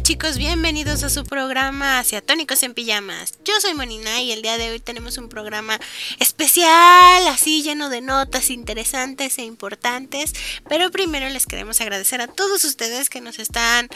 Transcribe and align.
Chicos, 0.00 0.38
bienvenidos 0.38 1.04
a 1.04 1.10
su 1.10 1.22
programa 1.22 1.98
Asiatónicos 1.98 2.62
en 2.62 2.72
Pijamas. 2.72 3.34
Yo 3.44 3.52
soy 3.60 3.74
Monina 3.74 4.22
y 4.22 4.32
el 4.32 4.40
día 4.40 4.56
de 4.56 4.70
hoy 4.70 4.80
tenemos 4.80 5.18
un 5.18 5.28
programa 5.28 5.78
especial, 6.18 7.28
así 7.28 7.62
lleno 7.62 7.90
de 7.90 8.00
notas 8.00 8.48
interesantes 8.50 9.38
e 9.38 9.44
importantes. 9.44 10.32
Pero 10.66 10.90
primero 10.90 11.28
les 11.28 11.46
queremos 11.46 11.80
agradecer 11.80 12.22
a 12.22 12.26
todos 12.26 12.64
ustedes 12.64 13.10
que 13.10 13.20
nos 13.20 13.38
están 13.38 13.88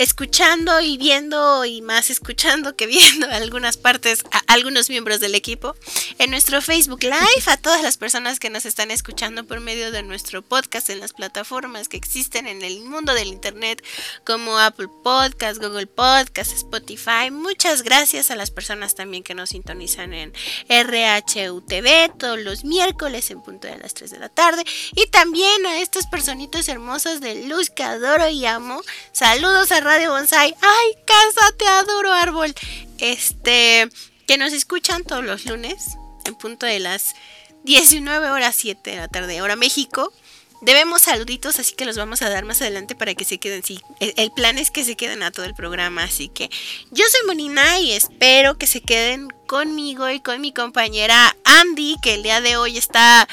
escuchando 0.00 0.80
y 0.80 0.96
viendo 0.96 1.66
y 1.66 1.82
más 1.82 2.08
escuchando 2.08 2.74
que 2.74 2.86
viendo 2.86 3.26
algunas 3.30 3.76
partes, 3.76 4.24
a 4.30 4.38
algunos 4.46 4.88
miembros 4.88 5.20
del 5.20 5.34
equipo 5.34 5.76
en 6.18 6.30
nuestro 6.30 6.62
Facebook 6.62 7.02
Live, 7.02 7.44
a 7.46 7.58
todas 7.58 7.82
las 7.82 7.98
personas 7.98 8.40
que 8.40 8.48
nos 8.48 8.64
están 8.64 8.90
escuchando 8.90 9.44
por 9.44 9.60
medio 9.60 9.92
de 9.92 10.02
nuestro 10.02 10.40
podcast 10.40 10.88
en 10.88 11.00
las 11.00 11.12
plataformas 11.12 11.88
que 11.88 11.98
existen 11.98 12.46
en 12.46 12.62
el 12.62 12.80
mundo 12.80 13.12
del 13.12 13.28
Internet 13.28 13.84
como 14.24 14.58
Apple 14.58 14.88
Podcast, 15.04 15.60
Google 15.60 15.86
Podcast, 15.86 16.52
Spotify. 16.52 17.30
Muchas 17.30 17.82
gracias 17.82 18.30
a 18.30 18.36
las 18.36 18.50
personas 18.50 18.94
también 18.94 19.22
que 19.22 19.34
nos 19.34 19.50
sintonizan 19.50 20.14
en 20.14 20.32
RHUTV 20.70 22.16
todos 22.18 22.38
los 22.38 22.64
miércoles 22.64 23.30
en 23.30 23.42
punto 23.42 23.68
de 23.68 23.76
las 23.76 23.92
3 23.92 24.12
de 24.12 24.18
la 24.18 24.30
tarde 24.30 24.64
y 24.94 25.10
también 25.10 25.66
a 25.66 25.80
estas 25.80 26.06
personitas 26.06 26.70
hermosas 26.70 27.20
de 27.20 27.46
luz 27.46 27.68
que 27.68 27.82
adoro 27.82 28.30
y 28.30 28.46
amo. 28.46 28.80
Saludos 29.12 29.70
a 29.72 29.89
Radio 29.90 30.12
Bonsai. 30.12 30.54
¡Ay, 30.62 30.94
casa, 31.04 31.50
te 31.56 31.66
adoro, 31.66 32.12
árbol! 32.12 32.54
Este, 32.98 33.88
que 34.28 34.38
nos 34.38 34.52
escuchan 34.52 35.02
todos 35.02 35.24
los 35.24 35.46
lunes 35.46 35.96
en 36.26 36.36
punto 36.36 36.64
de 36.64 36.78
las 36.78 37.16
19 37.64 38.30
horas 38.30 38.54
7 38.54 38.88
de 38.88 38.96
la 38.96 39.08
tarde, 39.08 39.42
hora 39.42 39.56
México. 39.56 40.12
Debemos 40.60 41.02
saluditos, 41.02 41.58
así 41.58 41.74
que 41.74 41.86
los 41.86 41.96
vamos 41.96 42.22
a 42.22 42.28
dar 42.28 42.44
más 42.44 42.62
adelante 42.62 42.94
para 42.94 43.16
que 43.16 43.24
se 43.24 43.38
queden. 43.38 43.64
Sí, 43.64 43.80
el, 43.98 44.30
plan 44.30 44.58
es 44.58 44.70
que 44.70 44.84
se 44.84 44.94
queden 44.94 45.24
a 45.24 45.32
todo 45.32 45.44
el 45.44 45.56
programa, 45.56 46.04
así 46.04 46.28
que 46.28 46.50
yo 46.92 47.04
soy 47.10 47.26
Monina 47.26 47.80
y 47.80 47.90
espero 47.90 48.58
que 48.58 48.68
se 48.68 48.82
queden 48.82 49.26
conmigo 49.48 50.08
y 50.08 50.20
con 50.20 50.40
mi 50.40 50.52
compañera 50.52 51.36
Andy, 51.42 51.96
que 52.00 52.14
el 52.14 52.22
día 52.22 52.40
de 52.40 52.56
hoy 52.56 52.78
está 52.78 53.28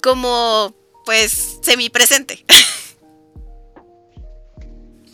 como, 0.00 0.72
pues, 1.04 1.58
semipresente. 1.62 2.44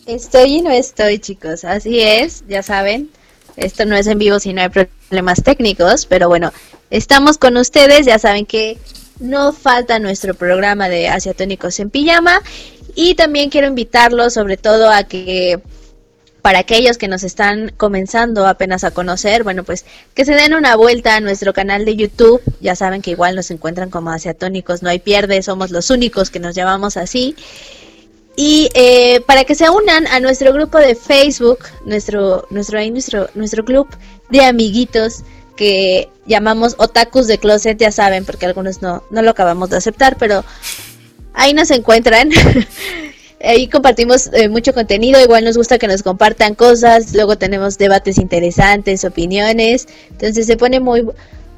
Estoy 0.07 0.59
y 0.59 0.63
no 0.63 0.71
estoy, 0.71 1.19
chicos. 1.19 1.65
Así 1.65 2.01
es, 2.01 2.45
ya 2.49 2.63
saben. 2.63 3.11
Esto 3.57 3.85
no 3.87 3.97
es 3.97 4.07
en 4.07 4.19
vivo 4.19 4.39
si 4.39 4.53
no 4.53 4.63
hay 4.63 4.69
problemas 4.69 5.43
técnicos, 5.43 6.07
pero 6.07 6.29
bueno, 6.29 6.53
estamos 6.91 7.39
con 7.39 7.57
ustedes. 7.57 8.07
Ya 8.07 8.19
saben 8.19 8.47
que 8.47 8.79
no 9.19 9.53
falta 9.53 9.99
nuestro 9.99 10.35
programa 10.35 10.89
de 10.89 11.09
Asiatónicos 11.09 11.81
en 11.81 11.91
Pijama. 11.91 12.41
Y 12.95 13.15
también 13.15 13.51
quiero 13.51 13.67
invitarlos, 13.67 14.35
sobre 14.35 14.57
todo, 14.57 14.91
a 14.91 15.05
que 15.05 15.61
para 16.41 16.61
aquellos 16.61 16.99
que 16.99 17.09
nos 17.09 17.25
están 17.25 17.73
comenzando 17.77 18.47
apenas 18.47 18.85
a 18.85 18.93
conocer, 18.93 19.43
bueno, 19.43 19.65
pues 19.65 19.85
que 20.15 20.25
se 20.25 20.35
den 20.35 20.55
una 20.55 20.77
vuelta 20.77 21.17
a 21.17 21.21
nuestro 21.21 21.53
canal 21.53 21.85
de 21.85 21.97
YouTube. 21.97 22.41
Ya 22.61 22.77
saben 22.77 23.03
que 23.03 23.11
igual 23.11 23.35
nos 23.35 23.51
encuentran 23.51 23.91
como 23.91 24.11
Asiatónicos, 24.11 24.85
no 24.85 24.89
hay 24.89 25.01
pierde, 25.01 25.43
somos 25.43 25.73
los 25.73 25.91
únicos 25.91 26.31
que 26.31 26.39
nos 26.39 26.55
llamamos 26.55 26.97
así. 26.97 27.35
Y 28.37 28.69
eh, 28.75 29.23
para 29.27 29.45
que 29.45 29.55
se 29.55 29.69
unan 29.71 30.07
a 30.09 30.21
nuestro 30.21 30.53
grupo 30.53 30.79
de 30.79 30.95
Facebook, 30.95 31.61
nuestro, 31.87 32.47
nuestro, 32.51 32.79
nuestro, 32.91 33.31
nuestro 33.35 33.65
club 33.65 33.89
de 34.29 34.45
amiguitos 34.45 35.25
que 35.57 36.11
llamamos 36.27 36.75
Otakus 36.79 37.27
de 37.27 37.39
Closet, 37.39 37.79
ya 37.79 37.91
saben, 37.91 38.27
porque 38.27 38.45
algunos 38.45 38.83
no, 38.83 39.03
no 39.11 39.23
lo 39.23 39.31
acabamos 39.31 39.71
de 39.71 39.79
aceptar, 39.79 40.17
pero 40.19 40.45
ahí 41.33 41.55
nos 41.55 41.71
encuentran. 41.71 42.31
ahí 43.43 43.69
compartimos 43.69 44.31
eh, 44.33 44.49
mucho 44.49 44.75
contenido, 44.75 45.21
igual 45.23 45.45
nos 45.45 45.57
gusta 45.57 45.79
que 45.79 45.89
nos 45.89 46.03
compartan 46.03 46.55
cosas, 46.55 47.15
luego 47.15 47.37
tenemos 47.39 47.79
debates 47.79 48.19
interesantes, 48.19 49.05
opiniones, 49.05 49.87
entonces 50.11 50.47
se 50.47 50.57
pone 50.57 50.81
muy, 50.81 51.07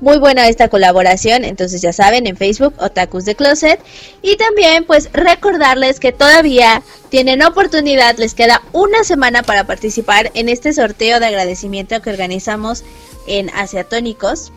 muy 0.01 0.19
buena 0.19 0.49
esta 0.49 0.69
colaboración, 0.69 1.45
entonces 1.45 1.83
ya 1.83 1.93
saben, 1.93 2.27
en 2.27 2.37
Facebook, 2.37 2.75
Otakus 2.79 3.25
de 3.25 3.35
Closet. 3.35 3.81
Y 4.23 4.37
también 4.37 4.85
pues 4.85 5.11
recordarles 5.13 6.01
que 6.01 6.13
todavía 6.13 6.83
tienen 7.09 7.43
oportunidad, 7.43 8.17
les 8.19 8.35
queda 8.35 8.63
una 8.73 9.05
semana 9.05 9.43
para 9.43 9.65
participar 9.65 10.31
en 10.35 10.49
este 10.49 10.73
sorteo 10.73 11.21
de 11.21 11.27
agradecimiento 11.27 12.01
que 12.03 12.11
organizamos 12.11 12.85
en 13.27 13.51
Asiatónicos. 13.51 14.53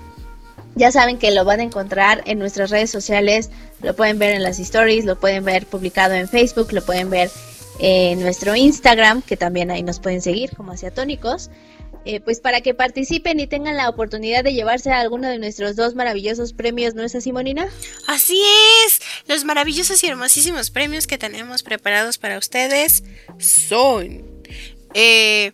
Ya 0.76 0.92
saben 0.92 1.18
que 1.18 1.32
lo 1.32 1.44
van 1.44 1.60
a 1.60 1.64
encontrar 1.64 2.22
en 2.26 2.40
nuestras 2.40 2.70
redes 2.70 2.90
sociales, 2.90 3.50
lo 3.82 3.96
pueden 3.96 4.20
ver 4.20 4.32
en 4.32 4.44
las 4.44 4.60
stories, 4.60 5.06
lo 5.06 5.20
pueden 5.20 5.44
ver 5.44 5.66
publicado 5.66 6.14
en 6.14 6.30
Facebook, 6.30 6.72
lo 6.72 6.84
pueden 6.84 7.10
ver 7.10 7.30
en 7.80 8.22
nuestro 8.22 8.56
Instagram, 8.56 9.22
que 9.22 9.36
también 9.36 9.72
ahí 9.72 9.84
nos 9.84 10.00
pueden 10.00 10.22
seguir 10.22 10.56
como 10.56 10.72
Asiatónicos. 10.72 11.50
Eh, 12.06 12.20
pues 12.20 12.40
para 12.40 12.62
que 12.62 12.74
participen 12.74 13.40
y 13.40 13.48
tengan 13.48 13.78
la 13.78 13.90
oportunidad 13.90 14.44
de 14.44 14.54
llevarse 14.54 14.92
a 14.92 15.00
alguno 15.00 15.28
de 15.28 15.38
nuestros 15.38 15.76
dos 15.76 15.96
maravillosos 15.96 16.54
premios, 16.54 16.96
¿no 16.96 17.04
es 17.04 17.16
así? 17.16 17.32
Así 18.08 18.42
es, 18.86 19.02
los 19.28 19.46
maravillosos 19.46 20.04
y 20.04 20.08
hermosísimos 20.08 20.70
premios 20.70 21.08
que 21.08 21.18
tenemos 21.18 21.64
preparados 21.64 22.18
para 22.18 22.38
ustedes 22.38 23.04
son 23.40 24.24
eh, 24.94 25.54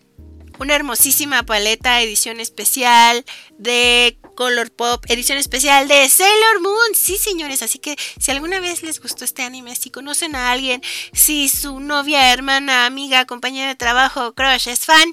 una 0.58 0.74
hermosísima 0.74 1.44
paleta 1.44 2.02
edición 2.02 2.40
especial 2.40 3.24
de 3.58 4.18
Color 4.38 4.70
Pop, 4.70 5.04
edición 5.08 5.36
especial 5.36 5.88
de 5.88 6.08
Sailor 6.08 6.60
Moon. 6.60 6.94
Sí, 6.94 7.16
señores, 7.16 7.60
así 7.62 7.80
que 7.80 7.96
si 8.20 8.30
alguna 8.30 8.60
vez 8.60 8.84
les 8.84 9.00
gustó 9.00 9.24
este 9.24 9.42
anime, 9.42 9.74
si 9.74 9.90
conocen 9.90 10.36
a 10.36 10.52
alguien, 10.52 10.80
si 11.12 11.48
su 11.48 11.80
novia, 11.80 12.32
hermana, 12.32 12.86
amiga, 12.86 13.24
compañera 13.24 13.66
de 13.66 13.74
trabajo, 13.74 14.34
crush 14.34 14.68
es 14.68 14.86
fan, 14.86 15.12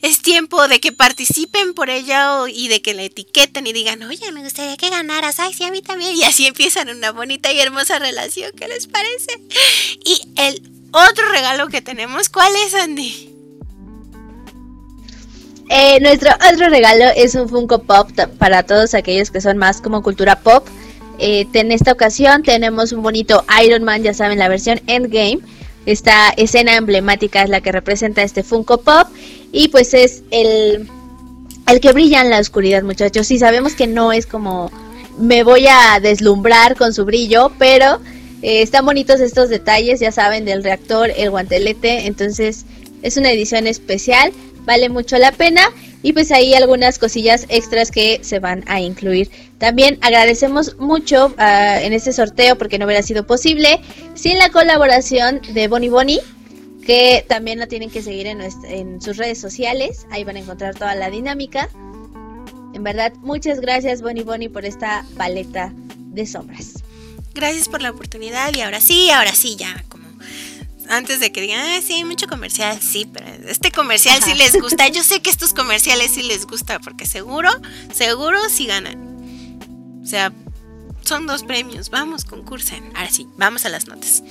es 0.00 0.22
tiempo 0.22 0.66
de 0.66 0.80
que 0.80 0.92
participen 0.92 1.74
por 1.74 1.90
ella 1.90 2.38
y 2.48 2.68
de 2.68 2.80
que 2.80 2.94
la 2.94 3.02
etiqueten 3.02 3.66
y 3.66 3.74
digan, 3.74 4.02
oye, 4.02 4.32
me 4.32 4.42
gustaría 4.42 4.78
que 4.78 4.88
ganaras, 4.88 5.40
ay, 5.40 5.52
sí, 5.52 5.64
a 5.64 5.70
mí 5.70 5.82
también. 5.82 6.16
Y 6.16 6.24
así 6.24 6.46
empiezan 6.46 6.88
una 6.88 7.12
bonita 7.12 7.52
y 7.52 7.60
hermosa 7.60 7.98
relación, 7.98 8.50
¿qué 8.56 8.66
les 8.66 8.86
parece? 8.86 9.42
Y 10.06 10.22
el 10.38 10.62
otro 10.90 11.30
regalo 11.32 11.68
que 11.68 11.82
tenemos, 11.82 12.30
¿cuál 12.30 12.56
es, 12.64 12.72
Andy? 12.72 13.33
Eh, 15.68 15.98
nuestro 16.00 16.30
otro 16.52 16.68
regalo 16.68 17.04
es 17.16 17.34
un 17.34 17.48
Funko 17.48 17.82
Pop 17.82 18.10
para 18.38 18.62
todos 18.64 18.94
aquellos 18.94 19.30
que 19.30 19.40
son 19.40 19.56
más 19.56 19.80
como 19.80 20.02
cultura 20.02 20.40
pop. 20.40 20.66
Eh, 21.18 21.46
en 21.52 21.72
esta 21.72 21.92
ocasión 21.92 22.42
tenemos 22.42 22.92
un 22.92 23.02
bonito 23.02 23.44
Iron 23.64 23.84
Man, 23.84 24.02
ya 24.02 24.14
saben, 24.14 24.38
la 24.38 24.48
versión 24.48 24.80
Endgame. 24.86 25.38
Esta 25.86 26.30
escena 26.30 26.76
emblemática 26.76 27.42
es 27.42 27.50
la 27.50 27.60
que 27.60 27.72
representa 27.72 28.22
este 28.22 28.42
Funko 28.42 28.78
Pop. 28.78 29.08
Y 29.52 29.68
pues 29.68 29.94
es 29.94 30.22
el, 30.30 30.88
el 31.66 31.80
que 31.80 31.92
brilla 31.92 32.20
en 32.20 32.30
la 32.30 32.40
oscuridad, 32.40 32.82
muchachos. 32.82 33.26
Sí, 33.26 33.38
sabemos 33.38 33.74
que 33.74 33.86
no 33.86 34.12
es 34.12 34.26
como 34.26 34.70
me 35.18 35.44
voy 35.44 35.66
a 35.68 36.00
deslumbrar 36.00 36.76
con 36.76 36.92
su 36.92 37.04
brillo, 37.04 37.52
pero 37.58 38.00
eh, 38.42 38.62
están 38.62 38.84
bonitos 38.84 39.20
estos 39.20 39.48
detalles, 39.48 40.00
ya 40.00 40.10
saben, 40.12 40.44
del 40.44 40.64
reactor, 40.64 41.10
el 41.16 41.30
guantelete. 41.30 42.06
Entonces 42.06 42.64
es 43.02 43.16
una 43.16 43.30
edición 43.30 43.66
especial 43.66 44.32
vale 44.64 44.88
mucho 44.88 45.18
la 45.18 45.32
pena 45.32 45.62
y 46.02 46.12
pues 46.12 46.30
ahí 46.32 46.54
algunas 46.54 46.98
cosillas 46.98 47.46
extras 47.48 47.90
que 47.90 48.20
se 48.22 48.38
van 48.38 48.64
a 48.66 48.80
incluir. 48.80 49.30
También 49.58 49.98
agradecemos 50.02 50.76
mucho 50.78 51.34
ah, 51.38 51.80
en 51.80 51.92
este 51.92 52.12
sorteo 52.12 52.56
porque 52.56 52.78
no 52.78 52.84
hubiera 52.84 53.02
sido 53.02 53.26
posible 53.26 53.80
sin 54.14 54.38
la 54.38 54.50
colaboración 54.50 55.40
de 55.52 55.68
Bonnie 55.68 55.90
Bonnie 55.90 56.20
que 56.86 57.24
también 57.28 57.58
la 57.58 57.66
tienen 57.66 57.90
que 57.90 58.02
seguir 58.02 58.26
en, 58.26 58.42
en 58.42 59.00
sus 59.00 59.16
redes 59.16 59.40
sociales, 59.40 60.06
ahí 60.10 60.22
van 60.22 60.36
a 60.36 60.40
encontrar 60.40 60.74
toda 60.74 60.94
la 60.94 61.08
dinámica. 61.08 61.70
En 62.74 62.82
verdad, 62.82 63.14
muchas 63.22 63.60
gracias 63.60 64.02
Bonnie 64.02 64.22
Bonnie 64.22 64.50
por 64.50 64.66
esta 64.66 65.06
paleta 65.16 65.72
de 65.96 66.26
sombras. 66.26 66.84
Gracias 67.32 67.68
por 67.68 67.80
la 67.80 67.90
oportunidad 67.90 68.54
y 68.54 68.60
ahora 68.60 68.80
sí, 68.80 69.10
ahora 69.10 69.32
sí 69.32 69.56
ya 69.56 69.82
antes 70.88 71.20
de 71.20 71.32
que 71.32 71.40
digan, 71.40 71.60
ah, 71.60 71.80
sí, 71.84 72.04
mucho 72.04 72.26
comercial, 72.26 72.80
sí, 72.80 73.08
pero 73.12 73.26
este 73.48 73.70
comercial 73.70 74.22
sí 74.22 74.34
les 74.34 74.52
gusta. 74.60 74.88
Yo 74.88 75.02
sé 75.02 75.20
que 75.20 75.30
estos 75.30 75.52
comerciales 75.52 76.12
sí 76.12 76.22
les 76.22 76.46
gusta, 76.46 76.78
porque 76.80 77.06
seguro, 77.06 77.50
seguro 77.92 78.38
sí 78.48 78.66
ganan. 78.66 79.60
O 80.02 80.06
sea, 80.06 80.32
son 81.02 81.26
dos 81.26 81.44
premios, 81.44 81.90
vamos, 81.90 82.24
concursen. 82.24 82.84
Ahora 82.94 83.10
sí, 83.10 83.26
vamos 83.36 83.64
a 83.64 83.68
las 83.68 83.86
notas. 83.86 84.22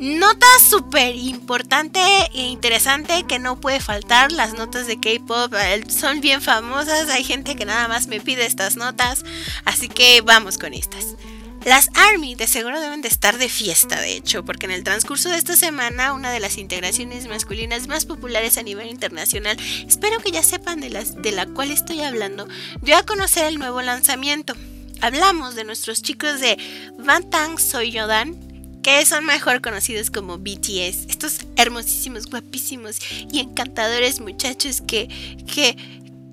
Nota 0.00 0.46
súper 0.66 1.14
importante 1.14 2.00
e 2.32 2.40
interesante 2.44 3.24
que 3.24 3.38
no 3.38 3.60
puede 3.60 3.80
faltar, 3.80 4.32
las 4.32 4.54
notas 4.54 4.86
de 4.86 4.98
K-Pop 4.98 5.52
eh, 5.52 5.84
son 5.90 6.22
bien 6.22 6.40
famosas, 6.40 7.10
hay 7.10 7.22
gente 7.22 7.54
que 7.54 7.66
nada 7.66 7.86
más 7.86 8.06
me 8.06 8.18
pide 8.18 8.46
estas 8.46 8.76
notas, 8.76 9.24
así 9.66 9.88
que 9.88 10.22
vamos 10.22 10.56
con 10.56 10.72
estas. 10.72 11.16
Las 11.64 11.90
ARMY 11.94 12.36
de 12.36 12.46
seguro 12.46 12.80
deben 12.80 13.02
de 13.02 13.08
estar 13.08 13.36
de 13.36 13.50
fiesta, 13.50 14.00
de 14.00 14.16
hecho, 14.16 14.44
porque 14.44 14.64
en 14.64 14.72
el 14.72 14.82
transcurso 14.82 15.28
de 15.28 15.36
esta 15.36 15.56
semana 15.56 16.14
una 16.14 16.30
de 16.30 16.40
las 16.40 16.56
integraciones 16.56 17.28
masculinas 17.28 17.86
más 17.86 18.06
populares 18.06 18.56
a 18.56 18.62
nivel 18.62 18.88
internacional, 18.88 19.58
espero 19.86 20.20
que 20.20 20.30
ya 20.30 20.42
sepan 20.42 20.80
de, 20.80 20.88
las, 20.88 21.20
de 21.20 21.32
la 21.32 21.46
cual 21.46 21.70
estoy 21.70 22.00
hablando, 22.00 22.48
dio 22.80 22.96
a 22.96 23.04
conocer 23.04 23.44
el 23.44 23.58
nuevo 23.58 23.82
lanzamiento. 23.82 24.54
Hablamos 25.02 25.54
de 25.54 25.64
nuestros 25.64 26.00
chicos 26.00 26.40
de 26.40 26.56
Van 26.98 27.28
Tang 27.28 27.58
Soyodan 27.58 28.50
que 28.82 29.04
son 29.04 29.26
mejor 29.26 29.60
conocidos 29.60 30.10
como 30.10 30.38
BTS, 30.38 31.06
estos 31.08 31.40
hermosísimos, 31.56 32.26
guapísimos 32.26 32.98
y 33.30 33.40
encantadores 33.40 34.20
muchachos 34.20 34.80
que, 34.80 35.08
que, 35.52 35.76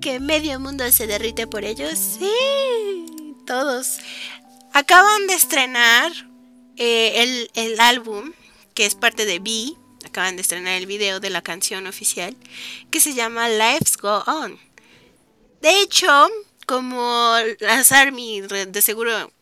que 0.00 0.20
medio 0.20 0.58
mundo 0.58 0.90
se 0.90 1.06
derrite 1.06 1.46
por 1.46 1.64
ellos. 1.64 1.98
Sí, 2.18 2.30
todos. 3.46 3.98
Acaban 4.72 5.26
de 5.26 5.34
estrenar 5.34 6.12
eh, 6.76 7.22
el, 7.22 7.50
el 7.54 7.80
álbum, 7.80 8.32
que 8.74 8.86
es 8.86 8.94
parte 8.94 9.26
de 9.26 9.38
B, 9.38 9.72
acaban 10.04 10.36
de 10.36 10.42
estrenar 10.42 10.74
el 10.74 10.86
video 10.86 11.20
de 11.20 11.30
la 11.30 11.42
canción 11.42 11.86
oficial, 11.86 12.36
que 12.90 13.00
se 13.00 13.14
llama 13.14 13.48
Lives 13.48 13.96
Go 13.96 14.22
On. 14.26 14.58
De 15.60 15.82
hecho, 15.82 16.28
como 16.66 17.34
las 17.60 17.92
ARMY 17.92 18.42
de 18.42 18.82
seguro 18.82 19.32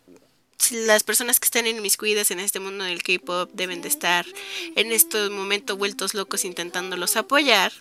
las 0.71 1.03
personas 1.03 1.39
que 1.39 1.47
están 1.47 1.67
inmiscuidas 1.67 2.31
en 2.31 2.41
este 2.41 2.61
mundo 2.61 2.85
del 2.85 3.03
K-pop 3.03 3.51
deben 3.53 3.83
de 3.83 3.89
estar 3.89 4.27
en 4.75 4.91
estos 4.91 5.31
momentos 5.31 5.77
vueltos 5.77 6.15
locos 6.15 6.45
intentándolos 6.45 7.17
apoyar. 7.17 7.73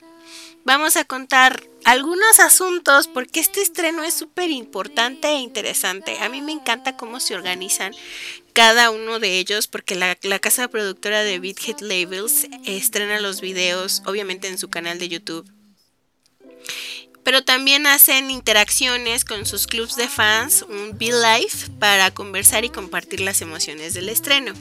Vamos 0.64 0.96
a 0.96 1.06
contar 1.06 1.64
algunos 1.84 2.40
asuntos 2.40 3.08
porque 3.08 3.40
este 3.40 3.62
estreno 3.62 4.04
es 4.04 4.16
súper 4.16 4.50
importante 4.50 5.28
e 5.28 5.40
interesante. 5.40 6.18
A 6.20 6.30
mí 6.30 6.42
me 6.42 6.52
encanta 6.52 6.98
cómo 6.98 7.20
se 7.20 7.36
organizan 7.36 7.94
cada 8.54 8.90
uno 8.90 9.20
de 9.20 9.38
ellos 9.38 9.68
porque 9.68 9.96
la, 9.96 10.16
casa 10.40 10.68
productora 10.68 11.22
de 11.22 11.40
Beat 11.40 11.82
Labels 11.82 12.48
estrena 12.66 13.20
los 13.20 13.42
videos 13.42 14.02
obviamente 14.06 14.48
en 14.48 14.58
su 14.58 14.70
canal 14.70 14.98
de 14.98 15.10
YouTube 15.10 15.46
pero 17.26 17.44
también 17.44 17.88
hacen 17.88 18.30
interacciones 18.30 19.26
con 19.26 19.48
sus 19.48 19.66
clubs 19.66 19.96
de 19.96 20.08
fans, 20.08 20.64
un 20.70 20.96
Be 20.96 21.08
Life, 21.08 21.72
para 21.80 22.12
conversar 22.12 22.66
y 22.66 22.70
compartir 22.70 23.20
las 23.20 23.42
emociones 23.42 23.96
del 23.96 24.10
estreno. 24.10 24.54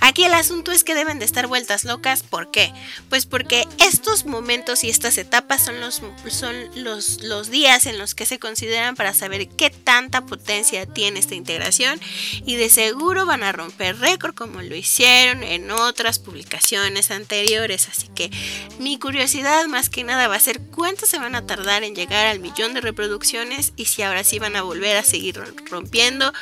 Aquí 0.00 0.24
el 0.24 0.32
asunto 0.32 0.72
es 0.72 0.82
que 0.82 0.94
deben 0.94 1.18
de 1.18 1.26
estar 1.26 1.46
vueltas 1.46 1.84
locas, 1.84 2.22
¿por 2.22 2.50
qué? 2.50 2.72
Pues 3.10 3.26
porque 3.26 3.68
estos 3.86 4.24
momentos 4.24 4.82
y 4.82 4.88
estas 4.88 5.18
etapas 5.18 5.62
son 5.62 5.78
los, 5.78 6.00
son 6.30 6.56
los, 6.74 7.22
los 7.22 7.50
días 7.50 7.84
en 7.84 7.98
los 7.98 8.14
que 8.14 8.24
se 8.24 8.38
consideran 8.38 8.96
para 8.96 9.12
saber 9.12 9.46
qué 9.48 9.68
tanta 9.68 10.24
potencia 10.24 10.86
tiene 10.86 11.20
esta 11.20 11.34
integración 11.34 12.00
y 12.46 12.56
de 12.56 12.70
seguro 12.70 13.26
van 13.26 13.42
a 13.42 13.52
romper 13.52 13.98
récord 13.98 14.34
como 14.34 14.62
lo 14.62 14.74
hicieron 14.74 15.42
en 15.42 15.70
otras 15.70 16.18
publicaciones 16.18 17.10
anteriores, 17.10 17.88
así 17.90 18.08
que 18.14 18.30
mi 18.78 18.98
curiosidad 18.98 19.66
más 19.66 19.90
que 19.90 20.02
nada 20.02 20.28
va 20.28 20.36
a 20.36 20.40
ser 20.40 20.62
cuánto 20.62 21.04
se 21.04 21.18
van 21.18 21.34
a 21.34 21.46
tardar 21.46 21.84
en 21.84 21.94
llegar 21.94 22.05
al 22.10 22.40
millón 22.40 22.74
de 22.74 22.80
reproducciones 22.80 23.72
y 23.76 23.86
si 23.86 24.02
ahora 24.02 24.24
sí 24.24 24.38
van 24.38 24.56
a 24.56 24.62
volver 24.62 24.96
a 24.96 25.02
seguir 25.02 25.40
rompiendo 25.70 26.32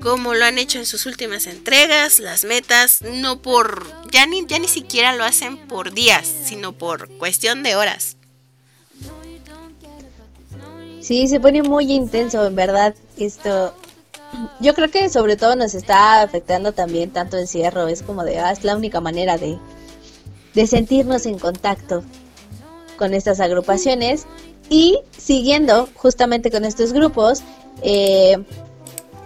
como 0.00 0.34
lo 0.34 0.44
han 0.44 0.58
hecho 0.58 0.78
en 0.78 0.86
sus 0.86 1.06
últimas 1.06 1.46
entregas, 1.46 2.20
las 2.20 2.44
metas, 2.44 3.00
no 3.00 3.40
por, 3.40 3.86
ya 4.10 4.26
ni, 4.26 4.44
ya 4.46 4.58
ni 4.58 4.68
siquiera 4.68 5.16
lo 5.16 5.24
hacen 5.24 5.56
por 5.56 5.92
días, 5.92 6.26
sino 6.44 6.72
por 6.72 7.08
cuestión 7.16 7.62
de 7.62 7.76
horas. 7.76 8.16
Sí, 11.00 11.28
se 11.28 11.40
pone 11.40 11.62
muy 11.62 11.90
intenso, 11.92 12.46
en 12.46 12.54
verdad, 12.54 12.94
esto. 13.16 13.74
Yo 14.60 14.74
creo 14.74 14.90
que 14.90 15.08
sobre 15.10 15.36
todo 15.36 15.54
nos 15.54 15.74
está 15.74 16.22
afectando 16.22 16.72
también 16.72 17.10
tanto 17.10 17.38
encierro, 17.38 17.88
es 17.88 18.02
como 18.02 18.24
de, 18.24 18.40
ah, 18.40 18.52
es 18.52 18.64
la 18.64 18.76
única 18.76 19.00
manera 19.00 19.38
de, 19.38 19.58
de 20.54 20.66
sentirnos 20.66 21.26
en 21.26 21.38
contacto 21.38 22.02
con 22.96 23.14
estas 23.14 23.40
agrupaciones 23.40 24.26
y 24.68 24.98
siguiendo 25.16 25.88
justamente 25.96 26.50
con 26.50 26.64
estos 26.64 26.92
grupos, 26.92 27.42
eh, 27.82 28.36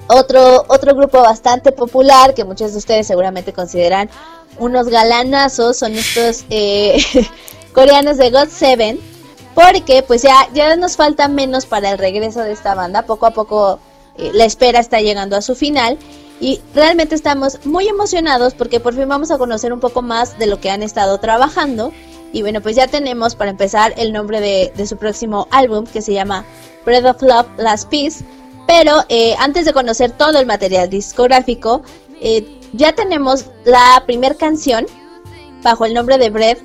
otro, 0.08 0.64
otro 0.68 0.94
grupo 0.94 1.20
bastante 1.20 1.72
popular 1.72 2.34
que 2.34 2.44
muchos 2.44 2.72
de 2.72 2.78
ustedes 2.78 3.06
seguramente 3.06 3.52
consideran 3.52 4.08
unos 4.58 4.88
galanazos 4.88 5.76
son 5.76 5.94
estos 5.94 6.44
eh, 6.50 6.98
coreanos 7.72 8.16
de 8.16 8.30
God 8.30 8.48
Seven, 8.48 8.98
porque 9.54 10.02
pues 10.02 10.22
ya, 10.22 10.48
ya 10.54 10.74
nos 10.76 10.96
falta 10.96 11.28
menos 11.28 11.66
para 11.66 11.92
el 11.92 11.98
regreso 11.98 12.40
de 12.40 12.52
esta 12.52 12.74
banda, 12.74 13.02
poco 13.02 13.26
a 13.26 13.30
poco 13.30 13.78
eh, 14.16 14.30
la 14.34 14.44
espera 14.44 14.80
está 14.80 15.00
llegando 15.00 15.36
a 15.36 15.42
su 15.42 15.54
final. 15.54 15.98
Y 16.40 16.60
realmente 16.72 17.16
estamos 17.16 17.66
muy 17.66 17.88
emocionados 17.88 18.54
porque 18.54 18.78
por 18.78 18.94
fin 18.94 19.08
vamos 19.08 19.32
a 19.32 19.38
conocer 19.38 19.72
un 19.72 19.80
poco 19.80 20.02
más 20.02 20.38
de 20.38 20.46
lo 20.46 20.60
que 20.60 20.70
han 20.70 20.84
estado 20.84 21.18
trabajando 21.18 21.92
y 22.32 22.42
bueno, 22.42 22.60
pues 22.60 22.76
ya 22.76 22.86
tenemos 22.86 23.34
para 23.34 23.50
empezar 23.50 23.94
el 23.96 24.12
nombre 24.12 24.40
de, 24.40 24.86
su 24.86 24.96
próximo 24.96 25.48
álbum 25.50 25.86
que 25.86 26.02
se 26.02 26.12
llama 26.12 26.44
Breath 26.84 27.04
of 27.06 27.22
Love 27.22 27.46
Last 27.56 27.88
Piece. 27.88 28.24
Pero 28.66 29.04
eh, 29.08 29.34
antes 29.38 29.64
de 29.64 29.72
conocer 29.72 30.10
todo 30.12 30.38
el 30.38 30.46
material 30.46 30.90
discográfico, 30.90 31.82
eh, 32.20 32.46
ya 32.74 32.92
tenemos 32.92 33.46
la 33.64 34.02
primera 34.04 34.34
canción 34.34 34.86
bajo 35.62 35.86
el 35.86 35.94
nombre 35.94 36.18
de 36.18 36.28
Breath, 36.28 36.58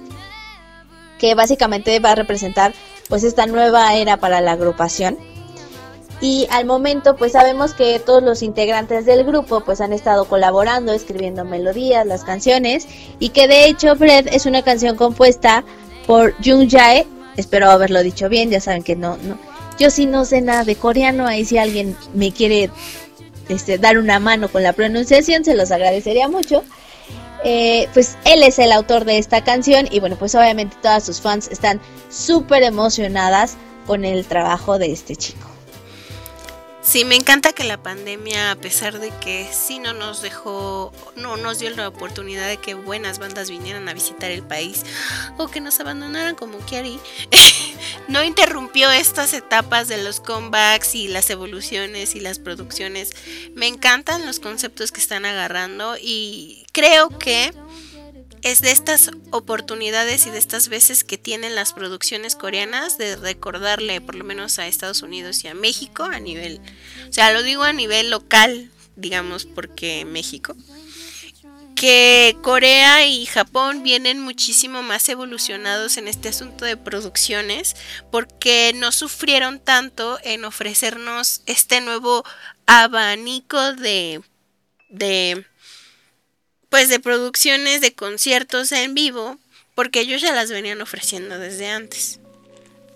que 1.17 1.33
básicamente 1.33 1.97
va 1.99 2.11
a 2.11 2.15
representar 2.15 2.73
pues 3.07 3.23
esta 3.23 3.45
nueva 3.45 3.95
era 3.95 4.17
para 4.17 4.41
la 4.41 4.53
agrupación 4.53 5.17
y 6.21 6.47
al 6.51 6.65
momento 6.65 7.15
pues 7.15 7.33
sabemos 7.33 7.73
que 7.73 7.99
todos 7.99 8.23
los 8.23 8.43
integrantes 8.43 9.05
del 9.05 9.23
grupo 9.23 9.61
pues 9.61 9.81
han 9.81 9.93
estado 9.93 10.25
colaborando, 10.25 10.93
escribiendo 10.93 11.45
melodías, 11.45 12.05
las 12.05 12.23
canciones 12.23 12.87
y 13.19 13.29
que 13.29 13.47
de 13.47 13.65
hecho 13.65 13.95
Fred 13.95 14.27
es 14.31 14.45
una 14.45 14.61
canción 14.61 14.95
compuesta 14.95 15.63
por 16.07 16.33
Jung 16.43 16.69
Jae, 16.69 17.05
espero 17.37 17.69
haberlo 17.69 18.03
dicho 18.03 18.29
bien, 18.29 18.49
ya 18.49 18.61
saben 18.61 18.83
que 18.83 18.95
no, 18.95 19.17
no, 19.17 19.37
yo 19.77 19.89
sí 19.89 20.05
no 20.05 20.25
sé 20.25 20.41
nada 20.41 20.63
de 20.63 20.75
coreano, 20.75 21.27
ahí 21.27 21.45
si 21.45 21.57
alguien 21.57 21.97
me 22.13 22.31
quiere 22.31 22.69
este, 23.49 23.77
dar 23.77 23.97
una 23.97 24.19
mano 24.19 24.49
con 24.49 24.63
la 24.63 24.73
pronunciación 24.73 25.43
se 25.43 25.55
los 25.55 25.71
agradecería 25.71 26.27
mucho. 26.27 26.63
Eh, 27.45 27.89
pues 27.93 28.17
él 28.23 28.41
es 28.41 28.57
el 28.57 28.71
autor 28.71 29.03
de 29.03 29.17
esta 29.17 29.43
canción 29.43 29.85
y 29.91 29.99
bueno 29.99 30.15
pues 30.15 30.33
obviamente 30.33 30.77
todas 30.81 31.03
sus 31.03 31.19
fans 31.19 31.49
están 31.51 31.81
súper 32.09 32.63
emocionadas 32.63 33.57
con 33.85 34.05
el 34.05 34.23
trabajo 34.23 34.79
de 34.79 34.93
este 34.93 35.17
chico. 35.17 35.52
Sí, 36.83 37.05
me 37.05 37.15
encanta 37.15 37.53
que 37.53 37.63
la 37.63 37.81
pandemia, 37.81 38.51
a 38.51 38.55
pesar 38.55 38.99
de 38.99 39.09
que 39.21 39.47
sí 39.53 39.79
no 39.79 39.93
nos 39.93 40.21
dejó, 40.21 40.91
no 41.15 41.37
nos 41.37 41.59
dio 41.59 41.69
la 41.69 41.87
oportunidad 41.87 42.45
de 42.49 42.57
que 42.57 42.73
buenas 42.73 43.19
bandas 43.19 43.49
vinieran 43.49 43.87
a 43.87 43.93
visitar 43.93 44.31
el 44.31 44.43
país 44.43 44.83
o 45.37 45.47
que 45.47 45.61
nos 45.61 45.79
abandonaran 45.79 46.35
como 46.35 46.59
Kiari, 46.59 46.99
no 48.09 48.21
interrumpió 48.21 48.91
estas 48.91 49.33
etapas 49.33 49.87
de 49.87 50.03
los 50.03 50.19
comebacks 50.19 50.93
y 50.95 51.07
las 51.07 51.29
evoluciones 51.29 52.15
y 52.15 52.19
las 52.19 52.37
producciones. 52.37 53.11
Me 53.55 53.67
encantan 53.67 54.25
los 54.25 54.41
conceptos 54.41 54.91
que 54.91 54.99
están 54.99 55.23
agarrando 55.25 55.95
y 55.99 56.65
creo 56.73 57.17
que 57.17 57.53
es 58.43 58.61
de 58.61 58.71
estas 58.71 59.11
oportunidades 59.31 60.27
y 60.27 60.29
de 60.29 60.37
estas 60.37 60.67
veces 60.67 61.03
que 61.03 61.17
tienen 61.17 61.55
las 61.55 61.73
producciones 61.73 62.35
coreanas 62.35 62.97
de 62.97 63.15
recordarle 63.15 64.01
por 64.01 64.15
lo 64.15 64.25
menos 64.25 64.59
a 64.59 64.67
Estados 64.67 65.01
Unidos 65.01 65.43
y 65.43 65.47
a 65.47 65.53
México 65.53 66.03
a 66.03 66.19
nivel, 66.19 66.59
o 67.09 67.13
sea, 67.13 67.31
lo 67.31 67.41
digo 67.41 67.63
a 67.63 67.73
nivel 67.73 68.09
local, 68.09 68.69
digamos, 68.95 69.45
porque 69.45 70.05
México, 70.05 70.55
que 71.75 72.37
Corea 72.41 73.05
y 73.07 73.25
Japón 73.25 73.81
vienen 73.81 74.19
muchísimo 74.19 74.83
más 74.83 75.07
evolucionados 75.09 75.97
en 75.97 76.07
este 76.07 76.29
asunto 76.29 76.65
de 76.65 76.77
producciones 76.77 77.75
porque 78.11 78.73
no 78.75 78.91
sufrieron 78.91 79.59
tanto 79.59 80.19
en 80.23 80.45
ofrecernos 80.45 81.41
este 81.45 81.81
nuevo 81.81 82.23
abanico 82.67 83.73
de 83.73 84.21
de 84.89 85.45
pues 86.73 86.89
de 86.89 86.99
producciones 86.99 87.81
de 87.81 87.93
conciertos 87.93 88.71
en 88.71 88.95
vivo, 88.95 89.37
porque 89.75 89.99
ellos 89.99 90.23
ya 90.23 90.33
las 90.33 90.49
venían 90.49 90.81
ofreciendo 90.81 91.37
desde 91.37 91.67
antes. 91.67 92.19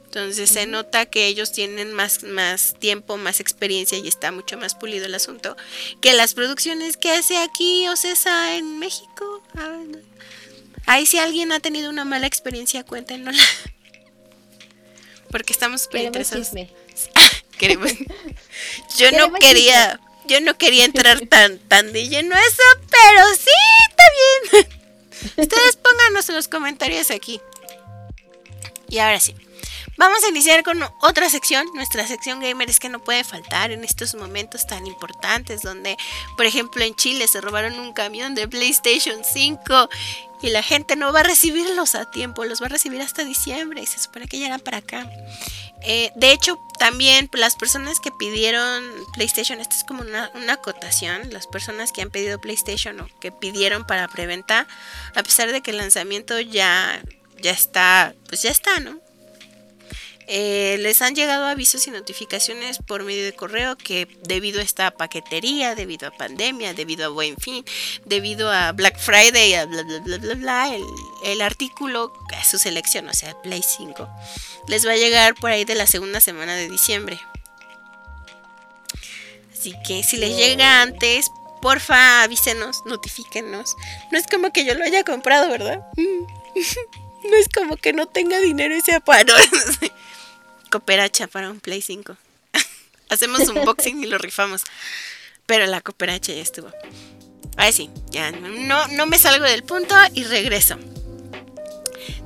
Entonces 0.06 0.50
se 0.50 0.66
nota 0.66 1.06
que 1.06 1.28
ellos 1.28 1.52
tienen 1.52 1.94
más, 1.94 2.24
más 2.24 2.74
tiempo, 2.80 3.18
más 3.18 3.40
experiencia 3.40 4.00
y 4.00 4.08
está 4.08 4.32
mucho 4.32 4.58
más 4.58 4.74
pulido 4.74 5.06
el 5.06 5.14
asunto 5.14 5.56
que 6.02 6.16
las 6.16 6.34
producciones 6.34 6.98
que 6.98 7.12
hace 7.12 7.38
aquí 7.38 7.88
Ocesa 7.88 8.56
en 8.56 8.80
México. 8.80 9.44
Ahí 10.88 11.06
si 11.06 11.20
alguien 11.20 11.52
ha 11.52 11.60
tenido 11.60 11.92
una 11.92 12.04
mala 12.04 12.26
experiencia, 12.26 12.84
cuéntenosla. 12.84 13.44
Porque 15.30 15.54
estamos 15.54 15.84
súper 15.84 16.02
interesados. 16.02 16.50
Yo 18.98 19.12
no 19.12 19.34
quería 19.34 20.00
yo 20.28 20.42
no 20.42 20.58
quería 20.58 20.86
entrar 20.86 21.22
tan, 21.22 21.58
tan 21.58 21.94
de 21.94 22.08
lleno 22.08 22.36
a 22.36 22.40
eso, 22.40 22.64
pero 22.90 23.36
sí, 23.36 23.50
los 26.38 26.48
comentarios 26.48 27.12
aquí. 27.12 27.42
Y 28.90 29.00
ahora 29.00 29.20
sí. 29.20 29.36
Vamos 29.98 30.24
a 30.24 30.30
iniciar 30.30 30.64
con 30.64 30.80
otra 31.02 31.28
sección, 31.28 31.66
nuestra 31.74 32.06
sección 32.06 32.40
gamer 32.40 32.70
es 32.70 32.80
que 32.80 32.88
no 32.88 33.04
puede 33.04 33.24
faltar 33.24 33.72
en 33.72 33.84
estos 33.84 34.14
momentos 34.14 34.68
tan 34.68 34.86
importantes 34.86 35.64
donde, 35.64 35.98
por 36.36 36.46
ejemplo, 36.46 36.84
en 36.84 36.94
Chile 36.94 37.28
se 37.28 37.42
robaron 37.42 37.80
un 37.80 37.94
camión 37.94 38.36
de 38.36 38.48
PlayStation 38.48 39.24
5 39.24 39.90
y 40.44 40.50
la 40.52 40.62
gente 40.62 40.96
no 40.96 41.12
va 41.12 41.22
a 41.22 41.24
recibirlos 41.24 41.96
a 41.96 42.12
tiempo, 42.12 42.46
los 42.46 42.62
va 42.62 42.68
a 42.68 42.70
recibir 42.70 43.02
hasta 43.02 43.24
diciembre 43.24 43.82
y 43.82 43.88
se 43.88 43.98
supone 43.98 44.28
que 44.28 44.38
ya 44.38 44.46
eran 44.46 44.60
para 44.60 44.78
acá. 44.78 45.10
Eh, 45.90 46.12
de 46.16 46.34
hecho, 46.34 46.60
también 46.78 47.30
las 47.32 47.56
personas 47.56 48.02
que 48.02 48.12
pidieron 48.12 48.84
PlayStation, 49.14 49.62
esto 49.62 49.74
es 49.74 49.86
como 49.86 50.02
una, 50.02 50.30
una, 50.36 50.54
acotación, 50.54 51.32
las 51.32 51.48
personas 51.48 51.94
que 51.94 52.02
han 52.02 52.10
pedido 52.10 52.42
PlayStation 52.42 53.00
o 53.00 53.08
que 53.22 53.32
pidieron 53.32 53.88
para 53.88 54.10
preventa, 54.10 54.68
a 55.16 55.24
pesar 55.24 55.50
de 55.54 55.62
que 55.62 55.72
el 55.72 55.78
lanzamiento 55.78 56.42
ya, 56.42 57.02
ya 57.42 57.52
está, 57.52 58.14
pues 58.28 58.42
ya 58.42 58.52
está, 58.52 58.82
¿no? 58.82 59.00
Eh, 60.30 60.78
les 60.80 61.02
han 61.02 61.16
llegado 61.16 61.46
avisos 61.46 61.88
y 61.88 61.92
notificaciones 61.92 62.80
por 62.86 63.06
medio 63.06 63.24
de 63.24 63.34
correo 63.34 63.78
que 63.78 64.10
debido 64.24 64.60
a 64.60 64.64
esta 64.64 64.92
paquetería, 64.92 65.74
debido 65.74 66.10
a 66.10 66.12
pandemia, 66.12 66.74
debido 66.74 67.06
a 67.06 67.10
buen 67.10 67.38
fin, 67.38 67.64
debido 68.04 68.52
a 68.52 68.74
Black 68.74 69.00
Friday, 69.00 69.54
a 69.54 69.66
bla 69.66 69.84
bla 69.84 70.00
bla 70.00 70.18
bla 70.18 70.36
bla, 70.36 70.78
el, 71.24 71.42
artículo 71.42 72.12
a 72.38 72.44
su 72.44 72.60
selección, 72.60 73.08
o 73.08 73.14
sea, 73.14 73.42
Play 73.42 73.64
5, 73.64 74.10
les 74.68 74.86
va 74.86 74.92
a 74.92 74.98
llegar 74.98 75.34
por 75.36 75.52
ahí 75.52 75.64
de 75.64 75.76
la 75.76 75.88
segunda 75.88 76.20
semana 76.20 76.56
de 76.56 76.70
diciembre. 76.70 77.18
Así 79.54 79.74
que 79.88 80.04
si 80.04 80.18
les 80.18 80.36
llega 80.36 80.82
antes, 80.82 81.32
porfa 81.62 82.24
avísenos, 82.24 82.82
notifíquenos. 82.86 83.76
No 84.12 84.18
es 84.18 84.28
como 84.28 84.52
que 84.52 84.66
yo 84.66 84.74
lo 84.74 84.84
haya 84.84 85.06
comprado, 85.06 85.50
¿verdad? 85.50 85.80
No 87.24 87.36
es 87.36 87.50
como 87.50 87.76
que 87.76 87.92
no 87.92 88.06
tenga 88.06 88.40
dinero 88.40 88.74
y 88.76 88.80
sea. 88.80 89.04
cooperacha 90.68 91.28
para 91.28 91.50
un 91.50 91.60
Play 91.60 91.82
5. 91.82 92.16
Hacemos 93.10 93.48
un 93.48 93.66
boxing 93.66 94.04
y 94.04 94.08
lo 94.08 94.18
rifamos. 94.18 94.64
Pero 95.46 95.66
la 95.66 95.82
cooperacha 95.82 96.34
ya 96.34 96.42
estuvo. 96.42 96.72
Ahí 97.58 97.74
sí, 97.74 97.90
ya 98.12 98.32
no, 98.32 98.88
no 98.90 99.06
me 99.08 99.18
salgo 99.18 99.46
del 99.46 99.64
punto 99.64 99.96
y 100.14 100.24
regreso. 100.26 100.78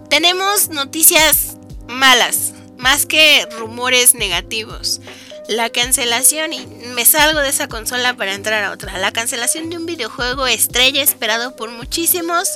Tenemos 0.09 0.67
noticias 0.69 1.55
malas, 1.87 2.53
más 2.77 3.05
que 3.05 3.47
rumores 3.57 4.13
negativos. 4.13 4.99
La 5.47 5.69
cancelación, 5.69 6.53
y 6.53 6.65
me 6.65 7.05
salgo 7.05 7.39
de 7.39 7.49
esa 7.49 7.67
consola 7.67 8.15
para 8.15 8.33
entrar 8.33 8.63
a 8.63 8.71
otra. 8.71 8.97
La 8.97 9.11
cancelación 9.11 9.69
de 9.69 9.77
un 9.77 9.85
videojuego 9.85 10.47
estrella 10.47 11.01
esperado 11.01 11.55
por 11.55 11.69
muchísimos 11.69 12.49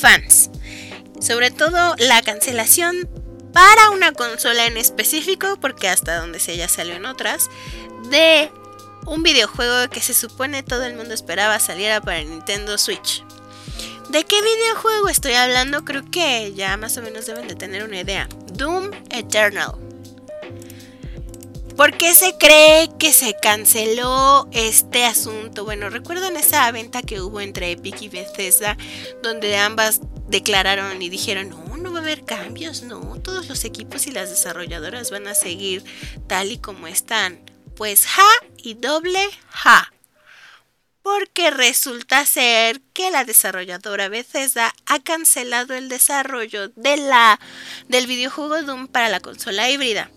fans. 0.00 0.50
Sobre 1.20 1.50
todo 1.50 1.94
la 1.98 2.22
cancelación 2.22 3.08
para 3.56 3.88
una 3.88 4.12
consola 4.12 4.66
en 4.66 4.76
específico, 4.76 5.56
porque 5.58 5.88
hasta 5.88 6.18
donde 6.18 6.40
se 6.40 6.58
ya 6.58 6.68
salió 6.68 6.92
en 6.92 7.06
otras, 7.06 7.48
de 8.10 8.50
un 9.06 9.22
videojuego 9.22 9.88
que 9.88 10.02
se 10.02 10.12
supone 10.12 10.62
todo 10.62 10.84
el 10.84 10.94
mundo 10.94 11.14
esperaba 11.14 11.58
saliera 11.58 12.02
para 12.02 12.22
Nintendo 12.22 12.76
Switch. 12.76 13.24
¿De 14.10 14.24
qué 14.24 14.42
videojuego 14.42 15.08
estoy 15.08 15.32
hablando? 15.32 15.86
Creo 15.86 16.04
que 16.10 16.52
ya 16.54 16.76
más 16.76 16.98
o 16.98 17.02
menos 17.02 17.24
deben 17.24 17.48
de 17.48 17.54
tener 17.54 17.82
una 17.82 17.98
idea. 17.98 18.28
Doom 18.52 18.90
Eternal. 19.08 19.72
¿Por 21.78 21.96
qué 21.96 22.14
se 22.14 22.36
cree 22.36 22.90
que 22.98 23.14
se 23.14 23.36
canceló 23.40 24.48
este 24.52 25.06
asunto? 25.06 25.64
Bueno, 25.64 25.88
¿recuerdan 25.88 26.36
esa 26.36 26.70
venta 26.72 27.00
que 27.00 27.22
hubo 27.22 27.40
entre 27.40 27.70
Epic 27.70 28.02
y 28.02 28.10
Bethesda? 28.10 28.76
Donde 29.22 29.56
ambas 29.56 30.00
declararon 30.28 31.00
y 31.00 31.08
dijeron, 31.08 31.54
no, 31.86 31.92
va 31.92 32.00
a 32.00 32.02
haber 32.02 32.24
cambios, 32.24 32.82
no, 32.82 33.20
todos 33.22 33.48
los 33.48 33.64
equipos 33.64 34.08
y 34.08 34.10
las 34.10 34.28
desarrolladoras 34.28 35.12
van 35.12 35.28
a 35.28 35.34
seguir 35.34 35.84
tal 36.26 36.50
y 36.50 36.58
como 36.58 36.88
están. 36.88 37.40
Pues 37.76 38.06
ja 38.06 38.26
y 38.56 38.74
doble 38.74 39.20
ja. 39.50 39.92
Porque 41.02 41.52
resulta 41.52 42.26
ser 42.26 42.80
que 42.92 43.12
la 43.12 43.24
desarrolladora 43.24 44.08
Bethesda 44.08 44.74
ha 44.86 44.98
cancelado 45.00 45.74
el 45.74 45.88
desarrollo 45.88 46.70
de 46.70 46.96
la, 46.96 47.38
del 47.86 48.08
videojuego 48.08 48.60
Doom 48.62 48.88
para 48.88 49.08
la 49.08 49.20
consola 49.20 49.70
híbrida. 49.70 50.10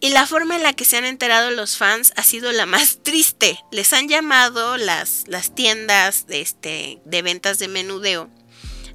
Y 0.00 0.10
la 0.10 0.26
forma 0.26 0.56
en 0.56 0.64
la 0.64 0.72
que 0.72 0.84
se 0.84 0.96
han 0.96 1.04
enterado 1.04 1.52
los 1.52 1.76
fans 1.76 2.12
ha 2.16 2.24
sido 2.24 2.50
la 2.50 2.66
más 2.66 2.98
triste. 3.04 3.56
Les 3.70 3.92
han 3.92 4.08
llamado 4.08 4.76
las, 4.78 5.22
las 5.28 5.54
tiendas 5.54 6.26
de, 6.26 6.40
este, 6.40 7.00
de 7.04 7.22
ventas 7.22 7.60
de 7.60 7.68
menudeo 7.68 8.28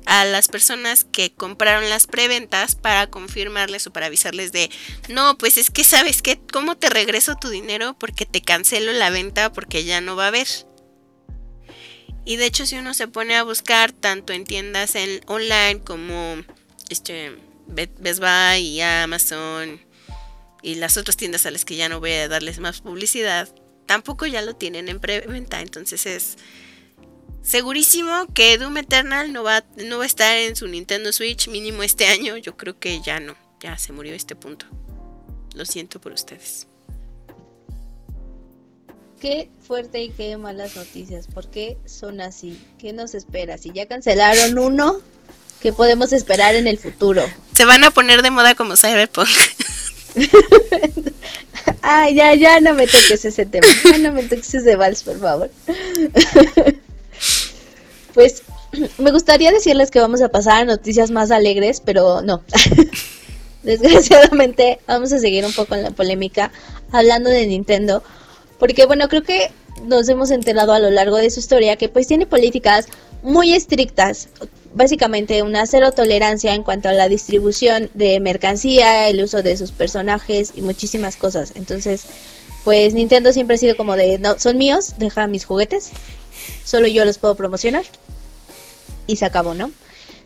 a 0.10 0.26
las 0.26 0.48
personas 0.48 1.04
que 1.04 1.32
compraron 1.32 1.88
las 1.88 2.08
preventas 2.08 2.74
para 2.74 3.12
confirmarles 3.12 3.86
o 3.86 3.94
para 3.94 4.08
avisarles 4.08 4.52
de, 4.52 4.72
no, 5.08 5.38
pues 5.38 5.58
es 5.58 5.70
que 5.70 5.84
sabes 5.84 6.24
que, 6.24 6.42
¿cómo 6.52 6.76
te 6.76 6.90
regreso 6.90 7.36
tu 7.36 7.50
dinero? 7.50 7.96
Porque 8.00 8.26
te 8.26 8.42
cancelo 8.42 8.92
la 8.92 9.12
venta 9.12 9.54
porque 9.54 9.86
ya 9.86 10.02
no 10.02 10.16
va 10.16 10.26
a 10.26 10.28
haber. 10.30 10.48
Y 12.26 12.38
de 12.38 12.48
hecho 12.48 12.66
si 12.66 12.76
uno 12.76 12.96
se 12.96 13.08
pone 13.08 13.36
a 13.36 13.44
buscar 13.44 13.92
tanto 13.92 14.34
en 14.34 14.46
tiendas 14.46 14.96
en 14.96 15.22
online 15.28 15.82
como 15.82 16.38
este, 16.90 17.38
Best 17.68 18.20
Buy 18.20 18.62
y 18.62 18.82
Amazon 18.82 19.80
y 20.64 20.76
las 20.76 20.98
otras 20.98 21.18
tiendas 21.18 21.46
a 21.46 21.52
las 21.52 21.66
que 21.66 21.76
ya 21.76 21.88
no 21.88 22.00
voy 22.00 22.14
a 22.14 22.28
darles 22.28 22.58
más 22.58 22.82
publicidad, 22.82 23.48
tampoco 23.86 24.26
ya 24.26 24.42
lo 24.42 24.56
tienen 24.56 24.90
en 24.90 25.00
preventa, 25.00 25.62
entonces 25.62 26.08
es 26.08 26.38
Segurísimo 27.42 28.28
que 28.34 28.58
Doom 28.58 28.78
Eternal 28.78 29.32
no 29.32 29.44
va, 29.44 29.64
no 29.78 29.98
va 29.98 30.04
a 30.04 30.08
estar 30.08 30.36
en 30.38 30.56
su 30.56 30.68
Nintendo 30.68 31.12
Switch 31.14 31.48
mínimo 31.48 31.84
este 31.84 32.08
año. 32.08 32.38
Yo 32.38 32.58
creo 32.58 32.80
que 32.80 33.02
ya 33.02 33.20
no. 33.20 33.36
Ya 33.60 33.78
se 33.78 33.94
murió 33.94 34.14
este 34.14 34.36
punto. 34.36 34.66
Lo 35.56 35.66
siento 35.66 36.00
por 36.00 36.12
ustedes. 36.12 36.68
Qué 39.20 39.50
fuerte 39.68 40.02
y 40.02 40.10
qué 40.10 40.38
malas 40.38 40.76
noticias. 40.76 41.28
¿Por 41.28 41.50
qué 41.50 41.78
son 41.86 42.22
así? 42.22 42.58
¿Qué 42.78 42.94
nos 42.94 43.16
espera? 43.16 43.58
Si 43.58 43.72
ya 43.74 43.86
cancelaron 43.86 44.58
uno, 44.58 45.02
¿qué 45.62 45.74
podemos 45.74 46.14
esperar 46.14 46.56
en 46.56 46.68
el 46.68 46.78
futuro? 46.78 47.24
Se 47.54 47.66
van 47.66 47.84
a 47.84 47.92
poner 47.92 48.22
de 48.22 48.32
moda 48.32 48.56
como 48.56 48.78
Cyberpunk. 48.78 49.28
Ay, 51.82 52.16
ya, 52.16 52.34
ya 52.36 52.62
no 52.62 52.74
me 52.74 52.88
toques 52.88 53.26
ese 53.26 53.46
tema. 53.46 53.68
Ya 53.84 53.98
no 53.98 54.14
me 54.14 54.24
toques 54.24 54.54
ese 54.54 54.76
vals, 54.76 55.04
por 55.04 55.20
favor. 55.20 55.52
Pues 58.14 58.44
me 58.98 59.12
gustaría 59.12 59.52
decirles 59.52 59.92
que 59.92 60.00
vamos 60.00 60.22
a 60.22 60.30
pasar 60.30 60.62
a 60.62 60.66
noticias 60.66 61.12
más 61.12 61.32
alegres, 61.32 61.82
pero 61.82 62.22
no. 62.22 62.44
Desgraciadamente 63.64 64.80
vamos 64.88 65.12
a 65.12 65.20
seguir 65.20 65.46
un 65.46 65.54
poco 65.54 65.76
en 65.76 65.84
la 65.84 65.92
polémica 65.92 66.52
hablando 66.92 67.30
de 67.30 67.46
Nintendo, 67.46 68.04
porque 68.58 68.86
bueno, 68.86 69.10
creo 69.10 69.24
que 69.24 69.52
nos 69.84 70.08
hemos 70.10 70.32
enterado 70.32 70.74
a 70.74 70.80
lo 70.80 70.90
largo 70.90 71.18
de 71.18 71.30
su 71.30 71.40
historia 71.40 71.76
que 71.76 71.90
pues 71.90 72.08
tiene 72.08 72.26
políticas 72.26 72.88
muy 73.22 73.54
estrictas, 73.54 74.30
básicamente 74.74 75.44
una 75.44 75.66
cero 75.66 75.92
tolerancia 75.92 76.54
en 76.54 76.64
cuanto 76.64 76.90
a 76.90 76.94
la 76.94 77.10
distribución 77.10 77.90
de 77.94 78.20
mercancía, 78.20 79.10
el 79.10 79.22
uso 79.24 79.44
de 79.44 79.58
sus 79.58 79.72
personajes 79.72 80.54
y 80.56 80.62
muchísimas 80.62 81.18
cosas. 81.18 81.54
Entonces, 81.56 82.06
pues 82.64 82.94
Nintendo 82.94 83.34
siempre 83.34 83.56
ha 83.56 83.60
sido 83.60 83.76
como 83.76 83.96
de, 83.96 84.20
no, 84.20 84.40
son 84.40 84.58
míos, 84.58 84.96
deja 84.98 85.28
mis 85.28 85.46
juguetes, 85.46 85.92
solo 86.64 86.88
yo 86.88 87.06
los 87.06 87.18
puedo 87.18 87.36
promocionar. 87.36 87.84
Y 89.08 89.16
se 89.16 89.26
acabó, 89.26 89.54
¿no? 89.54 89.72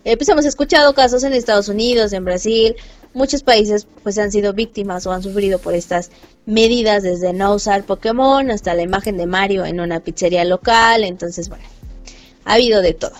Eh, 0.05 0.17
pues 0.17 0.27
hemos 0.29 0.45
escuchado 0.45 0.93
casos 0.93 1.23
en 1.23 1.33
Estados 1.33 1.69
Unidos, 1.69 2.11
en 2.11 2.25
Brasil, 2.25 2.75
muchos 3.13 3.43
países 3.43 3.87
pues 4.03 4.17
han 4.17 4.31
sido 4.31 4.53
víctimas 4.53 5.05
o 5.05 5.11
han 5.11 5.23
sufrido 5.23 5.59
por 5.59 5.73
estas 5.73 6.09
medidas 6.45 7.03
desde 7.03 7.31
no 7.31 7.53
usar 7.53 7.85
Pokémon 7.85 8.51
hasta 8.51 8.73
la 8.73 8.81
imagen 8.81 9.17
de 9.17 9.27
Mario 9.27 9.65
en 9.65 9.79
una 9.79 9.99
pizzería 9.99 10.43
local, 10.43 11.03
entonces 11.03 11.49
bueno, 11.49 11.63
ha 12.45 12.53
habido 12.53 12.81
de 12.81 12.93
todo. 12.93 13.13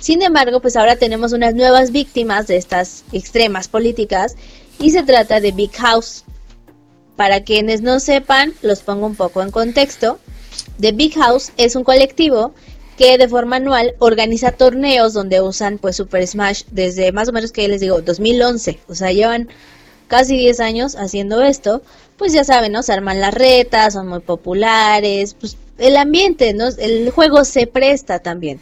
Sin 0.00 0.22
embargo, 0.22 0.60
pues 0.60 0.76
ahora 0.76 0.96
tenemos 0.96 1.32
unas 1.32 1.54
nuevas 1.54 1.90
víctimas 1.90 2.46
de 2.46 2.56
estas 2.56 3.04
extremas 3.12 3.68
políticas 3.68 4.36
y 4.78 4.90
se 4.90 5.02
trata 5.02 5.40
de 5.40 5.52
Big 5.52 5.72
House. 5.72 6.24
Para 7.16 7.42
quienes 7.42 7.82
no 7.82 7.98
sepan, 7.98 8.54
los 8.62 8.80
pongo 8.80 9.06
un 9.06 9.16
poco 9.16 9.42
en 9.42 9.50
contexto. 9.50 10.20
The 10.80 10.92
Big 10.92 11.14
House 11.14 11.52
es 11.56 11.74
un 11.76 11.84
colectivo 11.84 12.52
que 12.96 13.16
de 13.18 13.28
forma 13.28 13.56
anual 13.56 13.94
organiza 13.98 14.52
torneos 14.52 15.12
donde 15.12 15.40
usan 15.40 15.78
pues 15.78 15.96
Super 15.96 16.26
Smash 16.26 16.64
desde 16.70 17.12
más 17.12 17.28
o 17.28 17.32
menos 17.32 17.52
que 17.52 17.68
les 17.68 17.80
digo 17.80 18.00
2011, 18.00 18.80
o 18.88 18.94
sea, 18.94 19.12
llevan 19.12 19.48
casi 20.08 20.36
10 20.36 20.60
años 20.60 20.96
haciendo 20.96 21.42
esto, 21.42 21.82
pues 22.16 22.32
ya 22.32 22.42
saben, 22.42 22.72
¿no? 22.72 22.82
Se 22.82 22.92
arman 22.92 23.20
las 23.20 23.34
retas, 23.34 23.94
son 23.94 24.08
muy 24.08 24.20
populares, 24.20 25.36
pues 25.38 25.56
el 25.78 25.96
ambiente, 25.96 26.54
¿no? 26.54 26.66
El 26.78 27.10
juego 27.10 27.44
se 27.44 27.66
presta 27.66 28.18
también. 28.18 28.60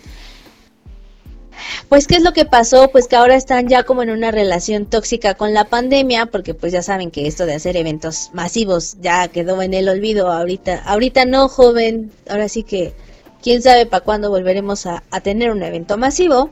Pues, 1.89 2.07
¿qué 2.07 2.17
es 2.17 2.23
lo 2.23 2.33
que 2.33 2.45
pasó? 2.45 2.91
Pues 2.91 3.09
que 3.09 3.17
ahora 3.17 3.37
están 3.37 3.69
ya 3.69 3.85
como 3.85 4.03
en 4.03 4.11
una 4.11 4.31
relación 4.31 4.87
tóxica 4.87 5.35
con 5.35 5.55
la 5.55 5.65
pandemia, 5.65 6.27
porque 6.27 6.55
pues 6.55 6.73
ya 6.73 6.83
saben 6.83 7.11
que 7.11 7.27
esto 7.27 7.47
de 7.47 7.55
hacer 7.55 7.77
eventos 7.77 8.31
masivos 8.33 8.97
ya 9.01 9.29
quedó 9.29 9.63
en 9.63 9.75
el 9.75 9.89
olvido 9.89 10.31
ahorita. 10.31 10.83
Ahorita 10.85 11.25
no, 11.25 11.49
joven, 11.49 12.11
ahora 12.29 12.49
sí 12.49 12.63
que 12.63 12.95
quién 13.43 13.63
sabe 13.63 13.87
para 13.87 14.05
cuándo 14.05 14.31
volveremos 14.31 14.87
a, 14.87 15.03
tener 15.23 15.51
un 15.51 15.63
evento 15.63 15.97
masivo. 15.97 16.51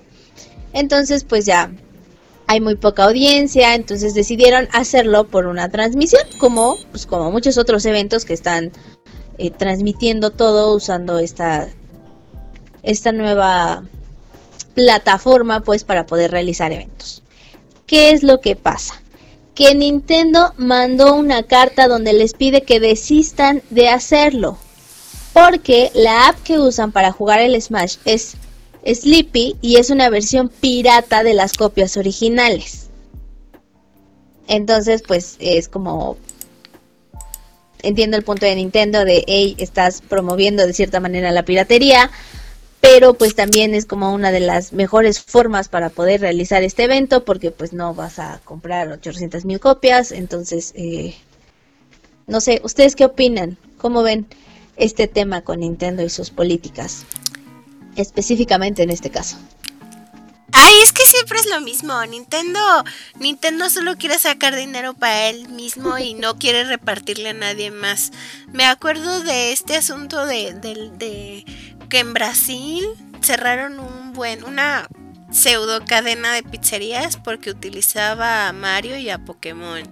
Entonces, 0.73 1.25
pues 1.25 1.45
ya 1.47 1.73
hay 2.47 2.61
muy 2.61 2.77
poca 2.77 3.05
audiencia, 3.05 3.75
entonces 3.75 4.15
decidieron 4.15 4.69
hacerlo 4.73 5.25
por 5.25 5.47
una 5.47 5.69
transmisión, 5.71 6.23
como, 6.39 6.77
pues, 6.91 7.07
como 7.07 7.31
muchos 7.31 7.59
otros 7.59 7.85
eventos 7.87 8.25
que 8.25 8.35
están 8.35 8.73
eh, 9.39 9.51
transmitiendo 9.51 10.31
todo 10.31 10.75
usando 10.75 11.19
esta, 11.19 11.69
esta 12.83 13.13
nueva 13.13 13.83
plataforma 14.75 15.61
pues 15.61 15.85
para 15.85 16.07
poder 16.07 16.31
realizar 16.31 16.73
eventos. 16.73 17.23
¿Qué 17.87 18.11
es 18.11 18.23
lo 18.23 18.41
que 18.41 18.57
pasa? 18.57 19.01
Que 19.55 19.75
Nintendo 19.75 20.53
mandó 20.57 21.15
una 21.15 21.43
carta 21.45 21.87
donde 21.87 22.13
les 22.13 22.35
pide 22.35 22.63
que 22.63 22.81
desistan 22.81 23.63
de 23.71 23.89
hacerlo. 23.89 24.59
Porque 25.33 25.91
la 25.95 26.29
app 26.29 26.43
que 26.43 26.59
usan 26.59 26.93
para 26.93 27.13
jugar 27.13 27.41
el 27.41 27.61
Smash 27.61 27.97
es 28.05 28.37
Sleepy 28.87 29.57
y 29.61 29.77
es 29.77 29.91
una 29.91 30.09
versión 30.11 30.49
pirata 30.49 31.23
de 31.23 31.35
las 31.35 31.53
copias 31.55 31.97
originales. 31.97 32.89
Entonces, 34.47 35.03
pues 35.07 35.37
es 35.41 35.69
como 35.69 36.17
entiendo 37.83 38.17
el 38.17 38.25
punto 38.25 38.47
de 38.47 38.55
Nintendo 38.55 39.05
de, 39.05 39.25
hey, 39.27 39.55
estás 39.59 40.01
promoviendo 40.01 40.67
de 40.67 40.73
cierta 40.73 41.01
manera 41.01 41.31
la 41.31 41.45
piratería, 41.45 42.11
pero 42.85 43.15
pues 43.15 43.35
también 43.35 43.75
es 43.75 43.87
como 43.87 44.13
una 44.13 44.31
de 44.31 44.41
las 44.41 44.75
mejores 44.75 45.19
formas 45.19 45.71
para 45.71 45.89
poder 45.89 46.21
realizar 46.21 46.63
este 46.63 46.85
evento 46.85 47.25
porque 47.25 47.51
pues 47.51 47.73
no 47.73 47.95
vas 47.95 48.19
a 48.19 48.43
comprar 48.45 48.93
800 48.93 49.47
mil 49.47 49.59
copias, 49.59 50.13
entonces, 50.13 50.75
eh, 50.77 51.15
no 52.27 52.43
sé, 52.43 52.61
¿ustedes 52.63 52.95
qué 52.95 53.07
opinan? 53.07 53.57
¿Cómo 53.79 54.03
ven 54.03 54.27
este 54.77 55.09
tema 55.09 55.41
con 55.41 55.61
Nintendo 55.61 56.03
y 56.03 56.11
sus 56.11 56.29
políticas? 56.29 57.07
Específicamente 57.97 58.83
en 58.83 58.91
este 58.91 59.09
caso. 59.09 59.39
Ay, 60.57 60.75
es 60.83 60.93
que 60.93 61.05
siempre 61.05 61.39
es 61.41 61.47
lo 61.47 61.61
mismo. 61.61 62.05
Nintendo, 62.07 62.61
Nintendo 63.19 63.69
solo 63.71 63.97
quiere 63.97 64.19
sacar 64.21 64.55
dinero 64.55 64.95
para 64.95 65.29
él 65.29 65.49
mismo 65.49 65.99
y 65.99 66.15
no 66.15 66.39
quiere 66.39 66.63
repartirle 66.63 67.31
a 67.31 67.35
nadie 67.35 67.73
más. 67.73 68.13
Me 68.53 68.65
acuerdo 68.65 69.21
de 69.21 69.53
este 69.53 69.77
asunto 69.77 70.27
de, 70.27 70.55
de, 70.55 71.45
que 71.89 71.99
en 72.01 72.15
Brasil 72.15 72.85
cerraron 73.21 73.81
un 73.81 74.13
buen, 74.13 74.45
una 74.45 74.89
pseudo 75.31 75.85
cadena 75.85 76.33
de 76.33 76.43
pizzerías 76.43 77.17
porque 77.17 77.51
utilizaba 77.51 78.49
a 78.49 78.53
Mario 78.53 78.97
y 78.97 79.11
a 79.11 79.19
Pokémon. 79.19 79.83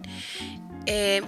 Eh, 0.87 1.23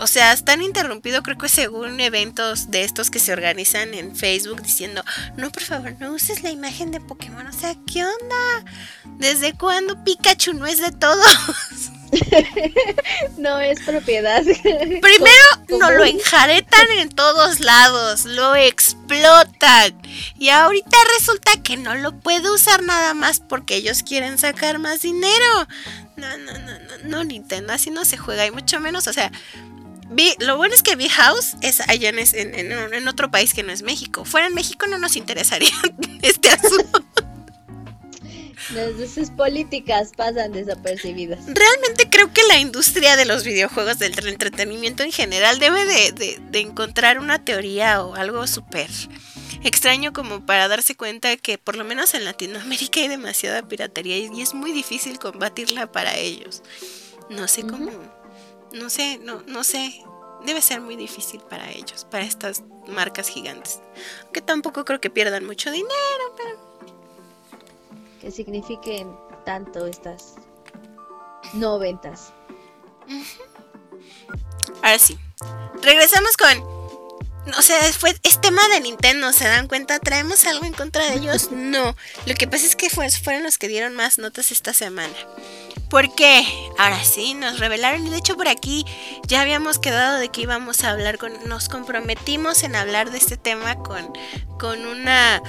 o 0.00 0.06
sea, 0.06 0.32
están 0.32 0.62
interrumpido 0.62 1.22
creo 1.22 1.36
que 1.36 1.50
según 1.50 2.00
eventos 2.00 2.70
de 2.70 2.82
estos 2.82 3.10
que 3.10 3.18
se 3.18 3.32
organizan 3.32 3.92
en 3.92 4.16
Facebook 4.16 4.62
diciendo, 4.62 5.04
no, 5.36 5.50
por 5.50 5.62
favor, 5.62 5.94
no 6.00 6.12
uses 6.12 6.42
la 6.42 6.50
imagen 6.50 6.90
de 6.90 7.00
Pokémon. 7.00 7.46
O 7.46 7.52
sea, 7.52 7.74
¿qué 7.86 8.04
onda? 8.04 8.72
¿Desde 9.18 9.52
cuándo 9.52 10.02
Pikachu 10.02 10.54
no 10.54 10.66
es 10.66 10.80
de 10.80 10.92
todos? 10.92 11.89
no 13.38 13.60
es 13.60 13.80
propiedad. 13.80 14.42
Primero 14.42 15.44
no 15.78 15.90
lo 15.90 16.04
enjaretan 16.04 16.90
en 16.98 17.10
todos 17.10 17.60
lados, 17.60 18.24
lo 18.24 18.54
explotan. 18.56 20.00
Y 20.38 20.48
ahorita 20.48 20.96
resulta 21.18 21.52
que 21.62 21.76
no 21.76 21.94
lo 21.94 22.18
puede 22.18 22.50
usar 22.50 22.82
nada 22.82 23.14
más 23.14 23.40
porque 23.40 23.76
ellos 23.76 24.02
quieren 24.02 24.38
sacar 24.38 24.78
más 24.78 25.02
dinero. 25.02 25.68
No, 26.16 26.36
no, 26.38 26.52
no, 26.52 26.78
no, 26.78 26.98
no, 27.04 27.24
Nintendo, 27.24 27.72
así 27.72 27.90
no 27.90 28.04
se 28.04 28.18
juega, 28.18 28.46
y 28.46 28.50
mucho 28.50 28.78
menos, 28.78 29.06
o 29.06 29.12
sea, 29.12 29.32
lo 30.40 30.56
bueno 30.56 30.74
es 30.74 30.82
que 30.82 30.96
V-House 30.96 31.56
es 31.62 31.80
allá 31.88 32.10
en, 32.10 32.18
en, 32.18 33.08
otro 33.08 33.30
país 33.30 33.54
que 33.54 33.62
no 33.62 33.72
es 33.72 33.82
México. 33.82 34.24
Fuera 34.24 34.48
en 34.48 34.54
México 34.54 34.86
no 34.86 34.98
nos 34.98 35.16
interesaría 35.16 35.72
este 36.22 36.50
asunto. 36.50 37.29
Sus 39.12 39.30
políticas 39.30 40.12
pasan 40.16 40.52
desapercibidas. 40.52 41.40
Realmente 41.46 42.08
creo 42.10 42.32
que 42.32 42.42
la 42.44 42.58
industria 42.58 43.16
de 43.16 43.24
los 43.24 43.44
videojuegos, 43.44 43.98
del 43.98 44.26
entretenimiento 44.28 45.02
en 45.02 45.12
general, 45.12 45.58
debe 45.58 45.84
de, 45.84 46.38
de 46.40 46.60
encontrar 46.60 47.18
una 47.18 47.44
teoría 47.44 48.02
o 48.02 48.14
algo 48.14 48.46
súper 48.46 48.88
extraño 49.62 50.12
como 50.12 50.46
para 50.46 50.68
darse 50.68 50.94
cuenta 50.96 51.36
que 51.36 51.58
por 51.58 51.76
lo 51.76 51.84
menos 51.84 52.14
en 52.14 52.24
Latinoamérica 52.24 53.00
hay 53.00 53.08
demasiada 53.08 53.66
piratería 53.66 54.16
y 54.18 54.40
es 54.40 54.54
muy 54.54 54.72
difícil 54.72 55.18
combatirla 55.18 55.90
para 55.92 56.16
ellos. 56.16 56.62
No 57.28 57.46
sé 57.48 57.62
cómo, 57.62 57.90
no 58.72 58.90
sé, 58.90 59.18
no, 59.18 59.42
no 59.46 59.64
sé. 59.64 60.02
Debe 60.44 60.62
ser 60.62 60.80
muy 60.80 60.96
difícil 60.96 61.40
para 61.50 61.70
ellos, 61.70 62.06
para 62.10 62.24
estas 62.24 62.62
marcas 62.88 63.28
gigantes. 63.28 63.80
Que 64.32 64.40
tampoco 64.40 64.86
creo 64.86 64.98
que 64.98 65.10
pierdan 65.10 65.44
mucho 65.44 65.70
dinero, 65.70 66.34
pero... 66.34 66.59
Que 68.20 68.30
signifiquen 68.30 69.16
tanto 69.44 69.86
estas 69.86 70.36
no 71.54 71.78
ventas. 71.78 72.32
Ahora 74.82 74.98
sí. 74.98 75.18
Regresamos 75.82 76.36
con 76.36 76.80
o 77.58 77.62
sea, 77.62 77.80
fue, 77.92 78.14
es 78.22 78.40
tema 78.40 78.66
de 78.68 78.80
Nintendo, 78.80 79.32
¿se 79.32 79.44
dan 79.44 79.66
cuenta? 79.66 79.98
¿Traemos 79.98 80.44
algo 80.44 80.66
en 80.66 80.72
contra 80.72 81.06
de 81.06 81.14
ellos? 81.14 81.50
No. 81.70 81.96
Lo 82.26 82.34
que 82.34 82.48
pasa 82.48 82.66
es 82.66 82.74
que 82.74 82.90
fueron 82.90 83.42
los 83.42 83.58
que 83.58 83.68
dieron 83.68 83.94
más 83.94 84.18
notas 84.18 84.50
esta 84.50 84.74
semana. 84.74 85.14
¿Por 85.88 86.14
qué? 86.14 86.44
Ahora 86.78 87.02
sí, 87.04 87.34
nos 87.34 87.58
revelaron. 87.58 88.06
Y 88.06 88.10
de 88.10 88.16
hecho 88.16 88.36
por 88.36 88.48
aquí 88.48 88.84
ya 89.26 89.40
habíamos 89.40 89.78
quedado 89.78 90.18
de 90.18 90.28
que 90.30 90.42
íbamos 90.42 90.82
a 90.82 90.90
hablar 90.90 91.18
con... 91.18 91.32
Nos 91.48 91.68
comprometimos 91.68 92.62
en 92.64 92.76
hablar 92.76 93.10
de 93.10 93.18
este 93.18 93.36
tema 93.36 93.76
con, 93.76 94.12
con 94.58 94.84
una... 94.84 95.42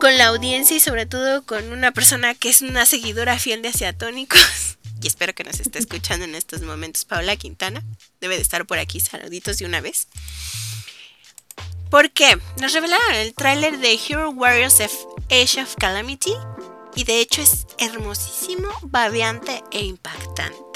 Con 0.00 0.16
la 0.18 0.26
audiencia 0.26 0.76
y 0.76 0.80
sobre 0.80 1.06
todo 1.06 1.44
con 1.44 1.72
una 1.72 1.92
persona 1.92 2.34
que 2.34 2.48
es 2.48 2.62
una 2.62 2.86
seguidora 2.86 3.38
fiel 3.38 3.62
de 3.62 3.68
Asiatónicos. 3.68 4.40
Y 5.00 5.06
espero 5.06 5.32
que 5.32 5.44
nos 5.44 5.60
esté 5.60 5.78
escuchando 5.78 6.24
en 6.24 6.34
estos 6.34 6.62
momentos. 6.62 7.04
Paula 7.04 7.36
Quintana. 7.36 7.84
Debe 8.20 8.34
de 8.34 8.42
estar 8.42 8.66
por 8.66 8.78
aquí. 8.78 8.98
Saluditos 8.98 9.58
de 9.58 9.64
una 9.64 9.80
vez. 9.80 10.08
¿Por 11.88 12.10
qué? 12.10 12.36
Nos 12.60 12.72
revelaron 12.72 13.14
el 13.14 13.32
tráiler 13.32 13.78
de 13.78 13.94
Hero 13.94 14.30
Warriors 14.30 14.80
of 14.80 14.92
Age 15.30 15.62
of 15.62 15.76
Calamity 15.78 16.34
y 16.94 17.04
de 17.04 17.20
hecho 17.20 17.40
es 17.42 17.66
hermosísimo, 17.78 18.68
babeante 18.82 19.62
e 19.70 19.84
impactante. 19.84 20.67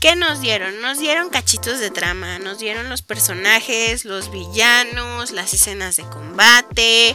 ¿Qué 0.00 0.16
nos 0.16 0.40
dieron? 0.40 0.80
Nos 0.80 0.98
dieron 0.98 1.28
cachitos 1.28 1.78
de 1.78 1.90
trama, 1.90 2.38
nos 2.38 2.58
dieron 2.58 2.88
los 2.88 3.02
personajes, 3.02 4.06
los 4.06 4.30
villanos, 4.30 5.30
las 5.30 5.52
escenas 5.52 5.96
de 5.96 6.04
combate 6.04 7.14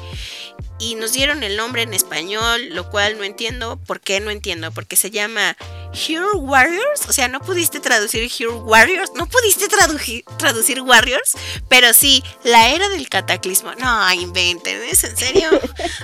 y 0.78 0.96
nos 0.96 1.14
dieron 1.14 1.44
el 1.44 1.56
nombre 1.56 1.84
en 1.84 1.94
español, 1.94 2.70
lo 2.70 2.90
cual 2.90 3.18
no 3.18 3.24
entiendo. 3.24 3.78
¿Por 3.78 4.02
qué 4.02 4.20
no 4.20 4.30
entiendo? 4.30 4.72
Porque 4.72 4.98
se 4.98 5.10
llama 5.10 5.56
Hero 5.94 6.38
Warriors. 6.38 7.08
O 7.08 7.14
sea, 7.14 7.28
no 7.28 7.40
pudiste 7.40 7.80
traducir 7.80 8.30
Hero 8.38 8.58
Warriors. 8.60 9.12
No 9.16 9.26
pudiste 9.28 9.68
traducir, 9.68 10.26
traducir 10.38 10.82
Warriors. 10.82 11.32
Pero 11.70 11.94
sí, 11.94 12.24
la 12.44 12.70
era 12.70 12.90
del 12.90 13.08
cataclismo. 13.08 13.74
No, 13.76 14.14
inventen. 14.14 14.84
¿Es 14.84 15.04
en 15.06 15.16
serio? 15.16 15.50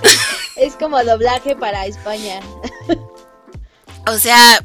es 0.56 0.74
como 0.74 1.02
doblaje 1.04 1.54
para 1.54 1.86
España. 1.86 2.40
o 4.06 4.18
sea... 4.18 4.64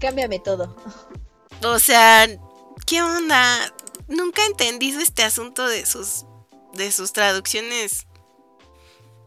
Cámbiame 0.00 0.38
todo. 0.38 0.76
O 1.62 1.78
sea, 1.78 2.28
¿qué 2.86 3.02
onda? 3.02 3.72
Nunca 4.08 4.42
he 4.42 4.46
entendido 4.46 5.00
este 5.00 5.22
asunto 5.22 5.66
de 5.66 5.84
sus, 5.86 6.24
de 6.74 6.90
sus 6.92 7.12
traducciones 7.12 8.08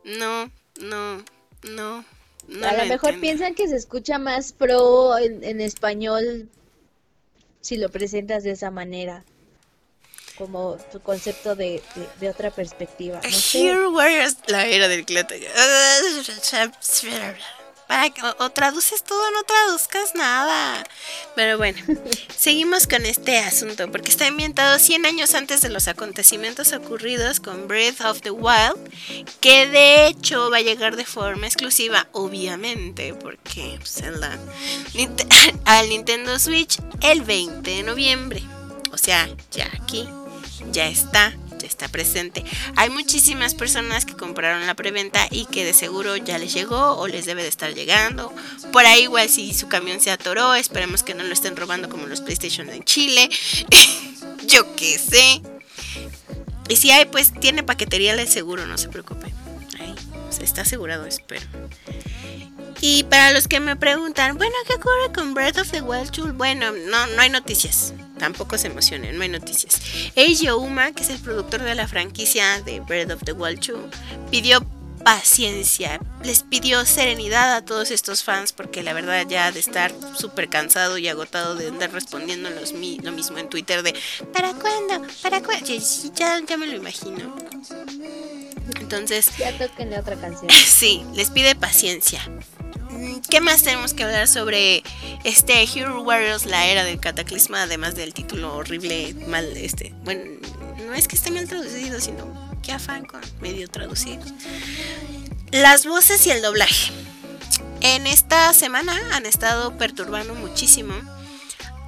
no, 0.04 0.52
no, 0.80 1.24
no. 1.63 2.06
no 2.48 2.67
a 2.67 2.74
lo, 2.74 2.86
mejor 2.86 3.20
piensan 3.20 3.56
que 3.56 3.67
se 3.67 3.76
escucha 3.76 4.17
más 4.17 4.54
pro 4.54 5.17
en, 5.17 5.62
español 5.62 6.50
si 7.62 7.78
lo 7.78 7.89
presentas 7.89 8.44
de 8.44 8.52
esa 8.52 8.72
manera 8.72 9.24
como 10.38 10.78
tu 10.91 11.00
concepto 11.02 11.56
de, 11.56 11.84
otra 12.28 12.50
perspectiva. 12.50 13.22
No 13.22 13.91
Warriors, 13.91 14.38
la 14.48 14.65
era 14.65 14.88
del 14.88 15.06
o, 18.40 18.50
traduces 18.52 19.04
todo 19.04 19.20
o 19.20 19.32
no 19.32 19.44
traduzcas 19.44 20.16
nada. 20.16 20.84
Pero 21.36 21.58
bueno, 21.58 21.80
seguimos 22.36 22.88
con 22.88 23.06
este 23.06 23.40
asunto 23.40 23.90
porque 23.92 24.10
está 24.10 24.28
ambientado 24.28 24.80
100 24.80 25.06
años 25.06 25.34
antes 25.36 25.62
de 25.62 25.70
los 25.70 25.88
acontecimientos 25.88 26.74
ocurridos 26.74 27.40
con 27.40 27.68
Breath 27.68 28.02
of 28.02 28.22
the 28.22 28.32
Wild, 28.32 28.78
que 29.40 29.68
de 29.68 30.08
hecho 30.08 30.50
va 30.50 30.58
a 30.58 30.62
llegar 30.62 30.96
de 30.96 31.06
forma 31.06 31.48
exclusiva, 31.48 32.08
obviamente, 32.12 33.14
porque 33.14 33.78
pues, 33.80 34.02
al 35.66 35.90
Nintendo 35.90 36.40
Switch 36.40 36.80
el 37.02 37.22
20 37.22 37.70
de 37.70 37.84
noviembre. 37.84 38.44
O 38.92 38.98
sea, 38.98 39.30
ya 39.52 39.70
aquí, 39.74 40.08
ya 40.72 40.88
está 40.88 41.34
está 41.63 41.88
presente. 41.88 42.43
Hay 42.76 42.89
muchísimas 42.89 43.56
personas 43.56 44.06
que 44.06 44.15
compraron 44.15 44.65
la 44.65 44.76
preventa 44.76 45.28
y 45.30 45.45
que 45.45 45.65
de 45.65 45.74
seguro 45.74 46.17
ya 46.17 46.38
les 46.38 46.54
llegó 46.54 46.97
o 46.97 47.08
les 47.08 47.26
debe 47.26 47.43
de 47.43 47.50
estar 47.50 47.74
llegando. 47.74 48.34
Por 48.71 48.86
ahí 48.86 49.04
igual 49.04 49.30
si 49.30 49.54
su 49.54 49.67
camión 49.67 50.02
se 50.02 50.12
atoró, 50.12 50.56
esperemos 50.56 51.04
que 51.04 51.13
no 51.13 51.24
lo 51.24 51.34
estén 51.34 51.56
robando 51.56 51.89
como 51.89 52.08
los 52.08 52.21
PlayStation 52.21 52.69
en 52.69 52.84
Chile. 52.84 53.30
Yo 54.47 54.76
qué 54.76 54.97
sé. 54.97 55.41
Y 56.69 56.78
si 56.78 56.91
hay, 56.91 57.06
pues 57.06 57.34
tiene 57.34 57.63
paquetería 57.63 58.13
el 58.13 58.28
seguro, 58.28 58.65
no 58.65 58.78
se 58.78 58.89
preocupe. 58.89 59.34
Ahí, 59.80 59.95
está 60.41 60.62
asegurado, 60.62 61.06
espero. 61.06 61.45
Y 62.80 63.04
para 63.04 63.32
los 63.32 63.48
que 63.48 63.60
me 63.60 63.76
preguntan, 63.76 64.38
bueno, 64.38 64.56
¿qué 64.68 64.76
ocurre 64.76 65.14
con 65.14 65.34
Breath 65.34 65.58
of 65.58 65.72
the 65.72 65.82
Wild 65.82 66.12
2? 66.12 66.38
Bueno, 66.38 66.72
no, 66.72 67.08
no 67.08 67.22
hay 67.22 67.30
noticias. 67.30 67.94
Tampoco 68.18 68.58
se 68.58 68.68
emocionen, 68.68 69.18
no 69.18 69.24
hay 69.24 69.30
noticias. 69.30 69.82
Eiji 70.16 70.50
Uma, 70.50 70.92
que 70.92 71.04
es 71.04 71.10
el 71.10 71.20
productor 71.20 71.62
de 71.62 71.76
la 71.76 71.88
franquicia 71.88 72.62
de 72.62 72.80
Breath 72.80 73.12
of 73.12 73.24
the 73.24 73.34
Wild 73.34 73.60
2, 73.66 73.80
pidió 74.30 74.66
paciencia. 75.04 76.00
Les 76.24 76.44
pidió 76.44 76.86
serenidad 76.86 77.56
a 77.56 77.66
todos 77.66 77.92
estos 77.92 78.24
fans 78.24 78.54
porque 78.54 78.84
la 78.84 78.94
verdad 78.94 79.26
ya 79.28 79.52
de 79.52 79.60
estar 79.60 79.92
súper 80.18 80.50
cansado 80.50 80.98
y 80.98 81.08
agotado 81.08 81.56
de 81.56 81.70
andar 81.70 81.92
respondiendo 81.92 82.50
los 82.50 82.74
lo 82.74 83.12
mismo 83.12 83.38
en 83.38 83.50
Twitter 83.50 83.84
de 83.84 83.96
¿para 84.34 84.54
cuándo? 84.54 85.08
¿Para 85.22 85.42
cuándo? 85.42 85.66
Ya, 85.66 86.40
ya 86.48 86.58
me 86.58 86.68
lo 86.68 86.76
imagino. 86.76 87.36
Entonces... 88.80 89.28
Ya 89.38 89.58
toquen 89.58 89.94
otra 89.94 90.16
canción. 90.16 90.50
Sí, 90.66 91.04
les 91.14 91.30
pide 91.30 91.56
paciencia. 91.56 92.22
¿Qué 93.30 93.42
más 93.42 93.64
tenemos 93.64 93.94
que 93.94 94.04
hablar 94.04 94.28
sobre 94.28 94.84
este 95.24 95.64
Hero 95.64 96.02
Warriors, 96.02 96.46
la 96.46 96.66
era 96.68 96.84
del 96.84 97.00
cataclisma, 97.00 97.64
además 97.64 97.96
del 97.96 98.14
título 98.14 98.56
horrible, 98.56 99.16
mal, 99.28 99.46
este, 99.56 99.94
bueno, 100.04 100.24
no 100.86 100.94
es 100.94 101.08
que 101.08 101.16
esté 101.16 101.32
mal 101.32 101.48
traducido, 101.48 102.00
sino 102.00 102.52
que 102.62 102.72
afán 102.72 103.06
con 103.06 103.22
medio 103.40 103.68
traducido. 103.70 104.24
Las 105.52 105.86
voces 105.86 106.26
y 106.28 106.32
el 106.32 106.42
doblaje. 106.42 106.92
En 107.82 108.08
esta 108.08 108.54
semana 108.54 108.94
han 109.14 109.26
estado 109.26 109.78
perturbando 109.78 110.36
muchísimo 110.36 110.94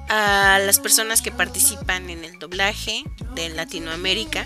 a 0.08 0.58
las 0.64 0.80
personas 0.80 1.22
que 1.22 1.30
participan 1.30 2.10
en 2.10 2.24
el 2.24 2.38
doblaje 2.38 3.04
de 3.34 3.48
Latinoamérica. 3.50 4.44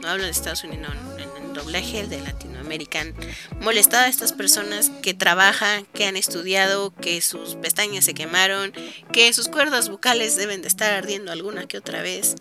No 0.00 0.08
hablo 0.08 0.24
de 0.24 0.30
Estados 0.30 0.64
Unidos, 0.64 0.94
no, 0.94 1.18
en 1.18 1.44
el 1.44 1.52
doblaje 1.54 2.06
de 2.06 2.20
Latinoamérica. 2.20 2.51
Han 2.94 3.14
molestado 3.60 4.04
a 4.04 4.08
estas 4.08 4.32
personas 4.32 4.90
que 5.02 5.14
trabajan, 5.14 5.86
que 5.94 6.06
han 6.06 6.16
estudiado, 6.16 6.94
que 6.94 7.20
sus 7.20 7.56
pestañas 7.56 8.04
se 8.04 8.14
quemaron, 8.14 8.72
que 9.12 9.32
sus 9.32 9.48
cuerdas 9.48 9.88
vocales 9.88 10.36
deben 10.36 10.62
de 10.62 10.68
estar 10.68 10.92
ardiendo 10.92 11.32
alguna 11.32 11.66
que 11.66 11.78
otra 11.78 12.02
vez 12.02 12.36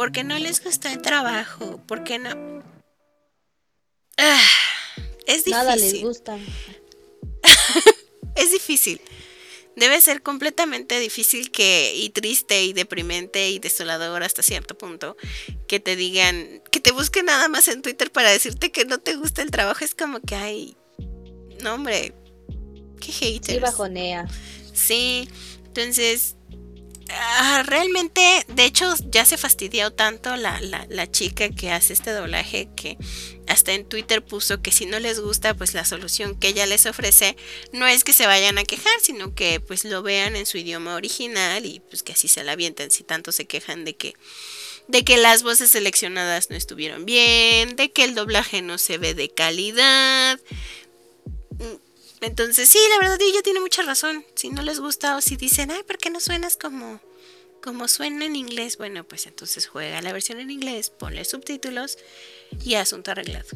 porque 0.00 0.24
no 0.24 0.38
les 0.38 0.64
gusta 0.64 0.90
el 0.90 1.02
trabajo, 1.02 1.78
porque 1.86 2.18
no... 2.18 2.30
Ah, 4.16 4.40
es 5.26 5.44
difícil. 5.44 5.52
Nada 5.52 5.76
les 5.76 6.00
gusta. 6.00 6.38
es 8.34 8.50
difícil. 8.50 8.98
Debe 9.76 10.00
ser 10.00 10.22
completamente 10.22 10.98
difícil 10.98 11.50
que 11.50 11.94
y 11.94 12.10
triste 12.10 12.64
y 12.64 12.72
deprimente 12.72 13.50
y 13.50 13.58
desolador 13.58 14.22
hasta 14.22 14.42
cierto 14.42 14.76
punto 14.76 15.16
que 15.68 15.80
te 15.80 15.96
digan, 15.96 16.62
que 16.70 16.80
te 16.80 16.92
busquen 16.92 17.26
nada 17.26 17.48
más 17.48 17.68
en 17.68 17.80
Twitter 17.80 18.10
para 18.10 18.30
decirte 18.30 18.72
que 18.72 18.84
no 18.84 18.98
te 18.98 19.14
gusta 19.16 19.42
el 19.42 19.50
trabajo. 19.50 19.84
Es 19.84 19.94
como 19.94 20.20
que 20.20 20.34
hay, 20.34 20.76
no 21.62 21.74
hombre, 21.74 22.14
qué 23.00 23.12
haters. 23.12 23.54
Sí, 23.54 23.60
bajonea. 23.60 24.26
Sí, 24.74 25.28
entonces 25.66 26.36
Ah, 27.12 27.62
realmente, 27.66 28.44
de 28.48 28.64
hecho, 28.64 28.94
ya 29.10 29.24
se 29.24 29.36
fastidió 29.36 29.92
tanto 29.92 30.36
la, 30.36 30.60
la, 30.60 31.10
chica 31.10 31.48
que 31.48 31.70
hace 31.70 31.92
este 31.92 32.12
doblaje 32.12 32.68
que 32.76 32.98
hasta 33.48 33.72
en 33.72 33.88
Twitter 33.88 34.24
puso 34.24 34.62
que 34.62 34.70
si 34.70 34.86
no 34.86 35.00
les 35.00 35.18
gusta, 35.18 35.54
pues 35.54 35.74
la 35.74 35.84
solución 35.84 36.38
que 36.38 36.48
ella 36.48 36.66
les 36.66 36.86
ofrece 36.86 37.36
no 37.72 37.86
es 37.86 38.04
que 38.04 38.12
se 38.12 38.26
vayan 38.26 38.58
a 38.58 38.64
quejar, 38.64 38.92
sino 39.02 39.34
que 39.34 39.60
pues 39.60 39.84
lo 39.84 40.02
vean 40.02 40.36
en 40.36 40.46
su 40.46 40.58
idioma 40.58 40.94
original 40.94 41.66
y 41.66 41.80
pues 41.80 42.02
que 42.02 42.12
así 42.12 42.28
se 42.28 42.44
la 42.44 42.52
avienten 42.52 42.90
si 42.90 43.02
tanto 43.02 43.32
se 43.32 43.46
quejan 43.46 43.84
de 43.84 43.96
que 43.96 44.14
de 44.86 45.04
que 45.04 45.16
las 45.16 45.42
voces 45.42 45.70
seleccionadas 45.70 46.50
no 46.50 46.56
estuvieron 46.56 47.04
bien, 47.04 47.76
de 47.76 47.92
que 47.92 48.04
el 48.04 48.14
doblaje 48.14 48.60
no 48.62 48.76
se 48.76 48.98
ve 48.98 49.14
de 49.14 49.28
calidad. 49.28 50.40
Entonces, 52.20 52.68
sí, 52.68 52.78
la 52.90 52.98
verdad 52.98 53.18
ella 53.22 53.42
tiene 53.42 53.60
mucha 53.60 53.82
razón. 53.82 54.24
Si 54.34 54.50
no 54.50 54.62
les 54.62 54.78
gusta 54.78 55.16
o 55.16 55.20
si 55.20 55.36
dicen, 55.36 55.70
ay, 55.70 55.82
¿por 55.84 55.96
qué 55.98 56.10
no 56.10 56.20
suenas 56.20 56.56
como, 56.56 57.00
como 57.62 57.88
suena 57.88 58.26
en 58.26 58.36
inglés? 58.36 58.76
Bueno, 58.76 59.04
pues 59.04 59.26
entonces 59.26 59.66
juega 59.66 60.02
la 60.02 60.12
versión 60.12 60.38
en 60.38 60.50
inglés, 60.50 60.90
ponle 60.90 61.24
subtítulos 61.24 61.98
y 62.62 62.74
asunto 62.74 63.10
arreglado. 63.10 63.48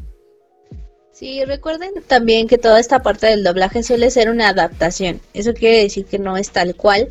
Sí, 1.12 1.44
recuerden 1.44 1.92
también 2.06 2.48
que 2.48 2.58
toda 2.58 2.80
esta 2.80 3.02
parte 3.02 3.28
del 3.28 3.44
doblaje 3.44 3.82
suele 3.82 4.10
ser 4.10 4.30
una 4.30 4.48
adaptación. 4.48 5.20
Eso 5.32 5.54
quiere 5.54 5.82
decir 5.82 6.06
que 6.06 6.18
no 6.18 6.36
es 6.36 6.50
tal 6.50 6.74
cual, 6.74 7.08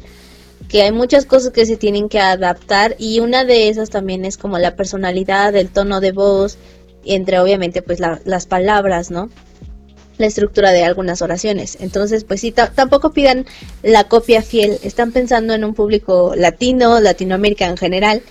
que 0.67 0.81
hay 0.81 0.91
muchas 0.91 1.25
cosas 1.25 1.53
que 1.53 1.65
se 1.65 1.77
tienen 1.77 2.09
que 2.09 2.19
adaptar 2.19 2.95
y 2.97 3.19
una 3.19 3.45
de 3.45 3.69
esas 3.69 3.89
también 3.89 4.25
es 4.25 4.37
como 4.37 4.57
la 4.59 4.75
personalidad, 4.75 5.55
el 5.55 5.69
tono 5.69 6.01
de 6.01 6.11
voz, 6.11 6.57
entre 7.05 7.39
obviamente 7.39 7.81
pues 7.81 7.99
las 7.99 8.45
palabras, 8.45 9.11
¿no? 9.11 9.29
La 10.17 10.27
estructura 10.27 10.71
de 10.71 10.83
algunas 10.83 11.21
oraciones. 11.21 11.77
Entonces, 11.79 12.23
pues 12.23 12.41
sí, 12.41 12.51
tampoco 12.51 13.13
pidan 13.13 13.45
la 13.81 14.05
copia 14.05 14.41
fiel. 14.41 14.79
Están 14.83 15.11
pensando 15.11 15.53
en 15.53 15.63
un 15.63 15.73
público 15.73 16.33
latino, 16.35 16.99
Latinoamérica 16.99 17.65
en 17.65 17.77
general. 17.77 18.21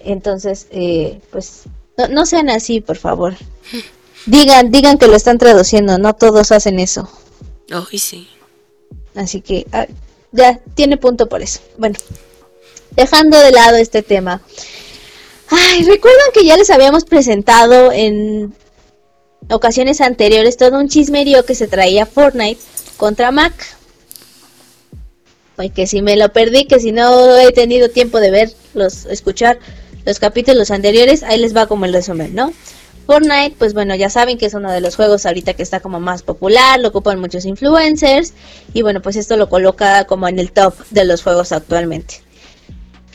Entonces, 0.00 0.66
eh, 0.70 1.20
pues 1.30 1.62
no, 2.10 2.26
sean 2.26 2.50
así, 2.50 2.80
por 2.80 2.96
favor. 2.96 3.34
Digan, 4.26 4.72
digan 4.72 4.98
que 4.98 5.06
lo 5.06 5.14
están 5.14 5.38
traduciendo. 5.38 5.98
No 5.98 6.14
todos 6.14 6.50
hacen 6.50 6.80
eso. 6.80 7.08
Oh, 7.72 7.86
sí. 7.92 8.28
Así 9.14 9.40
que 9.40 9.66
ah, 9.70 9.86
ya 10.32 10.58
tiene 10.74 10.96
punto 10.96 11.28
por 11.28 11.42
eso. 11.42 11.60
Bueno, 11.78 11.96
dejando 12.96 13.38
de 13.38 13.52
lado 13.52 13.76
este 13.76 14.02
tema. 14.02 14.42
Ay, 15.48 15.84
recuerdan 15.84 16.32
que 16.34 16.44
ya 16.44 16.56
les 16.56 16.70
habíamos 16.70 17.04
presentado 17.04 17.92
en 17.92 18.52
ocasiones 19.50 20.00
anteriores 20.00 20.56
todo 20.56 20.78
un 20.78 20.88
chismerío 20.88 21.44
que 21.44 21.54
se 21.54 21.68
traía 21.68 22.06
Fortnite 22.06 22.60
contra 22.96 23.30
Mac. 23.30 23.54
Pues 25.56 25.72
que 25.72 25.86
si 25.86 26.02
me 26.02 26.16
lo 26.16 26.32
perdí, 26.32 26.66
que 26.66 26.80
si 26.80 26.92
no 26.92 27.36
he 27.38 27.52
tenido 27.52 27.88
tiempo 27.88 28.20
de 28.20 28.30
ver, 28.30 28.52
los, 28.74 29.06
escuchar 29.06 29.58
los 30.04 30.18
capítulos 30.18 30.70
anteriores, 30.70 31.22
ahí 31.22 31.38
les 31.38 31.56
va 31.56 31.66
como 31.66 31.86
el 31.86 31.92
resumen, 31.92 32.34
¿no? 32.34 32.52
Fortnite, 33.06 33.54
pues 33.56 33.72
bueno, 33.72 33.94
ya 33.94 34.10
saben 34.10 34.36
que 34.36 34.46
es 34.46 34.54
uno 34.54 34.70
de 34.70 34.80
los 34.80 34.96
juegos 34.96 35.26
ahorita 35.26 35.54
que 35.54 35.62
está 35.62 35.80
como 35.80 36.00
más 36.00 36.22
popular, 36.22 36.80
lo 36.80 36.88
ocupan 36.88 37.20
muchos 37.20 37.44
influencers 37.44 38.34
y 38.74 38.82
bueno, 38.82 39.00
pues 39.00 39.14
esto 39.14 39.36
lo 39.36 39.48
coloca 39.48 40.04
como 40.04 40.26
en 40.28 40.40
el 40.40 40.50
top 40.50 40.74
de 40.90 41.04
los 41.04 41.22
juegos 41.22 41.52
actualmente. 41.52 42.25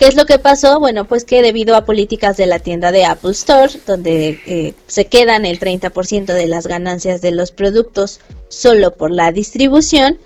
¿Qué 0.01 0.07
es 0.07 0.15
lo 0.15 0.25
que 0.25 0.39
pasó? 0.39 0.79
Bueno, 0.79 1.05
pues 1.05 1.25
que 1.25 1.43
debido 1.43 1.75
a 1.75 1.85
políticas 1.85 2.35
de 2.35 2.47
la 2.47 2.57
tienda 2.57 2.91
de 2.91 3.05
Apple 3.05 3.33
Store, 3.33 3.71
donde 3.85 4.41
eh, 4.47 4.73
se 4.87 5.05
quedan 5.05 5.45
el 5.45 5.59
30% 5.59 6.25
de 6.25 6.47
las 6.47 6.65
ganancias 6.65 7.21
de 7.21 7.29
los 7.29 7.51
productos 7.51 8.19
solo 8.49 8.95
por 8.95 9.11
la 9.11 9.31
distribución, 9.31 10.17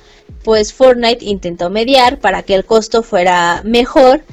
pues 0.45 0.71
Fortnite 0.71 1.25
intentó 1.25 1.69
mediar 1.69 2.19
para 2.19 2.43
que 2.43 2.55
el 2.55 2.63
costo 2.63 3.03
fuera 3.03 3.63
mejor, 3.65 4.23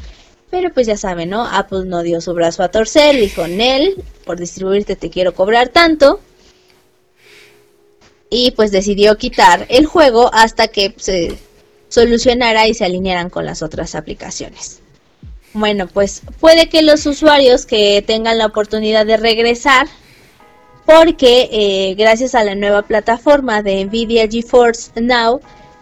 pero 0.49 0.73
pues 0.73 0.87
ya 0.87 0.97
saben, 0.97 1.31
¿no? 1.31 1.45
Apple 1.45 1.87
no 1.87 2.05
dio 2.05 2.21
su 2.21 2.35
brazo 2.35 2.63
a 2.63 2.71
torcer, 2.71 3.17
dijo, 3.17 3.49
Nel, 3.49 4.01
por 4.25 4.39
distribuirte 4.39 4.95
te 4.95 5.11
quiero 5.11 5.35
cobrar 5.35 5.71
tanto. 5.71 6.21
Y 8.31 8.53
pues 8.53 8.71
decidió 8.71 9.19
quitar 9.19 9.67
el 9.71 9.87
juego 9.87 10.31
hasta 10.33 10.69
que 10.69 10.95
se 10.99 11.37
solucionara 11.89 12.69
y 12.69 12.75
se 12.75 12.85
alinearan 12.85 13.29
con 13.29 13.45
las 13.45 13.61
otras 13.61 13.97
aplicaciones. 13.97 14.82
Bueno, 15.55 15.87
pues 15.87 16.23
puede 16.41 16.69
que 16.69 16.83
los 16.83 17.05
usuarios 17.05 17.67
que 17.67 18.03
tengan 18.07 18.39
la 18.39 18.47
oportunidad 18.47 19.05
de 19.05 19.19
regresar, 19.19 19.87
porque 20.87 21.49
eh, 21.53 21.95
gracias 21.95 22.35
a 22.35 22.43
la 22.43 22.55
nueva 22.55 22.83
plataforma 22.83 23.63
de 23.63 23.85
Nvidia 23.85 24.27
GeForce 24.29 24.93
Now, 25.01 25.41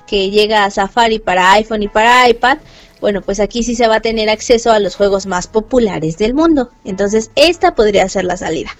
que 0.08 0.30
llega 0.30 0.64
a 0.64 0.70
Safari 0.70 1.20
para 1.20 1.52
iPhone 1.52 1.84
y 1.84 1.88
para 1.88 2.28
iPad, 2.28 2.58
bueno, 3.00 3.22
pues 3.22 3.38
aquí 3.40 3.62
sí 3.62 3.76
se 3.76 3.86
va 3.86 3.96
a 3.96 4.00
tener 4.00 4.28
acceso 4.28 4.72
a 4.72 4.80
los 4.80 4.96
juegos 4.96 5.26
más 5.26 5.46
populares 5.46 6.18
del 6.18 6.34
mundo. 6.34 6.70
Entonces, 6.84 7.30
esta 7.34 7.74
podría 7.74 8.08
ser 8.08 8.24
la 8.24 8.36
salida. 8.36 8.70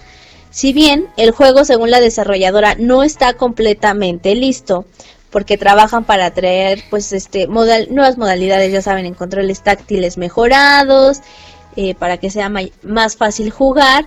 Si 0.51 0.73
bien 0.73 1.07
el 1.17 1.31
juego, 1.31 1.65
según 1.65 1.91
la 1.91 2.01
desarrolladora, 2.01 2.75
no 2.75 3.05
está 3.05 3.35
completamente 3.35 4.35
listo, 4.35 4.85
porque 5.31 5.57
trabajan 5.57 6.05
para 6.05 6.33
traer 6.33 6.83
pues 6.91 7.13
este 7.13 7.47
nuevas 7.47 8.19
modalidades, 8.19 8.73
ya 8.73 8.83
saben, 8.83 9.07
en 9.07 9.15
controles 9.15 9.63
táctiles 9.63 10.19
mejorados, 10.19 11.21
eh, 11.77 11.95
para 11.95 12.19
que 12.19 12.31
sea 12.31 12.51
más 12.83 13.17
fácil 13.17 13.51
jugar, 13.51 14.07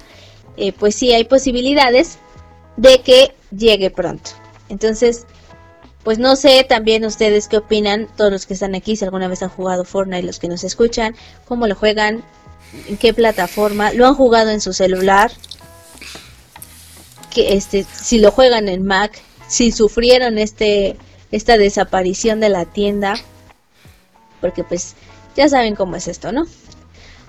eh, 0.58 0.74
pues 0.74 0.96
sí 0.96 1.14
hay 1.14 1.24
posibilidades 1.24 2.18
de 2.78 3.02
que 3.02 3.36
llegue 3.56 3.90
pronto. 3.90 4.32
Entonces, 4.70 5.26
pues 6.04 6.20
no 6.20 6.36
sé 6.36 6.66
también 6.68 7.06
ustedes 7.06 7.48
qué 7.48 7.58
opinan, 7.58 8.08
todos 8.18 8.32
los 8.32 8.46
que 8.46 8.54
están 8.54 8.76
aquí, 8.76 8.96
si 8.96 9.06
alguna 9.06 9.30
vez 9.30 9.42
han 9.42 9.50
jugado 9.50 9.86
Fortnite, 9.86 10.24
los 10.24 10.40
que 10.40 10.50
nos 10.50 10.64
escuchan, 10.64 11.16
cómo 11.46 11.68
lo 11.68 11.76
juegan, 11.76 12.24
en 12.88 12.98
qué 12.98 13.14
plataforma, 13.14 13.94
lo 13.94 14.08
han 14.08 14.16
jugado 14.16 14.50
en 14.50 14.60
su 14.60 14.74
celular, 14.74 15.32
que 17.30 17.54
este, 17.54 17.86
si 17.94 18.20
lo 18.20 18.32
juegan 18.32 18.68
en 18.68 18.84
Mac, 18.86 19.22
si 19.48 19.72
sufrieron 19.72 20.38
este 20.38 20.98
esta 21.34 21.58
desaparición 21.58 22.40
de 22.40 22.50
la 22.50 22.66
tienda, 22.66 23.16
porque 24.40 24.64
pues 24.64 24.96
ya 25.36 25.50
saben 25.50 25.76
cómo 25.76 25.96
es 25.96 26.08
esto, 26.08 26.32
¿no? 26.32 26.46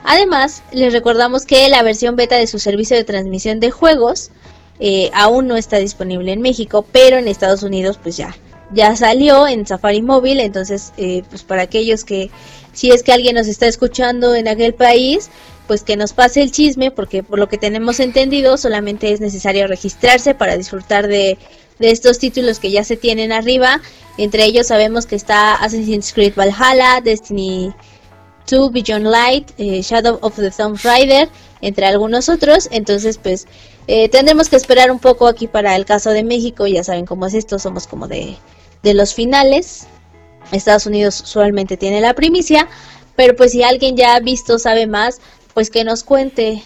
Además, 0.04 0.62
les 0.72 0.92
recordamos 0.92 1.46
que 1.46 1.66
la 1.70 1.82
versión 1.82 2.14
beta 2.14 2.36
de 2.36 2.46
su 2.46 2.58
servicio 2.58 2.96
de 2.96 3.04
transmisión 3.04 3.60
de 3.60 3.70
juegos 3.70 4.30
eh, 4.78 5.10
aún 5.14 5.46
no 5.46 5.56
está 5.56 5.78
disponible 5.78 6.32
en 6.32 6.42
México, 6.42 6.84
pero 6.92 7.16
en 7.16 7.28
Estados 7.28 7.62
Unidos 7.62 7.98
pues 8.02 8.18
ya, 8.18 8.36
ya 8.74 8.94
salió 8.94 9.48
en 9.48 9.66
Safari 9.66 10.02
Móvil, 10.02 10.40
entonces 10.40 10.92
eh, 10.98 11.22
pues 11.30 11.42
para 11.42 11.62
aquellos 11.62 12.04
que 12.04 12.30
si 12.74 12.90
es 12.90 13.02
que 13.02 13.12
alguien 13.12 13.36
nos 13.36 13.46
está 13.46 13.66
escuchando 13.66 14.34
en 14.34 14.48
aquel 14.48 14.74
país, 14.74 15.30
pues 15.66 15.82
que 15.82 15.96
nos 15.96 16.12
pase 16.12 16.42
el 16.42 16.50
chisme, 16.52 16.90
porque 16.90 17.22
por 17.22 17.38
lo 17.38 17.48
que 17.48 17.56
tenemos 17.56 18.00
entendido 18.00 18.58
solamente 18.58 19.12
es 19.12 19.20
necesario 19.20 19.66
registrarse 19.66 20.34
para 20.34 20.58
disfrutar 20.58 21.08
de, 21.08 21.38
de 21.78 21.90
estos 21.90 22.18
títulos 22.18 22.58
que 22.58 22.70
ya 22.70 22.84
se 22.84 22.96
tienen 22.96 23.32
arriba. 23.32 23.80
Entre 24.16 24.44
ellos 24.44 24.68
sabemos 24.68 25.06
que 25.06 25.16
está 25.16 25.54
Assassin's 25.54 26.12
Creed 26.12 26.34
Valhalla, 26.36 27.00
Destiny 27.02 27.74
2, 28.48 28.72
Beyond 28.72 29.06
Light, 29.06 29.50
eh, 29.58 29.82
Shadow 29.82 30.18
of 30.22 30.36
the 30.36 30.50
Tomb 30.50 30.78
Raider, 30.82 31.28
entre 31.60 31.86
algunos 31.86 32.28
otros. 32.28 32.68
Entonces, 32.70 33.18
pues 33.18 33.46
eh, 33.86 34.08
tendremos 34.08 34.48
que 34.48 34.56
esperar 34.56 34.90
un 34.90 34.98
poco 34.98 35.26
aquí 35.26 35.46
para 35.46 35.74
el 35.76 35.84
caso 35.84 36.10
de 36.10 36.24
México. 36.24 36.66
Ya 36.66 36.84
saben 36.84 37.06
cómo 37.06 37.26
es 37.26 37.34
esto, 37.34 37.58
somos 37.58 37.86
como 37.86 38.06
de, 38.06 38.36
de 38.82 38.94
los 38.94 39.14
finales. 39.14 39.86
Estados 40.52 40.86
Unidos 40.86 41.20
usualmente 41.22 41.76
tiene 41.76 42.00
la 42.00 42.14
primicia, 42.14 42.68
pero 43.16 43.34
pues 43.34 43.52
si 43.52 43.62
alguien 43.62 43.96
ya 43.96 44.14
ha 44.14 44.20
visto, 44.20 44.58
sabe 44.58 44.86
más, 44.86 45.20
pues 45.54 45.70
que 45.70 45.84
nos 45.84 46.04
cuente, 46.04 46.62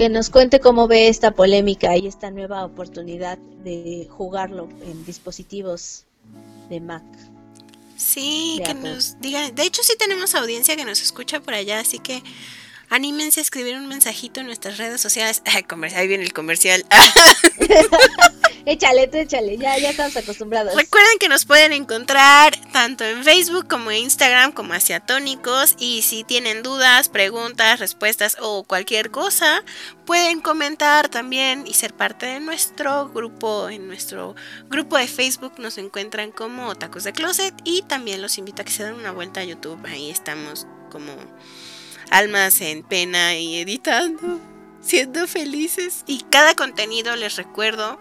que 0.00 0.08
nos 0.08 0.30
cuente 0.30 0.60
cómo 0.60 0.88
ve 0.88 1.08
esta 1.08 1.32
polémica 1.32 1.94
y 1.94 2.06
esta 2.06 2.30
nueva 2.30 2.64
oportunidad 2.64 3.36
de 3.36 4.08
jugarlo 4.08 4.66
en 4.86 5.04
dispositivos 5.04 6.06
de 6.70 6.80
Mac. 6.80 7.04
Sí, 7.98 8.62
que 8.64 8.72
nos 8.72 9.20
digan, 9.20 9.54
de 9.54 9.62
hecho 9.62 9.82
sí 9.82 9.92
tenemos 9.98 10.34
audiencia 10.34 10.74
que 10.74 10.86
nos 10.86 11.02
escucha 11.02 11.40
por 11.40 11.52
allá, 11.52 11.80
así 11.80 11.98
que 11.98 12.22
anímense 12.90 13.40
a 13.40 13.42
escribir 13.42 13.76
un 13.76 13.86
mensajito 13.86 14.40
en 14.40 14.46
nuestras 14.46 14.76
redes 14.76 15.00
sociales. 15.00 15.42
ahí 15.96 16.08
viene 16.08 16.24
el 16.24 16.32
comercial. 16.32 16.84
échale, 18.66 19.08
tú 19.08 19.16
échale, 19.16 19.56
ya, 19.56 19.78
ya 19.78 19.90
estamos 19.90 20.16
acostumbrados. 20.16 20.74
Recuerden 20.74 21.18
que 21.18 21.28
nos 21.28 21.44
pueden 21.46 21.72
encontrar 21.72 22.54
tanto 22.72 23.04
en 23.04 23.24
Facebook 23.24 23.68
como 23.68 23.90
en 23.90 23.98
Instagram 23.98 24.52
como 24.52 24.74
Asiatónicos 24.74 25.76
y 25.78 26.02
si 26.02 26.24
tienen 26.24 26.62
dudas, 26.62 27.08
preguntas, 27.08 27.78
respuestas 27.78 28.36
o 28.40 28.64
cualquier 28.64 29.10
cosa, 29.10 29.64
pueden 30.04 30.40
comentar 30.40 31.08
también 31.08 31.66
y 31.66 31.74
ser 31.74 31.94
parte 31.94 32.26
de 32.26 32.40
nuestro 32.40 33.08
grupo. 33.08 33.68
En 33.68 33.86
nuestro 33.86 34.34
grupo 34.68 34.98
de 34.98 35.06
Facebook 35.06 35.54
nos 35.58 35.78
encuentran 35.78 36.32
como 36.32 36.74
Tacos 36.74 37.04
de 37.04 37.12
Closet 37.12 37.54
y 37.64 37.82
también 37.82 38.20
los 38.20 38.36
invito 38.38 38.62
a 38.62 38.64
que 38.64 38.72
se 38.72 38.84
den 38.84 38.94
una 38.94 39.12
vuelta 39.12 39.40
a 39.40 39.44
YouTube. 39.44 39.80
Ahí 39.86 40.10
estamos 40.10 40.66
como 40.90 41.14
almas 42.10 42.60
en 42.60 42.82
pena 42.82 43.36
y 43.36 43.60
editando, 43.60 44.40
siendo 44.82 45.26
felices. 45.26 46.04
Y 46.06 46.24
cada 46.30 46.54
contenido 46.54 47.16
les 47.16 47.36
recuerdo 47.36 47.98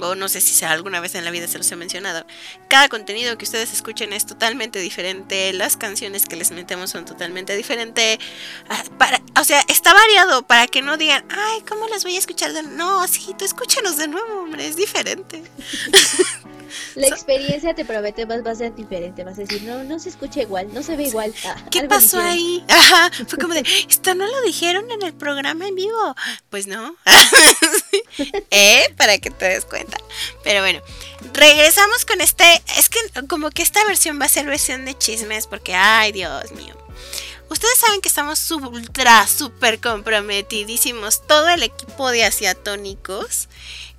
o 0.00 0.14
no 0.14 0.28
sé 0.28 0.40
si 0.40 0.64
alguna 0.64 1.00
vez 1.00 1.14
en 1.14 1.24
la 1.24 1.30
vida 1.30 1.48
se 1.48 1.58
los 1.58 1.70
he 1.70 1.76
mencionado, 1.76 2.26
cada 2.68 2.88
contenido 2.88 3.36
que 3.38 3.44
ustedes 3.44 3.72
escuchen 3.72 4.12
es 4.12 4.26
totalmente 4.26 4.78
diferente, 4.78 5.52
las 5.52 5.76
canciones 5.76 6.26
que 6.26 6.36
les 6.36 6.50
metemos 6.50 6.90
son 6.90 7.04
totalmente 7.04 7.56
diferentes, 7.56 8.18
ah, 8.68 8.82
para, 8.98 9.20
o 9.40 9.44
sea, 9.44 9.62
está 9.68 9.94
variado 9.94 10.46
para 10.46 10.66
que 10.66 10.82
no 10.82 10.96
digan, 10.96 11.24
ay, 11.30 11.62
¿cómo 11.68 11.88
las 11.88 12.04
voy 12.04 12.16
a 12.16 12.18
escuchar? 12.18 12.52
De 12.52 12.62
no, 12.62 13.06
sí, 13.08 13.34
tú 13.38 13.44
escúchanos 13.44 13.96
de 13.96 14.08
nuevo, 14.08 14.40
hombre, 14.40 14.66
es 14.66 14.76
diferente. 14.76 15.42
La 16.94 17.08
experiencia 17.08 17.74
te 17.74 17.84
promete 17.84 18.26
más 18.26 18.44
va 18.44 18.52
a 18.52 18.54
ser 18.54 18.74
diferente, 18.74 19.24
vas 19.24 19.38
a 19.38 19.42
decir, 19.42 19.62
no, 19.62 19.84
no 19.84 19.98
se 19.98 20.08
escucha 20.08 20.42
igual, 20.42 20.72
no 20.72 20.82
se 20.82 20.96
ve 20.96 21.04
igual. 21.04 21.34
Ah, 21.44 21.56
¿Qué 21.70 21.82
pasó 21.84 22.20
ahí? 22.20 22.64
Ajá, 22.68 23.10
fue 23.26 23.38
como 23.38 23.54
de, 23.54 23.64
esto 23.88 24.14
no 24.14 24.26
lo 24.26 24.42
dijeron 24.42 24.90
en 24.90 25.02
el 25.02 25.14
programa 25.14 25.66
en 25.66 25.74
vivo. 25.74 26.14
Pues 26.50 26.66
no. 26.66 26.96
¿Eh? 28.50 28.94
Para 28.96 29.18
que 29.18 29.30
te 29.30 29.46
des 29.46 29.64
cuenta. 29.64 29.98
Pero 30.44 30.60
bueno, 30.60 30.80
regresamos 31.32 32.04
con 32.04 32.20
este, 32.20 32.44
es 32.76 32.88
que 32.88 32.98
como 33.28 33.50
que 33.50 33.62
esta 33.62 33.84
versión 33.84 34.20
va 34.20 34.26
a 34.26 34.28
ser 34.28 34.46
versión 34.46 34.84
de 34.84 34.96
chismes 34.96 35.46
porque, 35.46 35.74
ay, 35.74 36.12
Dios 36.12 36.52
mío. 36.52 36.74
Ustedes 37.48 37.78
saben 37.78 38.00
que 38.00 38.08
estamos 38.08 38.50
ultra, 38.50 39.26
súper 39.28 39.80
comprometidísimos, 39.80 41.24
todo 41.26 41.48
el 41.50 41.62
equipo 41.62 42.10
de 42.10 42.24
asiatónicos 42.24 43.48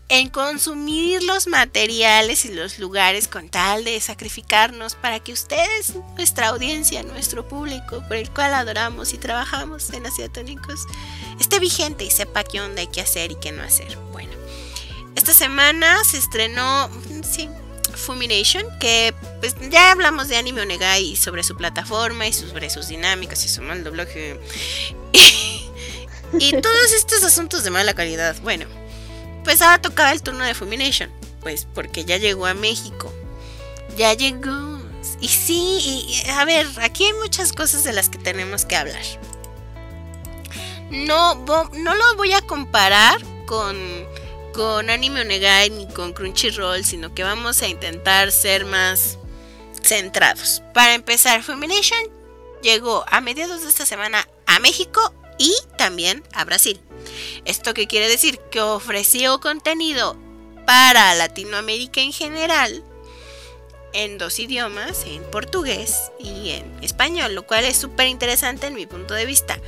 en 0.10 0.30
consumir 0.30 1.22
los 1.24 1.48
materiales 1.48 2.46
y 2.46 2.54
los 2.54 2.80
lugares 2.80 3.28
con 3.28 3.50
tal 3.50 3.84
de 3.84 4.00
sacrificarnos 4.00 4.96
para 4.96 5.20
que 5.20 5.34
ustedes, 5.34 5.96
nuestra 6.16 6.48
audiencia, 6.48 7.04
nuestro 7.04 7.48
público 7.48 8.02
por 8.08 8.16
el 8.16 8.30
cual 8.30 8.54
adoramos 8.54 9.14
y 9.14 9.18
trabajamos 9.18 9.90
en 9.92 10.06
Asiatónicos, 10.06 10.86
esté 11.40 11.60
vigente 11.60 12.06
y 12.06 12.10
sepa 12.10 12.46
qué 12.46 12.62
onda 12.62 12.82
hay 12.82 12.88
que 12.88 13.02
hacer 13.02 13.32
y 13.32 13.36
qué 13.36 13.52
no 13.52 13.64
hacer. 13.64 13.98
Bueno, 14.14 14.32
esta 15.16 15.34
semana 15.34 16.02
se 16.06 16.18
estrenó, 16.18 16.90
sí, 17.30 17.50
Fumination, 17.94 18.66
que 18.80 19.14
pues 19.42 19.56
ya 19.70 19.92
hablamos 19.92 20.30
de 20.30 20.38
Anime 20.38 20.62
Onegai 20.62 21.04
y 21.04 21.16
sobre 21.18 21.44
su 21.44 21.58
plataforma 21.58 22.28
y 22.28 22.34
sobre 22.34 22.70
sus 22.70 22.88
dinámicas 22.88 23.44
y 23.44 23.50
su 23.50 23.62
mal 23.62 23.84
doblaje 23.84 24.40
y 26.40 26.52
todos 26.62 26.94
estos 26.96 27.24
asuntos 27.24 27.64
de 27.64 27.72
mala 27.72 27.94
calidad. 27.94 28.36
Bueno, 28.42 28.68
ahora 29.56 29.82
tocaba 29.82 30.12
el 30.12 30.22
turno 30.22 30.44
de 30.44 30.54
Fumination, 30.54 31.10
pues 31.42 31.68
porque 31.74 32.06
ya 32.06 32.18
llegó 32.18 32.46
a 32.46 32.54
México. 32.54 33.14
Ya 33.98 34.14
llegó. 34.14 34.80
Y 35.22 35.30
sí, 35.30 35.80
y, 35.82 36.30
a 36.30 36.46
ver, 36.46 36.68
aquí 36.82 37.06
hay 37.06 37.14
muchas 37.14 37.54
cosas 37.54 37.84
de 37.84 37.94
las 37.94 38.10
que 38.10 38.18
tenemos 38.18 38.66
que 38.66 38.76
hablar. 38.76 39.04
No, 40.92 41.36
no 41.36 41.96
lo 41.96 42.16
voy 42.16 42.34
a 42.34 42.42
comparar 42.42 43.18
con, 43.46 43.78
con 44.54 44.90
Anime 44.90 45.22
Onegai 45.22 45.70
ni 45.70 45.88
con 45.88 46.14
Crunchyroll, 46.14 46.84
sino 46.84 47.14
que 47.14 47.24
vamos 47.24 47.62
a 47.62 47.68
intentar 47.68 48.32
ser 48.32 48.66
más 48.66 49.18
centrados. 49.82 50.62
Para 50.74 50.94
empezar, 50.94 51.42
Fumination 51.44 52.00
llegó 52.62 53.06
a 53.08 53.22
mediados 53.22 53.64
de 53.64 53.70
esta 53.70 53.86
semana 53.86 54.28
a 54.46 54.60
México 54.60 55.14
y 55.38 55.54
también 55.78 56.24
a 56.34 56.44
Brasil. 56.46 56.80
¿Esto 57.46 57.74
qué 57.74 57.88
quiere 57.88 58.10
decir? 58.10 58.40
Que 58.52 58.62
ofreció 58.62 59.40
contenido 59.40 60.18
para 60.66 61.16
Latinoamérica 61.16 62.02
en 62.02 62.12
general 62.12 62.84
en 63.94 64.18
dos 64.18 64.40
idiomas, 64.40 65.06
en 65.06 65.24
portugués 65.24 66.12
y 66.20 66.52
en 66.52 66.84
español, 66.84 67.34
lo 67.34 67.48
cual 67.48 67.66
es 67.66 67.78
súper 67.78 68.08
interesante 68.08 68.68
en 68.68 68.76
mi 68.76 68.86
punto 68.86 69.14
de 69.14 69.26
vista. 69.26 69.60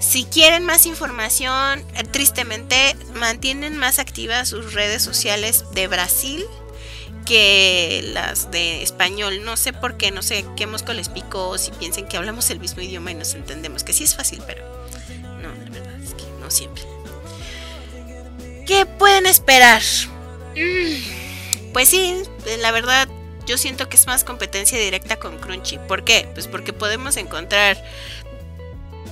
Si 0.00 0.24
quieren 0.24 0.64
más 0.64 0.86
información, 0.86 1.84
eh, 1.94 2.04
tristemente 2.10 2.96
mantienen 3.14 3.76
más 3.76 3.98
activas 3.98 4.48
sus 4.48 4.74
redes 4.74 5.02
sociales 5.02 5.64
de 5.72 5.88
Brasil 5.88 6.44
que 7.26 8.10
las 8.12 8.50
de 8.50 8.82
español. 8.82 9.44
No 9.44 9.56
sé 9.56 9.72
por 9.72 9.96
qué, 9.96 10.10
no 10.10 10.22
sé 10.22 10.44
qué 10.56 10.66
mosco 10.66 10.92
les 10.92 11.08
pico 11.08 11.56
si 11.58 11.70
piensen 11.70 12.08
que 12.08 12.16
hablamos 12.16 12.50
el 12.50 12.60
mismo 12.60 12.82
idioma 12.82 13.12
y 13.12 13.14
nos 13.14 13.34
entendemos, 13.34 13.84
que 13.84 13.92
sí 13.92 14.04
es 14.04 14.14
fácil, 14.14 14.42
pero 14.46 14.64
no, 15.40 15.48
la 15.48 15.70
verdad 15.70 16.02
es 16.02 16.14
que 16.14 16.24
no 16.40 16.50
siempre. 16.50 16.89
¿Qué 18.66 18.86
pueden 18.86 19.26
esperar? 19.26 19.82
Mm, 20.56 21.72
pues 21.72 21.88
sí, 21.88 22.22
la 22.60 22.70
verdad 22.70 23.08
yo 23.46 23.58
siento 23.58 23.88
que 23.88 23.96
es 23.96 24.06
más 24.06 24.24
competencia 24.24 24.78
directa 24.78 25.16
con 25.16 25.38
Crunchy. 25.38 25.78
¿Por 25.78 26.04
qué? 26.04 26.28
Pues 26.34 26.46
porque 26.46 26.72
podemos 26.72 27.16
encontrar... 27.16 27.82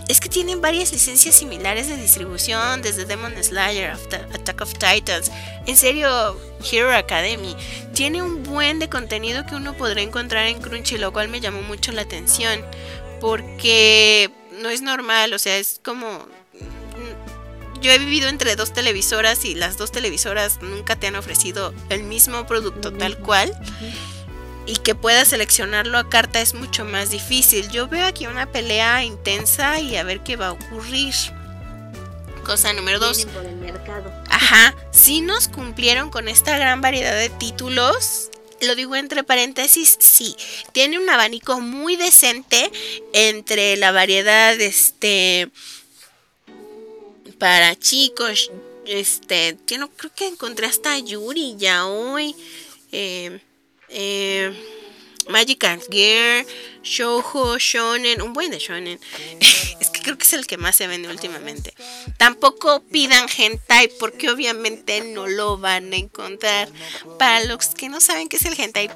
Es 0.09 0.21
que 0.21 0.31
tienen 0.31 0.63
varias 0.63 0.91
licencias 0.93 1.35
similares 1.35 1.89
de 1.89 1.97
distribución, 1.97 2.81
desde 2.81 3.05
Demon 3.05 3.35
Slayer, 3.43 3.91
Attack 3.91 4.61
of 4.63 4.73
Titans, 4.73 5.31
en 5.67 5.77
serio, 5.77 6.41
Hero 6.71 6.95
Academy. 6.95 7.55
Tiene 7.93 8.23
un 8.23 8.43
buen 8.43 8.79
de 8.79 8.89
contenido 8.89 9.45
que 9.45 9.55
uno 9.55 9.77
podrá 9.77 10.01
encontrar 10.01 10.47
en 10.47 10.63
Crunchy, 10.63 10.97
lo 10.97 11.13
cual 11.13 11.29
me 11.29 11.41
llamó 11.41 11.61
mucho 11.61 11.93
la 11.93 12.03
atención, 12.03 12.65
porque 13.21 14.31
no 14.63 14.71
es 14.71 14.81
normal, 14.81 15.35
o 15.35 15.39
sea, 15.39 15.59
es 15.59 15.79
como 15.85 16.27
yo 17.81 17.91
he 17.91 17.99
vivido 17.99 18.29
entre 18.29 18.57
dos 18.57 18.73
televisoras 18.73 19.45
y 19.45 19.55
las 19.55 19.77
dos 19.77 19.93
televisoras 19.93 20.61
nunca 20.62 20.97
te 20.97 21.07
han 21.07 21.17
ofrecido 21.17 21.75
el 21.88 22.03
mismo 22.03 22.47
producto 22.47 22.93
tal 22.93 23.19
cual. 23.19 23.53
Y 24.67 24.77
que 24.77 24.95
puedas 24.95 25.29
seleccionarlo 25.29 25.97
a 25.99 26.11
carta 26.11 26.41
es 26.41 26.55
mucho 26.55 26.85
más 26.85 27.11
difícil. 27.11 27.71
Yo 27.71 27.88
veo 27.88 28.05
aquí 28.05 28.27
una 28.27 28.51
pelea 28.53 29.03
intensa 29.03 29.81
y 29.81 29.97
a 29.97 30.03
ver 30.03 30.21
qué 30.21 30.37
va 30.37 30.49
a 30.49 30.53
ocurrir. 30.53 31.14
Cosa 32.45 32.73
número 32.73 32.99
dos. 32.99 33.27
Ajá. 34.31 34.75
Si 34.91 35.21
nos 35.21 35.49
cumplieron 35.49 36.11
con 36.11 36.29
esta 36.29 36.57
gran 36.59 36.81
variedad 36.81 37.17
de 37.17 37.31
títulos. 37.31 38.31
Lo 38.61 38.75
digo 38.75 38.97
entre 38.97 39.23
paréntesis, 39.23 39.97
sí. 40.01 40.37
Tiene 40.73 40.99
un 40.99 41.09
abanico 41.09 41.61
muy 41.61 41.95
decente 41.95 42.73
entre 43.12 43.77
la 43.77 43.93
variedad, 43.93 44.61
este 44.61 45.51
para 47.38 47.77
chicos. 47.77 48.51
Este, 48.87 49.57
creo 49.66 50.14
que 50.14 50.27
encontré 50.27 50.66
hasta 50.66 50.98
Yuri 50.98 51.57
ya 51.59 51.87
hoy. 51.87 52.35
Eh, 52.92 53.40
eh, 53.90 54.53
Gear, 55.90 56.46
Shoujo, 56.83 57.59
Shonen, 57.59 58.22
un 58.22 58.33
buen 58.33 58.51
de 58.51 58.59
Shonen. 58.59 58.98
es 59.81 59.90
que 59.90 60.01
creo 60.01 60.16
que 60.16 60.24
es 60.24 60.33
el 60.33 60.46
que 60.46 60.57
más 60.57 60.77
se 60.77 60.87
vende 60.87 61.09
últimamente. 61.09 61.74
Tampoco 62.16 62.81
pidan 62.81 63.27
hentai 63.29 63.90
porque 64.01 64.31
obviamente 64.31 65.03
no 65.03 65.27
lo 65.27 65.59
van 65.59 65.92
a 65.92 65.96
encontrar. 65.96 66.68
Para 67.18 67.44
los 67.44 67.68
que 67.68 67.88
no 67.88 68.01
saben 68.01 68.29
qué 68.29 68.37
es 68.37 68.44
el 68.46 68.59
hentai, 68.59 68.90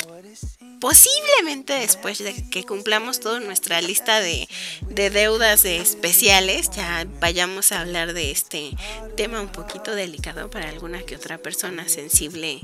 posiblemente 0.82 1.74
después 1.74 2.18
de 2.18 2.34
que 2.50 2.64
cumplamos 2.64 3.20
toda 3.20 3.38
nuestra 3.38 3.80
lista 3.80 4.18
de, 4.18 4.48
de 4.80 5.10
deudas 5.10 5.62
de 5.62 5.76
especiales, 5.76 6.70
ya 6.72 7.06
vayamos 7.20 7.70
a 7.70 7.82
hablar 7.82 8.14
de 8.14 8.32
este 8.32 8.72
tema 9.16 9.40
un 9.40 9.52
poquito 9.52 9.94
delicado 9.94 10.50
para 10.50 10.68
alguna 10.68 11.00
que 11.04 11.14
otra 11.14 11.38
persona 11.38 11.88
sensible. 11.88 12.58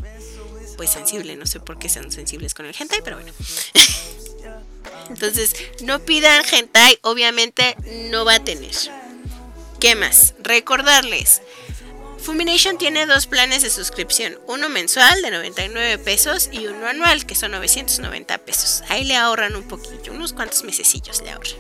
Pues 0.77 0.91
sensible, 0.91 1.37
no 1.37 1.47
sé 1.47 1.61
por 1.61 1.79
qué 1.79 1.89
sean 1.89 2.11
sensibles 2.11 2.55
con 2.55 2.67
el 2.67 2.75
hentai, 2.77 3.03
pero 3.05 3.19
bueno. 3.19 3.33
Entonces, 5.11 5.55
no 5.85 6.01
pidan 6.01 6.43
hentai, 6.45 6.99
obviamente 7.03 7.77
no 8.11 8.25
va 8.25 8.35
a 8.35 8.45
tener. 8.45 8.75
¿Qué 9.79 9.95
más? 9.95 10.35
Recordarles. 10.41 11.41
Fumination 12.19 12.79
tiene 12.79 13.07
dos 13.07 13.27
planes 13.27 13.63
de 13.63 13.71
suscripción, 13.71 14.39
uno 14.47 14.69
mensual 14.69 15.23
de 15.23 15.31
99 15.31 15.99
pesos 15.99 16.49
y 16.53 16.67
uno 16.67 16.87
anual 16.87 17.27
que 17.27 17.35
son 17.35 17.53
990 17.53 18.39
pesos. 18.39 18.83
Ahí 18.89 19.05
le 19.05 19.17
ahorran 19.17 19.57
un 19.57 19.67
poquillo, 19.67 20.13
unos 20.13 20.33
cuantos 20.33 20.65
mesecillos 20.65 21.23
le 21.23 21.31
ahorran. 21.31 21.57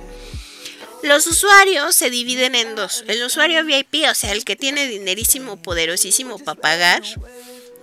Los 1.03 1.27
usuarios 1.29 1.94
se 1.94 2.11
dividen 2.11 2.57
en 2.57 2.75
dos, 2.75 3.05
el 3.07 3.23
usuario 3.23 3.64
VIP, 3.64 4.05
o 4.11 4.14
sea, 4.14 4.33
el 4.33 4.44
que 4.44 4.57
tiene 4.57 4.88
dinerísimo 4.88 5.62
poderosísimo 5.62 6.38
para 6.38 6.61
pagar, 6.61 7.03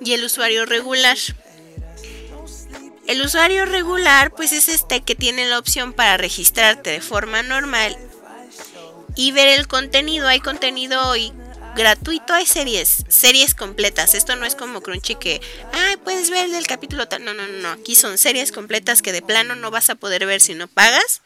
y 0.02 0.14
el 0.14 0.24
usuario 0.24 0.66
regular. 0.66 1.18
El 3.08 3.22
usuario 3.22 3.66
regular 3.66 4.34
pues 4.34 4.52
es 4.52 4.68
este 4.68 5.02
que 5.02 5.16
tiene 5.16 5.48
la 5.48 5.60
opción 5.60 5.94
para 5.94 6.18
registrarte 6.18 6.90
de 6.90 7.02
forma 7.02 7.44
normal 7.44 7.96
y 9.16 9.32
ver 9.32 9.60
el 9.60 9.68
contenido. 9.68 10.28
Hay 10.28 10.40
contenido 10.40 11.16
y 11.16 11.32
gratuito, 11.76 12.34
hay 12.34 12.46
series, 12.46 13.04
series 13.08 13.54
completas. 13.54 14.16
Esto 14.16 14.36
no 14.36 14.46
es 14.46 14.56
como 14.56 14.82
Crunchy 14.82 15.16
que, 15.16 15.42
ay, 15.74 15.98
puedes 15.98 16.30
ver 16.30 16.54
el 16.54 16.68
capítulo 16.68 17.08
tal. 17.08 17.24
No, 17.24 17.34
no, 17.34 17.48
no, 17.48 17.70
aquí 17.70 17.96
son 17.96 18.18
series 18.18 18.52
completas 18.52 19.02
que 19.02 19.12
de 19.12 19.22
plano 19.22 19.56
no 19.56 19.72
vas 19.72 19.90
a 19.90 19.96
poder 19.96 20.26
ver 20.26 20.42
si 20.42 20.56
no 20.56 20.68
pagas. 20.68 21.22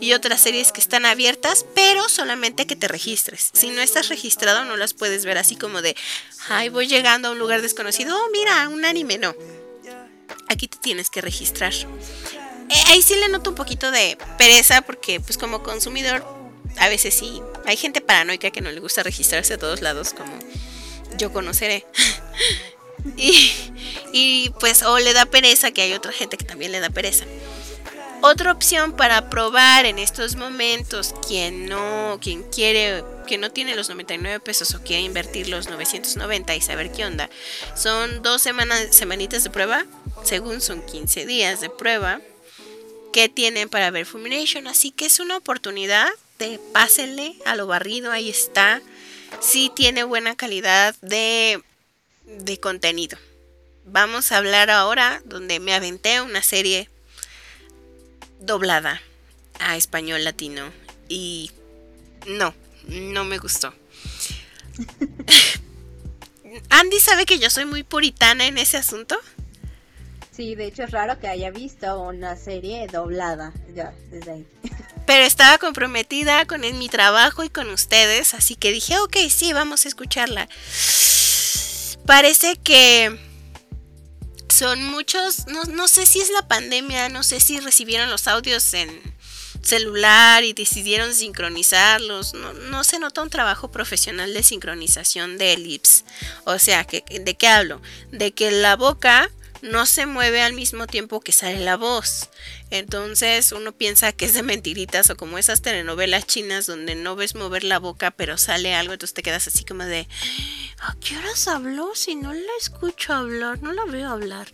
Y 0.00 0.12
otras 0.12 0.40
series 0.40 0.72
que 0.72 0.80
están 0.80 1.06
abiertas, 1.06 1.64
pero 1.74 2.08
solamente 2.08 2.66
que 2.66 2.76
te 2.76 2.88
registres. 2.88 3.50
Si 3.52 3.70
no 3.70 3.80
estás 3.80 4.08
registrado, 4.08 4.64
no 4.64 4.76
las 4.76 4.94
puedes 4.94 5.24
ver 5.24 5.38
así 5.38 5.56
como 5.56 5.82
de, 5.82 5.96
ay, 6.48 6.68
voy 6.68 6.86
llegando 6.86 7.28
a 7.28 7.30
un 7.32 7.38
lugar 7.38 7.62
desconocido. 7.62 8.16
Oh, 8.16 8.30
mira, 8.32 8.68
un 8.68 8.84
anime, 8.84 9.18
no 9.18 9.34
aquí 10.48 10.68
te 10.68 10.78
tienes 10.78 11.10
que 11.10 11.20
registrar. 11.20 11.72
Eh, 11.72 12.82
ahí 12.86 13.02
sí 13.02 13.14
le 13.16 13.28
noto 13.28 13.50
un 13.50 13.56
poquito 13.56 13.90
de 13.90 14.16
pereza 14.38 14.82
porque 14.82 15.20
pues 15.20 15.36
como 15.36 15.62
consumidor 15.62 16.24
a 16.78 16.88
veces 16.88 17.14
sí, 17.14 17.42
hay 17.66 17.76
gente 17.76 18.00
paranoica 18.00 18.50
que 18.50 18.60
no 18.60 18.70
le 18.70 18.80
gusta 18.80 19.02
registrarse 19.02 19.54
a 19.54 19.58
todos 19.58 19.80
lados 19.80 20.14
como 20.14 20.32
yo 21.18 21.32
conoceré. 21.32 21.86
y, 23.16 23.50
y 24.12 24.50
pues 24.60 24.82
o 24.82 24.98
le 24.98 25.12
da 25.12 25.26
pereza 25.26 25.70
que 25.70 25.82
hay 25.82 25.92
otra 25.92 26.12
gente 26.12 26.36
que 26.36 26.44
también 26.44 26.72
le 26.72 26.80
da 26.80 26.90
pereza. 26.90 27.24
Otra 28.26 28.52
opción 28.52 28.92
para 28.96 29.28
probar 29.28 29.84
en 29.84 29.98
estos 29.98 30.36
momentos, 30.36 31.14
quien 31.28 31.66
no, 31.66 32.18
quien 32.22 32.42
quiere, 32.44 33.04
que 33.26 33.36
no 33.36 33.50
tiene 33.50 33.76
los 33.76 33.90
99 33.90 34.40
pesos 34.40 34.74
o 34.74 34.82
quiere 34.82 35.02
invertir 35.02 35.50
los 35.50 35.68
990 35.68 36.54
y 36.54 36.60
saber 36.62 36.90
qué 36.90 37.04
onda, 37.04 37.28
son 37.76 38.22
dos 38.22 38.40
semanas, 38.40 38.86
semanitas 38.92 39.44
de 39.44 39.50
prueba, 39.50 39.84
según 40.22 40.62
son 40.62 40.80
15 40.86 41.26
días 41.26 41.60
de 41.60 41.68
prueba, 41.68 42.22
que 43.12 43.28
tienen 43.28 43.68
para 43.68 43.90
ver 43.90 44.06
Fulmination. 44.06 44.68
Así 44.68 44.90
que 44.90 45.04
es 45.04 45.20
una 45.20 45.36
oportunidad 45.36 46.08
de 46.38 46.60
pásenle 46.72 47.36
a 47.44 47.56
lo 47.56 47.66
barrido, 47.66 48.10
ahí 48.12 48.28
está. 48.28 48.82
Sí 49.40 49.70
tiene 49.74 50.04
buena 50.04 50.36
calidad 50.36 50.94
de, 51.00 51.62
de 52.24 52.60
contenido. 52.60 53.18
Vamos 53.84 54.32
a 54.32 54.38
hablar 54.38 54.70
ahora 54.70 55.22
donde 55.24 55.60
me 55.60 55.74
aventé 55.74 56.20
una 56.20 56.42
serie 56.42 56.88
doblada 58.40 59.00
a 59.58 59.76
español 59.76 60.24
latino 60.24 60.72
y 61.08 61.50
no, 62.26 62.54
no 62.88 63.24
me 63.24 63.38
gustó. 63.38 63.74
Andy 66.70 67.00
sabe 67.00 67.26
que 67.26 67.38
yo 67.38 67.50
soy 67.50 67.64
muy 67.64 67.82
puritana 67.82 68.46
en 68.46 68.58
ese 68.58 68.76
asunto. 68.76 69.18
Sí, 70.30 70.54
de 70.54 70.66
hecho 70.66 70.84
es 70.84 70.90
raro 70.90 71.18
que 71.20 71.28
haya 71.28 71.50
visto 71.50 72.00
una 72.00 72.36
serie 72.36 72.86
doblada 72.88 73.52
ya 73.74 73.94
desde 74.10 74.32
ahí. 74.32 74.46
Pero 75.06 75.24
estaba 75.24 75.58
comprometida 75.58 76.46
con 76.46 76.62
mi 76.78 76.88
trabajo 76.88 77.44
y 77.44 77.50
con 77.50 77.70
ustedes, 77.70 78.34
así 78.34 78.56
que 78.56 78.72
dije, 78.72 78.98
ok, 78.98 79.16
sí, 79.28 79.52
vamos 79.52 79.84
a 79.84 79.88
escucharla. 79.88 80.48
Parece 82.06 82.56
que 82.56 83.18
son 84.48 84.84
muchos, 84.84 85.46
no, 85.46 85.64
no 85.64 85.88
sé 85.88 86.06
si 86.06 86.20
es 86.20 86.30
la 86.30 86.46
pandemia, 86.46 87.08
no 87.08 87.22
sé 87.22 87.40
si 87.40 87.60
recibieron 87.60 88.10
los 88.10 88.28
audios 88.28 88.72
en 88.74 89.14
celular 89.64 90.44
y 90.44 90.52
decidieron 90.52 91.14
sincronizarlos. 91.14 92.34
No, 92.34 92.52
no, 92.52 92.84
se 92.84 92.98
nota 92.98 93.22
un 93.22 93.30
trabajo 93.30 93.70
profesional 93.70 94.32
de 94.32 94.42
sincronización 94.42 95.38
de 95.38 95.54
elips. 95.54 96.04
O 96.44 96.58
sea, 96.58 96.84
¿de 96.84 97.36
qué 97.36 97.48
hablo? 97.48 97.80
De 98.10 98.32
que 98.32 98.50
la 98.50 98.76
boca 98.76 99.30
no 99.64 99.86
se 99.86 100.04
mueve 100.04 100.42
al 100.42 100.52
mismo 100.52 100.86
tiempo 100.86 101.20
que 101.20 101.32
sale 101.32 101.58
la 101.58 101.76
voz. 101.76 102.28
Entonces 102.70 103.50
uno 103.52 103.72
piensa 103.72 104.12
que 104.12 104.26
es 104.26 104.34
de 104.34 104.42
mentiritas 104.42 105.08
o 105.08 105.16
como 105.16 105.38
esas 105.38 105.62
telenovelas 105.62 106.26
chinas 106.26 106.66
donde 106.66 106.94
no 106.94 107.16
ves 107.16 107.34
mover 107.34 107.64
la 107.64 107.78
boca 107.78 108.10
pero 108.10 108.36
sale 108.36 108.74
algo, 108.74 108.92
entonces 108.92 109.14
te 109.14 109.22
quedas 109.22 109.48
así 109.48 109.64
como 109.64 109.84
de 109.84 110.06
¿a 110.80 110.94
qué 111.00 111.16
horas 111.16 111.48
habló? 111.48 111.94
Si 111.94 112.14
no 112.14 112.32
la 112.32 112.52
escucho 112.60 113.14
hablar, 113.14 113.62
no 113.62 113.72
la 113.72 113.86
veo 113.86 114.10
hablar. 114.10 114.48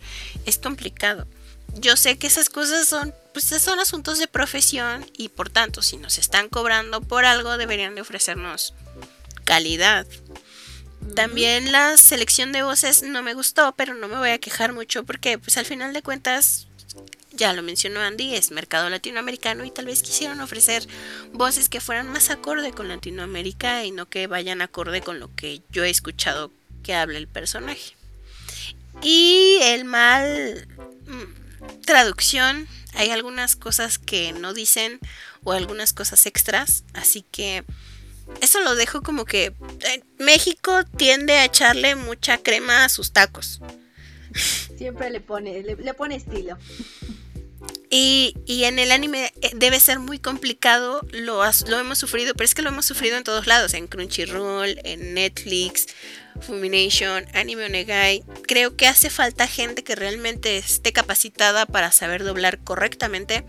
Es 0.45 0.57
complicado. 0.57 1.27
Yo 1.75 1.97
sé 1.97 2.17
que 2.17 2.27
esas 2.27 2.49
cosas 2.49 2.87
son, 2.87 3.13
pues 3.33 3.45
son 3.45 3.79
asuntos 3.79 4.17
de 4.17 4.27
profesión 4.27 5.05
y 5.17 5.29
por 5.29 5.49
tanto 5.49 5.81
si 5.81 5.97
nos 5.97 6.17
están 6.17 6.47
cobrando 6.47 7.01
por 7.01 7.25
algo 7.25 7.57
deberían 7.57 7.95
de 7.95 8.01
ofrecernos 8.01 8.73
calidad. 9.43 10.07
También 11.15 11.71
la 11.71 11.97
selección 11.97 12.51
de 12.51 12.63
voces 12.63 13.03
no 13.03 13.21
me 13.21 13.33
gustó, 13.33 13.73
pero 13.75 13.93
no 13.93 14.07
me 14.07 14.17
voy 14.17 14.29
a 14.29 14.39
quejar 14.39 14.73
mucho 14.73 15.03
porque 15.03 15.37
pues 15.37 15.57
al 15.57 15.65
final 15.65 15.93
de 15.93 16.01
cuentas, 16.01 16.67
ya 17.33 17.53
lo 17.53 17.63
mencionó 17.63 17.99
Andy, 17.99 18.35
es 18.35 18.51
mercado 18.51 18.89
latinoamericano 18.89 19.65
y 19.65 19.71
tal 19.71 19.85
vez 19.85 20.03
quisieron 20.03 20.39
ofrecer 20.41 20.87
voces 21.33 21.69
que 21.69 21.81
fueran 21.81 22.07
más 22.09 22.29
acorde 22.29 22.71
con 22.71 22.87
Latinoamérica 22.87 23.83
y 23.83 23.91
no 23.91 24.07
que 24.07 24.27
vayan 24.27 24.61
acorde 24.61 25.01
con 25.01 25.19
lo 25.19 25.33
que 25.35 25.61
yo 25.69 25.83
he 25.83 25.89
escuchado 25.89 26.51
que 26.83 26.93
habla 26.93 27.17
el 27.17 27.27
personaje. 27.27 27.95
Y 29.01 29.57
el 29.63 29.85
mal 29.85 30.67
mm, 31.07 31.81
traducción, 31.85 32.67
hay 32.93 33.09
algunas 33.09 33.55
cosas 33.55 33.97
que 33.97 34.33
no 34.33 34.53
dicen 34.53 34.99
o 35.43 35.53
algunas 35.53 35.93
cosas 35.93 36.25
extras, 36.25 36.83
así 36.93 37.25
que 37.31 37.63
eso 38.41 38.61
lo 38.61 38.75
dejo 38.75 39.01
como 39.01 39.25
que 39.25 39.45
eh, 39.45 40.03
México 40.17 40.83
tiende 40.97 41.33
a 41.33 41.45
echarle 41.45 41.95
mucha 41.95 42.37
crema 42.37 42.85
a 42.85 42.89
sus 42.89 43.11
tacos. 43.11 43.61
Siempre 44.77 45.09
le 45.09 45.19
pone, 45.19 45.61
le, 45.63 45.93
pone 45.93 46.15
estilo. 46.15 46.57
Y, 47.89 48.35
y, 48.45 48.63
en 48.63 48.79
el 48.79 48.91
anime 48.91 49.33
eh, 49.41 49.51
debe 49.53 49.79
ser 49.79 49.99
muy 49.99 50.17
complicado, 50.17 51.01
lo, 51.11 51.43
lo 51.67 51.79
hemos 51.79 51.97
sufrido, 51.97 52.33
pero 52.33 52.45
es 52.45 52.55
que 52.55 52.61
lo 52.61 52.69
hemos 52.69 52.85
sufrido 52.85 53.17
en 53.17 53.23
todos 53.23 53.47
lados, 53.47 53.73
en 53.73 53.87
Crunchyroll, 53.87 54.79
en 54.83 55.13
Netflix, 55.13 55.87
Fumination, 56.39 57.25
Anime 57.33 57.65
Onegai. 57.65 58.23
Creo 58.47 58.75
que 58.77 58.87
hace 58.87 59.09
falta 59.09 59.45
gente 59.45 59.83
que 59.83 59.95
realmente 59.95 60.57
esté 60.57 60.93
capacitada 60.93 61.65
para 61.65 61.91
saber 61.91 62.23
doblar 62.23 62.63
correctamente 62.63 63.43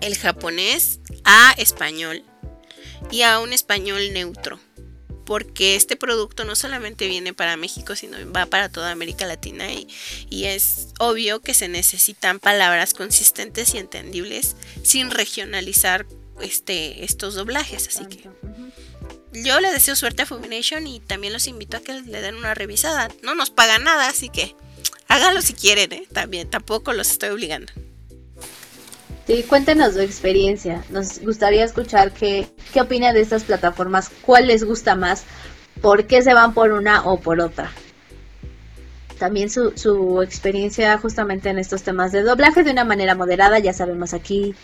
el 0.00 0.16
japonés 0.16 1.00
a 1.24 1.54
español 1.56 2.22
y 3.10 3.22
a 3.22 3.38
un 3.38 3.52
español 3.52 4.12
neutro. 4.12 4.58
Porque 5.24 5.76
este 5.76 5.96
producto 5.96 6.44
no 6.44 6.56
solamente 6.56 7.06
viene 7.06 7.32
para 7.32 7.56
México, 7.56 7.94
sino 7.94 8.16
va 8.32 8.46
para 8.46 8.68
toda 8.70 8.90
América 8.90 9.24
Latina 9.24 9.66
y, 9.72 9.86
es 10.44 10.88
obvio 10.98 11.40
que 11.40 11.54
se 11.54 11.68
necesitan 11.68 12.40
palabras 12.40 12.92
consistentes 12.92 13.74
y 13.74 13.78
entendibles 13.78 14.56
sin 14.82 15.10
regionalizar 15.12 16.06
este, 16.40 17.04
estos 17.04 17.34
doblajes. 17.34 17.86
Así 17.86 18.04
que 18.06 18.28
yo 19.32 19.60
le 19.60 19.72
deseo 19.72 19.96
suerte 19.96 20.22
a 20.22 20.26
Fumination 20.26 20.86
y 20.86 20.98
también 21.00 21.32
los 21.32 21.46
invito 21.46 21.76
a 21.76 21.80
que 21.80 21.92
le 21.92 22.20
den 22.20 22.34
una 22.34 22.54
revisada. 22.54 23.08
No 23.22 23.34
nos 23.34 23.50
pagan 23.50 23.84
nada, 23.84 24.08
así 24.08 24.28
que 24.28 24.56
háganlo 25.08 25.40
si 25.40 25.54
quieren, 25.54 25.92
¿eh? 25.92 26.06
También, 26.12 26.50
tampoco 26.50 26.92
los 26.92 27.10
estoy 27.10 27.30
obligando. 27.30 27.72
Sí, 29.26 29.44
cuéntenos 29.48 29.94
su 29.94 30.00
experiencia. 30.00 30.82
Nos 30.90 31.20
gustaría 31.20 31.64
escuchar 31.64 32.12
qué, 32.12 32.48
qué 32.72 32.80
opina 32.80 33.12
de 33.12 33.20
estas 33.20 33.44
plataformas, 33.44 34.10
cuál 34.22 34.48
les 34.48 34.64
gusta 34.64 34.96
más, 34.96 35.24
por 35.80 36.06
qué 36.06 36.22
se 36.22 36.34
van 36.34 36.54
por 36.54 36.72
una 36.72 37.04
o 37.04 37.20
por 37.20 37.40
otra. 37.40 37.70
También 39.18 39.50
su, 39.50 39.72
su 39.76 40.20
experiencia 40.22 40.98
justamente 40.98 41.50
en 41.50 41.58
estos 41.58 41.82
temas 41.84 42.10
de 42.10 42.22
doblaje 42.22 42.64
de 42.64 42.72
una 42.72 42.84
manera 42.84 43.14
moderada, 43.14 43.60
ya 43.60 43.72
sabemos 43.72 44.12
aquí, 44.12 44.56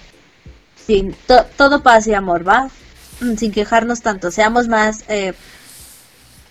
sin 0.86 1.14
todo 1.56 1.82
paz 1.82 2.08
y 2.08 2.14
amor, 2.14 2.46
¿va? 2.46 2.68
mm, 3.20 3.36
sin 3.36 3.52
quejarnos 3.52 4.00
tanto, 4.00 4.32
seamos 4.32 4.66
más 4.66 5.04
eh, 5.08 5.34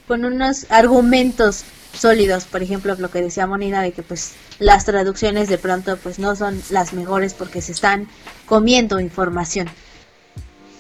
con 0.07 0.23
unos 0.23 0.65
argumentos 0.69 1.65
sólidos, 1.93 2.45
por 2.45 2.61
ejemplo, 2.61 2.95
lo 2.97 3.11
que 3.11 3.21
decía 3.21 3.47
Monina 3.47 3.81
de 3.81 3.91
que 3.91 4.03
pues 4.03 4.33
las 4.59 4.85
traducciones 4.85 5.49
de 5.49 5.57
pronto 5.57 5.97
pues 5.97 6.19
no 6.19 6.35
son 6.35 6.61
las 6.69 6.93
mejores 6.93 7.33
porque 7.33 7.61
se 7.61 7.71
están 7.71 8.07
comiendo 8.45 8.99
información. 8.99 9.69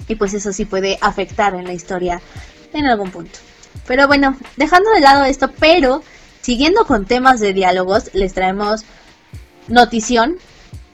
Y 0.07 0.15
pues 0.15 0.33
eso 0.33 0.53
sí 0.53 0.65
puede 0.65 0.97
afectar 1.01 1.55
en 1.55 1.65
la 1.65 1.73
historia 1.73 2.21
en 2.73 2.85
algún 2.85 3.11
punto. 3.11 3.39
Pero 3.85 4.07
bueno, 4.07 4.37
dejando 4.55 4.91
de 4.91 5.01
lado 5.01 5.25
esto, 5.25 5.51
pero 5.59 6.03
siguiendo 6.41 6.85
con 6.85 7.05
temas 7.05 7.39
de 7.39 7.53
diálogos, 7.53 8.13
les 8.13 8.33
traemos 8.33 8.83
notición, 9.67 10.37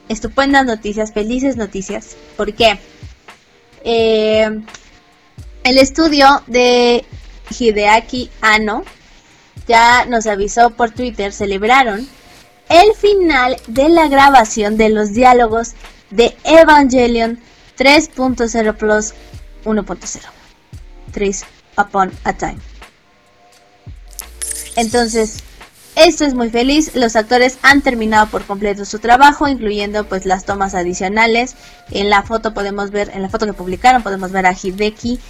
estupendas 0.08 0.66
noticias, 0.66 1.12
felices 1.12 1.56
noticias, 1.56 2.16
porque 2.36 2.78
eh, 3.84 4.60
el 5.64 5.78
estudio 5.78 6.42
de 6.46 7.04
Hideaki 7.56 8.30
Anno 8.40 8.84
ya 9.66 10.04
nos 10.06 10.26
avisó 10.26 10.70
por 10.70 10.90
Twitter, 10.90 11.32
celebraron 11.32 12.08
el 12.68 12.94
final 12.94 13.56
de 13.66 13.88
la 13.88 14.08
grabación 14.08 14.76
de 14.76 14.88
los 14.88 15.12
diálogos 15.12 15.74
de 16.10 16.36
Evangelion 16.44 17.38
3.0 17.78 18.76
Plus 18.76 19.14
1.0. 19.64 20.20
3 21.12 21.44
Upon 21.76 22.12
a 22.24 22.32
Time. 22.32 22.58
Entonces, 24.76 25.38
esto 25.96 26.24
es 26.24 26.34
muy 26.34 26.50
feliz. 26.50 26.94
Los 26.94 27.14
actores 27.16 27.58
han 27.62 27.82
terminado 27.82 28.26
por 28.26 28.44
completo 28.44 28.84
su 28.84 28.98
trabajo, 28.98 29.46
incluyendo 29.46 30.04
pues 30.04 30.26
las 30.26 30.44
tomas 30.44 30.74
adicionales. 30.74 31.54
En 31.90 32.10
la 32.10 32.22
foto 32.22 32.54
podemos 32.54 32.90
ver, 32.90 33.10
en 33.14 33.22
la 33.22 33.28
foto 33.28 33.46
que 33.46 33.52
publicaron, 33.52 34.02
podemos 34.02 34.32
ver 34.32 34.46
a 34.46 34.52
Hideki 34.52 35.20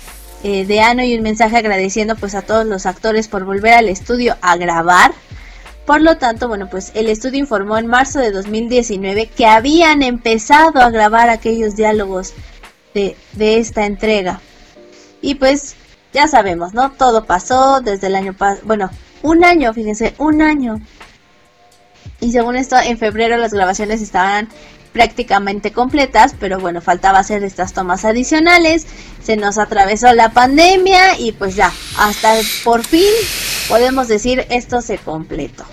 eh, 0.44 0.66
de 0.66 0.80
Ano 0.80 1.02
y 1.02 1.16
un 1.16 1.22
mensaje 1.22 1.56
agradeciendo 1.56 2.16
pues 2.16 2.34
a 2.34 2.42
todos 2.42 2.66
los 2.66 2.84
actores 2.84 3.28
por 3.28 3.46
volver 3.46 3.72
al 3.72 3.88
estudio 3.88 4.36
a 4.42 4.58
grabar. 4.58 5.12
Por 5.86 6.02
lo 6.02 6.18
tanto, 6.18 6.48
bueno, 6.48 6.68
pues 6.68 6.92
el 6.94 7.08
estudio 7.08 7.40
informó 7.40 7.78
en 7.78 7.86
marzo 7.86 8.18
de 8.18 8.30
2019 8.30 9.28
que 9.28 9.46
habían 9.46 10.02
empezado 10.02 10.80
a 10.80 10.90
grabar 10.90 11.30
aquellos 11.30 11.76
diálogos 11.76 12.34
de, 12.92 13.16
de 13.32 13.58
esta 13.58 13.86
entrega. 13.86 14.40
Y 15.22 15.36
pues 15.36 15.76
ya 16.12 16.28
sabemos, 16.28 16.74
¿no? 16.74 16.92
Todo 16.92 17.24
pasó 17.24 17.80
desde 17.80 18.08
el 18.08 18.14
año 18.14 18.34
pasado, 18.34 18.66
bueno, 18.66 18.90
un 19.22 19.44
año, 19.44 19.72
fíjense, 19.72 20.14
un 20.18 20.42
año. 20.42 20.78
Y 22.20 22.32
según 22.32 22.56
esto, 22.56 22.76
en 22.78 22.98
febrero 22.98 23.38
las 23.38 23.54
grabaciones 23.54 24.02
estaban 24.02 24.48
prácticamente 24.94 25.72
completas, 25.72 26.34
pero 26.38 26.60
bueno, 26.60 26.80
faltaba 26.80 27.18
hacer 27.18 27.42
estas 27.42 27.74
tomas 27.74 28.06
adicionales, 28.06 28.86
se 29.22 29.36
nos 29.36 29.58
atravesó 29.58 30.14
la 30.14 30.30
pandemia 30.30 31.18
y 31.18 31.32
pues 31.32 31.56
ya, 31.56 31.72
hasta 31.98 32.34
por 32.62 32.84
fin 32.84 33.10
podemos 33.68 34.08
decir 34.08 34.46
esto 34.48 34.80
se 34.80 34.96
completó. 34.96 35.64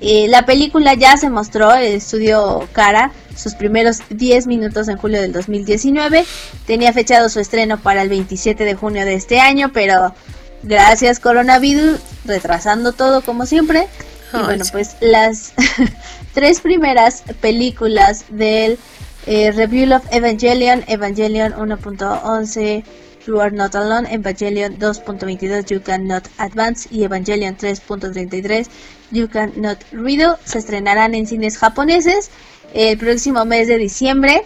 Eh, 0.00 0.28
la 0.28 0.46
película 0.46 0.94
ya 0.94 1.18
se 1.18 1.28
mostró 1.28 1.74
el 1.74 1.92
estudio 1.92 2.66
Cara, 2.72 3.12
sus 3.36 3.54
primeros 3.54 3.98
10 4.08 4.46
minutos 4.46 4.88
en 4.88 4.96
julio 4.96 5.20
del 5.20 5.32
2019. 5.32 6.24
Tenía 6.66 6.92
fechado 6.94 7.28
su 7.28 7.38
estreno 7.38 7.78
para 7.78 8.00
el 8.00 8.08
27 8.08 8.64
de 8.64 8.74
junio 8.74 9.04
de 9.04 9.14
este 9.14 9.40
año, 9.40 9.70
pero 9.74 10.14
gracias 10.62 11.20
coronavirus, 11.20 12.00
retrasando 12.24 12.92
todo 12.92 13.20
como 13.20 13.44
siempre. 13.44 13.88
Y 14.32 14.38
bueno, 14.38 14.64
pues 14.72 14.96
las 15.00 15.52
tres 16.34 16.60
primeras 16.60 17.22
películas 17.40 18.24
del 18.28 18.78
eh, 19.26 19.52
Review 19.52 19.94
of 19.94 20.04
Evangelion, 20.12 20.84
Evangelion 20.86 21.52
1.11, 21.52 22.84
You 23.26 23.40
Are 23.40 23.54
Not 23.54 23.74
Alone, 23.74 24.08
Evangelion 24.10 24.78
2.22, 24.78 25.66
You 25.66 25.82
Cannot 25.82 26.24
Advance 26.38 26.88
y 26.90 27.04
Evangelion 27.04 27.56
3.33, 27.56 28.66
You 29.10 29.28
Cannot 29.28 29.78
Riddle 29.92 30.36
se 30.44 30.58
estrenarán 30.58 31.14
en 31.14 31.26
cines 31.26 31.58
japoneses 31.58 32.30
el 32.72 32.96
próximo 32.96 33.44
mes 33.44 33.68
de 33.68 33.78
diciembre. 33.78 34.42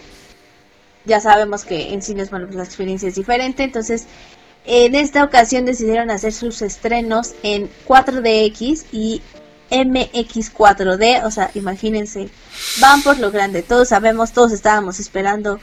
Ya 1.05 1.21
sabemos 1.21 1.65
que 1.65 1.93
en 1.93 2.03
cines 2.03 2.31
bueno, 2.31 2.47
pues 2.47 2.57
la 2.57 2.65
experiencia 2.65 3.09
es 3.09 3.15
diferente, 3.15 3.63
entonces 3.63 4.07
en 4.67 4.95
esta 4.95 5.23
ocasión 5.23 5.67
decidieron 5.67 6.11
hacer 6.11 6.33
sus 6.33 6.63
estrenos 6.63 7.35
en 7.43 7.69
4DX 7.87 8.87
y 8.93 9.21
MX4D, 9.71 11.25
o 11.25 11.31
sea, 11.31 11.51
imagínense, 11.55 12.29
van 12.81 13.03
por 13.03 13.19
lo 13.19 13.31
grande, 13.31 13.63
todos 13.63 13.89
sabemos, 13.89 14.33
todos 14.33 14.53
estábamos 14.53 15.01
esperando 15.01 15.59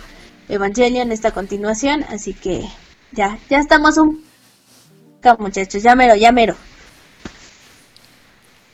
Evangelion 0.50 1.12
esta 1.12 1.32
continuación, 1.32 2.04
así 2.10 2.34
que 2.34 2.68
ya, 3.12 3.40
ya 3.50 3.60
estamos 3.60 3.98
un 3.98 4.24
muchachos, 5.40 5.84
ya 5.84 5.96
mero, 5.96 6.16
ya 6.16 6.32
mero. 6.32 6.56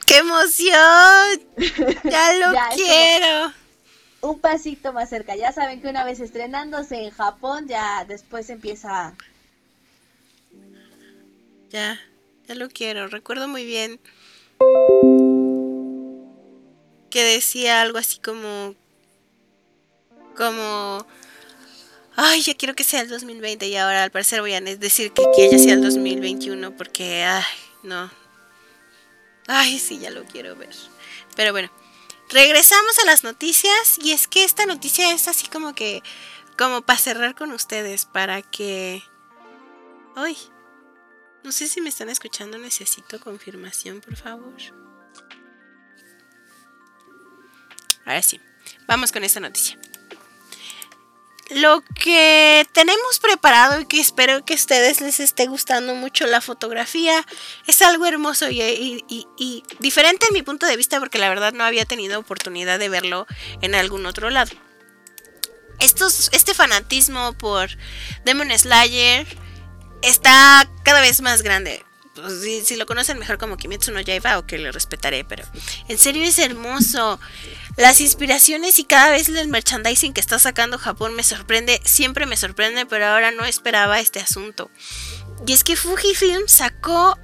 ¡Qué 0.05 0.17
emoción! 0.17 1.41
Ya 2.03 2.34
lo 2.34 2.53
quiero. 2.73 3.53
Un 4.21 4.39
pasito 4.39 4.93
más 4.93 5.09
cerca. 5.09 5.36
Ya 5.36 5.51
saben 5.51 5.82
que 5.82 5.89
una 5.89 6.03
vez 6.03 6.19
estrenándose 6.19 7.03
en 7.03 7.11
Japón, 7.11 7.67
ya 7.67 8.05
después 8.05 8.49
empieza. 8.49 9.13
Ya, 11.69 11.99
ya 12.47 12.55
lo 12.55 12.69
quiero. 12.69 13.07
Recuerdo 13.07 13.47
muy 13.47 13.65
bien 13.65 13.99
que 17.09 17.23
decía 17.23 17.81
algo 17.81 17.97
así 17.97 18.19
como. 18.19 18.75
Como. 20.35 21.05
Ay, 22.15 22.41
ya 22.41 22.55
quiero 22.55 22.75
que 22.75 22.83
sea 22.83 23.01
el 23.01 23.09
2020 23.09 23.67
y 23.67 23.75
ahora 23.75 24.03
al 24.03 24.11
parecer 24.11 24.41
voy 24.41 24.53
a 24.53 24.61
decir 24.61 25.11
que, 25.11 25.23
que 25.35 25.51
ya 25.51 25.59
sea 25.59 25.73
el 25.73 25.83
2021 25.83 26.75
porque, 26.75 27.23
ay, 27.23 27.43
no, 27.83 28.09
Ay, 29.47 29.79
sí, 29.79 29.97
ya 29.97 30.11
lo 30.11 30.25
quiero 30.25 30.55
ver. 30.55 30.75
Pero 31.35 31.53
bueno, 31.53 31.71
regresamos 32.29 32.99
a 32.99 33.05
las 33.05 33.23
noticias 33.23 33.97
y 34.03 34.11
es 34.11 34.27
que 34.27 34.43
esta 34.43 34.65
noticia 34.65 35.13
es 35.13 35.29
así 35.29 35.47
como 35.47 35.73
que, 35.73 36.03
como 36.57 36.81
para 36.81 36.99
cerrar 36.99 37.33
con 37.33 37.53
ustedes, 37.53 38.05
para 38.05 38.41
que... 38.41 39.01
Ay, 40.15 40.37
no 41.43 41.51
sé 41.51 41.67
si 41.67 41.81
me 41.81 41.89
están 41.89 42.09
escuchando, 42.09 42.57
necesito 42.57 43.19
confirmación, 43.19 44.01
por 44.01 44.15
favor. 44.15 44.55
Ahora 48.05 48.21
sí, 48.21 48.39
vamos 48.88 49.11
con 49.11 49.23
esta 49.23 49.39
noticia. 49.39 49.77
Lo 51.49 51.81
que 51.95 52.67
tenemos 52.73 53.19
preparado 53.19 53.79
y 53.79 53.85
que 53.85 54.01
espero 54.01 54.43
que 54.43 54.53
a 54.53 54.57
ustedes 54.57 54.99
les 54.99 55.21
esté 55.21 55.47
gustando 55.47 55.95
mucho 55.95 56.25
la 56.25 56.41
fotografía 56.41 57.25
es 57.67 57.81
algo 57.81 58.05
hermoso 58.05 58.49
y, 58.49 59.63
diferente 59.79 60.25
en 60.27 60.33
mi 60.33 60.41
punto 60.41 60.65
de 60.65 60.75
vista 60.75 60.99
porque 60.99 61.17
la 61.17 61.29
verdad 61.29 61.53
no 61.53 61.63
había 61.63 61.85
tenido 61.85 62.19
oportunidad 62.19 62.79
de 62.79 62.89
verlo 62.89 63.27
en 63.61 63.75
algún 63.75 64.05
otro 64.05 64.29
lado. 64.29 64.51
Estos, 65.79 66.29
este 66.33 66.53
fanatismo 66.53 67.33
por 67.33 67.69
Demon 68.25 68.49
Slayer 68.57 69.25
está 70.01 70.69
cada 70.83 71.01
vez 71.01 71.21
más 71.21 71.41
grande. 71.41 71.83
Pues, 72.15 72.65
si, 72.65 72.75
lo 72.75 72.85
conocen 72.85 73.19
mejor 73.19 73.37
como 73.37 73.57
Kimetsu 73.57 73.91
no 73.91 74.01
Yaiba 74.01 74.39
o 74.39 74.47
que 74.47 74.57
lo 74.57 74.71
respetaré, 74.71 75.23
pero 75.23 75.43
en 75.87 75.97
serio 75.97 76.23
es 76.23 76.39
hermoso. 76.39 77.19
Las 77.75 78.01
inspiraciones 78.01 78.79
y 78.79 78.85
cada 78.85 79.11
vez 79.11 79.29
el 79.29 79.47
merchandising 79.49 80.13
que 80.13 80.21
está 80.21 80.39
sacando 80.39 80.79
Japón 80.79 81.13
me 81.13 81.23
sorprende, 81.23 81.79
siempre 81.85 82.25
me 82.25 82.35
sorprende, 82.35 82.87
pero 82.87 83.05
ahora 83.05 83.31
no 83.31 83.45
esperaba 83.45 83.99
este 83.99 84.19
asunto. 84.19 84.71
Y 85.45 85.53
es 85.53 85.63
que 85.63 85.75
Fujifilm 85.75 86.47
sacó 86.47 87.17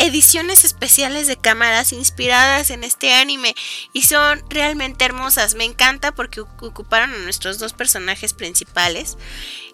ediciones 0.00 0.64
especiales 0.64 1.26
de 1.26 1.36
cámaras 1.36 1.92
inspiradas 1.92 2.70
en 2.70 2.84
este 2.84 3.12
anime 3.12 3.54
y 3.92 4.02
son 4.02 4.42
realmente 4.48 5.04
hermosas. 5.04 5.54
Me 5.54 5.64
encanta 5.64 6.12
porque 6.12 6.40
ocuparon 6.40 7.12
a 7.12 7.18
nuestros 7.18 7.58
dos 7.58 7.74
personajes 7.74 8.32
principales. 8.32 9.18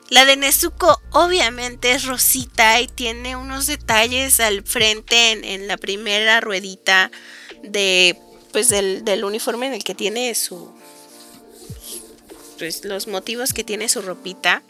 La 0.09 0.25
de 0.25 0.37
Nezuko 0.37 1.01
obviamente 1.11 1.93
es 1.93 2.05
rosita 2.05 2.81
y 2.81 2.87
tiene 2.87 3.35
unos 3.35 3.67
detalles 3.67 4.39
al 4.39 4.63
frente 4.63 5.33
en, 5.55 5.67
la 5.67 5.77
primera 5.77 6.41
ruedita 6.41 7.11
de 7.63 8.17
pues 8.53 8.69
del, 8.69 9.25
uniforme 9.25 9.67
en 9.67 9.75
el 9.75 9.85
que 9.85 9.95
tiene 9.95 10.35
su 10.35 10.71
pues 12.59 12.85
los 12.85 13.07
motivos 13.09 13.53
que 13.53 13.65
tiene 13.65 13.89
su 13.89 14.01
ropita 14.01 14.63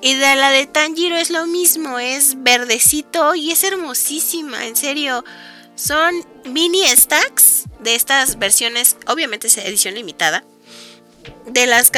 y 0.00 0.14
de 0.14 0.34
la 0.34 0.50
de 0.50 0.66
Tanjiro 0.66 1.16
es 1.16 1.30
lo 1.30 1.46
mismo, 1.46 2.00
es 2.00 2.42
verdecito 2.42 3.36
y 3.36 3.52
es 3.52 3.62
hermosísima, 3.62 4.66
en 4.66 4.74
serio. 4.74 5.24
Son 5.76 6.12
mini 6.44 6.84
stacks 6.88 7.66
de 7.78 7.94
estas 7.94 8.36
versiones, 8.40 8.96
obviamente 9.06 9.46
es 9.46 9.56
edición 9.58 9.94
limitada, 9.94 10.44
de 11.46 11.66
las, 11.66 11.90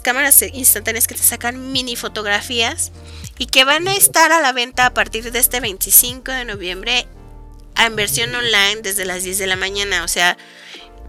cámaras 0.00 0.42
instantáneas 0.42 1.06
que 1.06 1.14
te 1.14 1.22
sacan 1.22 1.72
mini 1.72 1.96
fotografías 1.96 2.92
y 3.38 3.46
que 3.46 3.64
van 3.64 3.88
a 3.88 3.94
estar 3.94 4.32
a 4.32 4.40
la 4.40 4.52
venta 4.52 4.86
a 4.86 4.94
partir 4.94 5.30
de 5.30 5.38
este 5.38 5.60
25 5.60 6.30
de 6.32 6.44
noviembre 6.44 7.06
en 7.76 7.96
versión 7.96 8.34
online 8.34 8.82
desde 8.82 9.04
las 9.04 9.22
10 9.22 9.38
de 9.38 9.46
la 9.46 9.56
mañana. 9.56 10.04
O 10.04 10.08
sea, 10.08 10.36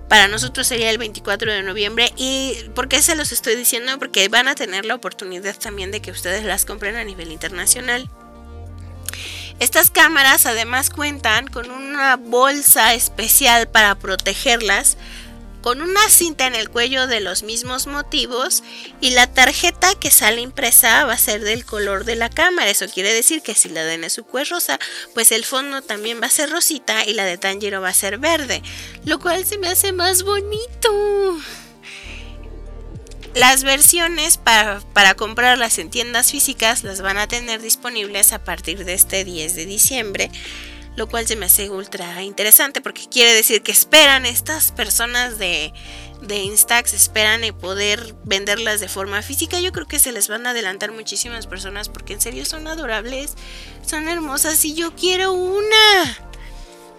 Para 0.08 0.28
nosotros 0.28 0.68
sería 0.68 0.90
el 0.90 0.98
24 0.98 1.54
de 1.54 1.64
noviembre. 1.64 2.12
¿Y 2.18 2.56
por 2.76 2.90
qué 2.90 3.02
se 3.02 3.16
los 3.16 3.32
estoy 3.32 3.56
diciendo? 3.56 3.98
Porque 3.98 4.28
van 4.28 4.50
a 4.50 4.56
tener 4.56 4.86
la 4.86 4.96
oportunidad 4.96 5.56
también 5.58 5.92
de 5.92 6.02
que 6.02 6.12
ustedes 6.12 6.44
las 6.44 6.66
compren 6.66 6.98
a 6.98 7.04
nivel 7.06 7.32
internacional. 7.32 8.10
Estas 9.62 9.92
cámaras 9.92 10.48
además 10.48 10.90
cuentan 10.90 11.48
con 11.48 11.70
una 11.70 12.18
bolsa 12.18 12.94
especial 12.94 13.70
para 13.70 13.94
protegerlas 13.94 14.98
con 15.62 15.82
una 15.82 16.10
cinta 16.10 16.48
en 16.48 16.56
el 16.56 16.70
cuello 16.70 17.08
de 17.08 17.20
los 17.20 17.44
mismos 17.44 17.88
motivos 17.88 18.64
y 19.00 19.12
la 19.12 19.28
tarjeta 19.28 19.96
que 19.96 20.12
sale 20.12 20.42
impresa 20.42 21.06
va 21.06 21.14
a 21.14 21.18
ser 21.18 21.42
del 21.42 21.66
color 21.66 22.04
de 22.06 22.16
la 22.16 22.30
cámara. 22.30 22.70
Eso 22.70 22.88
quiere 22.88 23.14
decir 23.14 23.42
que 23.42 23.56
si 23.56 23.70
la 23.70 23.84
de 23.84 23.98
Nezuko 23.98 24.40
es 24.40 24.50
rosa, 24.50 24.80
pues 25.14 25.32
el 25.32 25.46
fondo 25.46 25.82
también 25.82 26.22
va 26.22 26.28
a 26.28 26.32
ser 26.32 26.50
rosita 26.50 27.06
y 27.06 27.14
la 27.14 27.26
de 27.26 27.38
Tanjiro 27.38 27.82
va 27.82 27.90
a 27.90 27.94
ser 27.94 28.18
verde, 28.18 28.62
lo 29.06 29.20
cual 29.20 29.46
se 29.46 29.58
me 29.58 29.68
hace 29.68 29.92
más 29.92 30.24
bonito. 30.24 31.38
Las 33.34 33.64
versiones 33.64 34.38
para, 34.38 34.82
para, 34.94 35.14
comprarlas 35.14 35.80
en 35.80 35.90
tiendas 35.90 36.32
físicas 36.32 36.84
las 36.84 37.02
van 37.02 37.18
a 37.18 37.28
tener 37.28 37.62
disponibles 37.62 38.34
a 38.34 38.44
partir 38.44 38.84
de 38.84 38.94
este 38.94 39.24
10 39.24 39.56
de 39.56 39.66
diciembre 39.66 40.32
lo 40.96 41.08
cual 41.08 41.26
se 41.26 41.36
me 41.36 41.46
hace 41.46 41.70
ultra 41.70 42.22
interesante 42.24 42.82
porque 42.82 43.08
quiere 43.10 43.34
decir 43.34 43.62
que 43.62 43.72
esperan 43.72 44.26
estas 44.26 44.72
personas 44.72 45.40
de, 45.40 45.74
de 46.22 46.38
Instax, 46.40 46.94
esperan 46.94 47.42
poder 47.60 48.16
venderlas 48.26 48.80
de 48.80 48.90
forma 48.90 49.22
física. 49.22 49.60
Yo 49.60 49.72
creo 49.72 49.88
que 49.88 50.00
se 50.00 50.12
les 50.12 50.28
van 50.28 50.46
a 50.46 50.52
adelantar 50.52 50.92
muchísimas 50.92 51.48
personas 51.48 51.90
porque 51.90 52.14
en 52.14 52.22
serio 52.22 52.46
son 52.46 52.68
adorables, 52.68 53.36
son 53.86 54.08
hermosas 54.08 54.64
y 54.66 54.74
yo 54.74 54.92
quiero 54.96 55.34
una. 55.34 56.18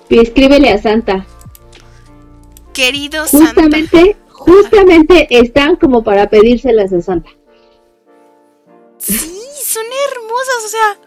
Y 0.08 0.18
escríbele 0.18 0.70
a 0.70 0.80
Santa. 0.80 1.26
Querido 2.72 3.26
justamente, 3.26 3.88
Santa. 3.90 4.18
Justamente 4.28 5.26
están 5.30 5.76
como 5.76 6.02
para 6.02 6.28
pedírselas 6.28 6.92
a 6.92 7.00
Santa. 7.02 7.30
Sí, 8.98 9.18
son 9.64 9.84
hermosas, 10.10 10.64
o 10.64 10.68
sea. 10.68 10.98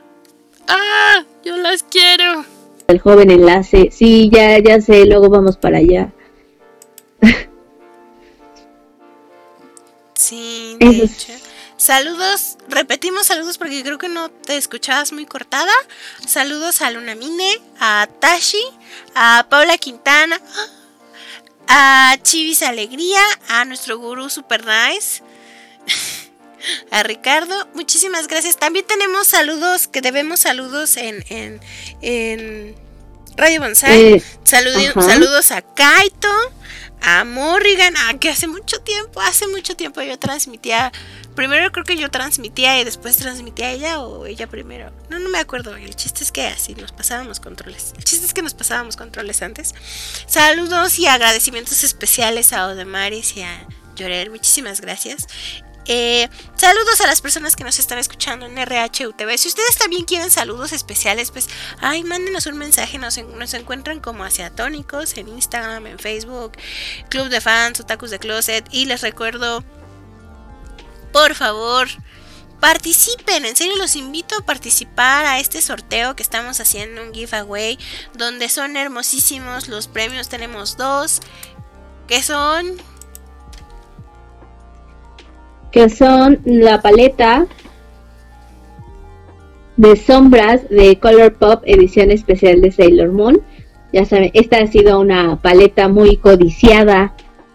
¡Ah! 0.68 1.26
Yo 1.44 1.58
las 1.58 1.84
quiero 1.84 2.46
el 2.88 3.00
joven 3.00 3.32
enlace. 3.32 3.90
Sí, 3.92 4.30
ya, 4.32 4.60
ya 4.60 4.82
sé, 4.82 5.06
luego 5.06 5.30
vamos 5.30 5.58
para 5.58 5.78
allá. 5.80 6.12
Sí, 10.18 10.78
de 10.80 11.04
hecho. 11.04 11.34
Saludos, 11.78 12.58
repetimos 12.70 13.28
saludos 13.28 13.60
porque 13.60 13.84
creo 13.84 13.98
que 13.98 14.08
no 14.10 14.32
te 14.32 14.58
escuchabas 14.58 15.12
muy 15.12 15.26
cortada. 15.26 15.72
Saludos 16.26 16.82
a 16.82 16.90
Luna 16.90 17.14
Mine, 17.14 17.60
a 17.80 18.08
Tashi, 18.20 18.64
a 19.14 19.46
Paula 19.50 19.78
Quintana, 19.78 20.42
a 21.68 22.16
Chivis 22.24 22.64
Alegría, 22.64 23.22
a 23.50 23.66
nuestro 23.66 24.00
gurú 24.00 24.30
Super 24.30 24.66
Nice. 24.66 25.22
a 26.92 27.04
Ricardo. 27.04 27.68
Muchísimas 27.74 28.28
gracias. 28.28 28.58
También 28.58 28.86
tenemos 28.86 29.28
saludos, 29.28 29.88
que 29.88 30.02
debemos 30.02 30.42
saludos 30.42 30.98
en, 30.98 31.24
en, 31.30 31.60
en 32.02 32.76
Radio 33.38 33.62
Bonsai. 33.62 34.14
Eh, 34.16 34.24
saludos 34.46 35.52
a 35.52 35.62
Kaito, 35.62 36.32
a 37.02 37.24
Morrigan, 37.26 37.94
que 38.20 38.30
hace 38.30 38.48
mucho 38.48 38.80
tiempo, 38.82 39.22
hace 39.22 39.48
mucho 39.48 39.76
tiempo 39.76 40.02
yo 40.02 40.18
transmitía. 40.18 40.92
Primero 41.36 41.70
creo 41.72 41.84
que 41.84 41.98
yo 41.98 42.10
transmitía 42.10 42.80
y 42.80 42.86
después 42.86 43.18
transmitía 43.18 43.72
ella 43.72 44.00
o 44.00 44.26
ella 44.26 44.48
primero. 44.48 44.92
No, 45.10 45.20
no 45.20 45.30
me 45.30 45.38
acuerdo. 45.38 45.76
El 45.76 45.96
chiste 45.96 46.24
es 46.24 46.32
que 46.32 46.48
así 46.48 46.76
nos 46.76 46.94
pasábamos 46.94 47.42
controles. 47.42 47.94
El 47.98 48.06
chiste 48.06 48.26
es 48.26 48.34
que 48.34 48.42
nos 48.42 48.54
pasábamos 48.54 48.96
controles 48.96 49.42
antes. 49.42 49.76
Saludos 50.28 50.98
y 50.98 51.08
agradecimientos 51.08 51.84
especiales 51.84 52.54
a 52.54 52.68
Odemaris 52.68 53.36
y 53.36 53.42
a 53.44 53.68
Llorel. 53.96 54.30
Muchísimas 54.30 54.80
gracias. 54.80 55.28
Eh, 55.88 56.30
saludos 56.56 57.00
a 57.02 57.08
las 57.08 57.22
personas 57.22 57.56
que 57.56 57.64
nos 57.64 57.78
están 57.78 58.00
escuchando 58.00 58.46
en 58.46 58.58
RHUTV. 58.58 59.38
Si 59.38 59.48
ustedes 59.48 59.78
también 59.78 60.06
quieren 60.06 60.32
saludos 60.32 60.72
especiales, 60.72 61.32
pues, 61.32 61.48
ay, 61.80 62.04
mándenos 62.04 62.48
un 62.48 62.58
mensaje. 62.58 62.98
Nos, 62.98 63.18
nos 63.18 63.54
encuentran 63.54 64.00
como 64.00 64.24
Asiatónicos 64.24 65.18
en 65.18 65.28
Instagram, 65.28 65.88
en 65.88 66.00
Facebook, 66.00 66.54
Club 67.10 67.30
de 67.30 67.42
Fans, 67.42 67.80
Otakus 67.80 68.10
de 68.10 68.20
Closet. 68.20 68.66
Y 68.72 68.86
les 68.86 69.02
recuerdo, 69.02 69.64
por 71.14 71.36
favor, 71.36 71.88
participen, 72.60 73.46
en 73.46 73.56
serio 73.56 73.76
los 73.78 73.96
invito 73.96 74.36
a 74.38 74.46
participar 74.46 75.26
a 75.26 75.40
este 75.40 75.62
sorteo 75.62 76.16
que 76.16 76.24
estamos 76.24 76.60
haciendo, 76.60 77.04
un 77.04 77.14
giveaway, 77.14 77.78
donde 78.14 78.50
son 78.50 78.76
hermosísimos 78.76 79.68
los 79.68 79.88
premios, 79.88 80.30
tenemos 80.30 80.78
dos, 80.78 81.22
que 82.08 82.24
son 82.24 82.82
que 85.76 85.90
son 85.90 86.40
la 86.46 86.82
paleta 86.82 87.48
de 89.76 89.98
sombras 89.98 90.70
de 90.70 90.98
Color 91.00 91.34
Pop 91.34 91.64
edición 91.66 92.12
especial 92.12 92.62
de 92.62 92.72
Sailor 92.72 93.12
Moon. 93.12 93.42
Ya 93.92 94.06
saben, 94.06 94.32
esta 94.34 94.60
ha 94.60 94.68
sido 94.68 95.02
una 95.02 95.42
paleta 95.42 95.90
muy 95.90 96.16
codiciada, 96.16 97.14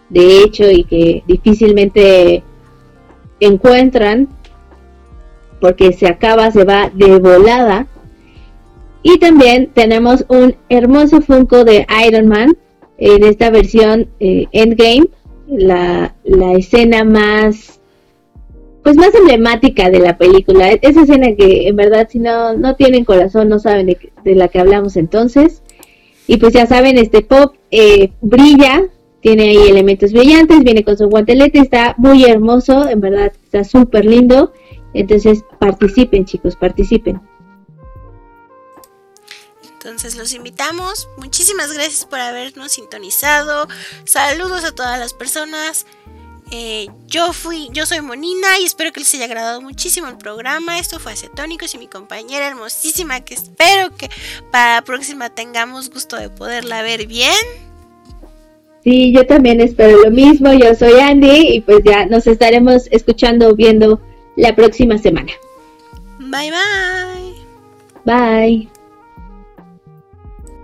de 0.09 0.43
hecho, 0.43 0.69
y 0.69 0.83
que 0.83 1.23
difícilmente 1.25 2.43
encuentran 3.39 4.29
porque 5.59 5.91
se 5.91 6.05
acaba, 6.05 6.51
se 6.51 6.63
va 6.63 6.91
de 6.93 7.17
volada. 7.17 7.87
Y 9.01 9.17
también 9.17 9.71
tenemos 9.73 10.25
un 10.27 10.55
hermoso 10.69 11.21
Funko 11.21 11.65
de 11.65 11.87
Iron 12.07 12.27
Man 12.27 12.55
en 12.99 13.23
esta 13.23 13.49
versión 13.49 14.11
eh, 14.19 14.45
Endgame, 14.51 15.07
la, 15.47 16.13
la 16.23 16.51
escena 16.51 17.03
más 17.03 17.80
pues 18.83 18.95
más 18.95 19.13
emblemática 19.13 19.89
de 19.89 19.99
la 19.99 20.17
película. 20.17 20.71
E-, 20.71 20.79
esa 20.81 21.03
escena 21.03 21.35
que 21.37 21.67
en 21.67 21.75
verdad 21.75 22.07
si 22.09 22.19
no, 22.19 22.53
no 22.53 22.75
tienen 22.75 23.05
corazón 23.05 23.49
no 23.49 23.59
saben 23.59 23.87
de, 23.87 24.35
la 24.35 24.47
que 24.47 24.59
hablamos 24.59 24.97
entonces. 24.97 25.61
Y 26.27 26.37
pues 26.37 26.53
ya 26.53 26.65
saben, 26.65 26.97
este 26.97 27.21
pop 27.21 27.55
eh, 27.71 28.11
brilla, 28.21 28.87
tiene 29.21 29.49
ahí 29.49 29.69
elementos 29.69 30.13
brillantes, 30.13 30.63
viene 30.63 30.83
con 30.83 30.97
su 30.97 31.07
guantelete, 31.07 31.59
está 31.59 31.95
muy 31.97 32.25
hermoso, 32.25 32.87
en 32.87 33.01
verdad 33.01 33.31
está 33.43 33.63
súper 33.63 34.05
lindo. 34.05 34.53
Entonces 34.93 35.43
participen 35.59 36.25
chicos, 36.25 36.55
participen. 36.55 37.21
Entonces 39.83 40.15
los 40.15 40.33
invitamos. 40.33 41.09
Muchísimas 41.17 41.73
gracias 41.73 42.05
por 42.05 42.19
habernos 42.19 42.73
sintonizado. 42.73 43.67
Saludos 44.03 44.63
a 44.63 44.73
todas 44.73 44.99
las 44.99 45.13
personas. 45.13 45.87
Eh, 46.53 46.87
yo 47.07 47.31
fui, 47.31 47.69
yo 47.71 47.85
soy 47.85 48.01
Monina 48.01 48.59
y 48.59 48.65
espero 48.65 48.91
que 48.91 48.99
les 48.99 49.13
haya 49.15 49.25
agradado 49.25 49.61
muchísimo 49.61 50.07
el 50.07 50.17
programa. 50.17 50.79
Esto 50.79 50.99
fue 50.99 51.13
Acetónicos 51.13 51.73
y 51.73 51.77
mi 51.77 51.87
compañera 51.87 52.47
hermosísima 52.47 53.21
que 53.21 53.35
espero 53.35 53.95
que 53.95 54.09
para 54.51 54.75
la 54.75 54.81
próxima 54.81 55.29
tengamos 55.29 55.89
gusto 55.89 56.17
de 56.17 56.29
poderla 56.29 56.81
ver 56.81 57.07
bien. 57.07 57.33
Sí, 58.83 59.13
yo 59.13 59.25
también 59.25 59.61
espero 59.61 60.01
lo 60.01 60.11
mismo. 60.11 60.51
Yo 60.51 60.75
soy 60.75 60.99
Andy 60.99 61.55
y 61.55 61.61
pues 61.61 61.83
ya 61.85 62.05
nos 62.07 62.27
estaremos 62.27 62.87
escuchando 62.91 63.55
viendo 63.55 64.01
la 64.35 64.53
próxima 64.53 64.97
semana. 64.97 65.31
Bye 66.19 66.51
bye. 66.51 67.31
Bye. 68.03 68.80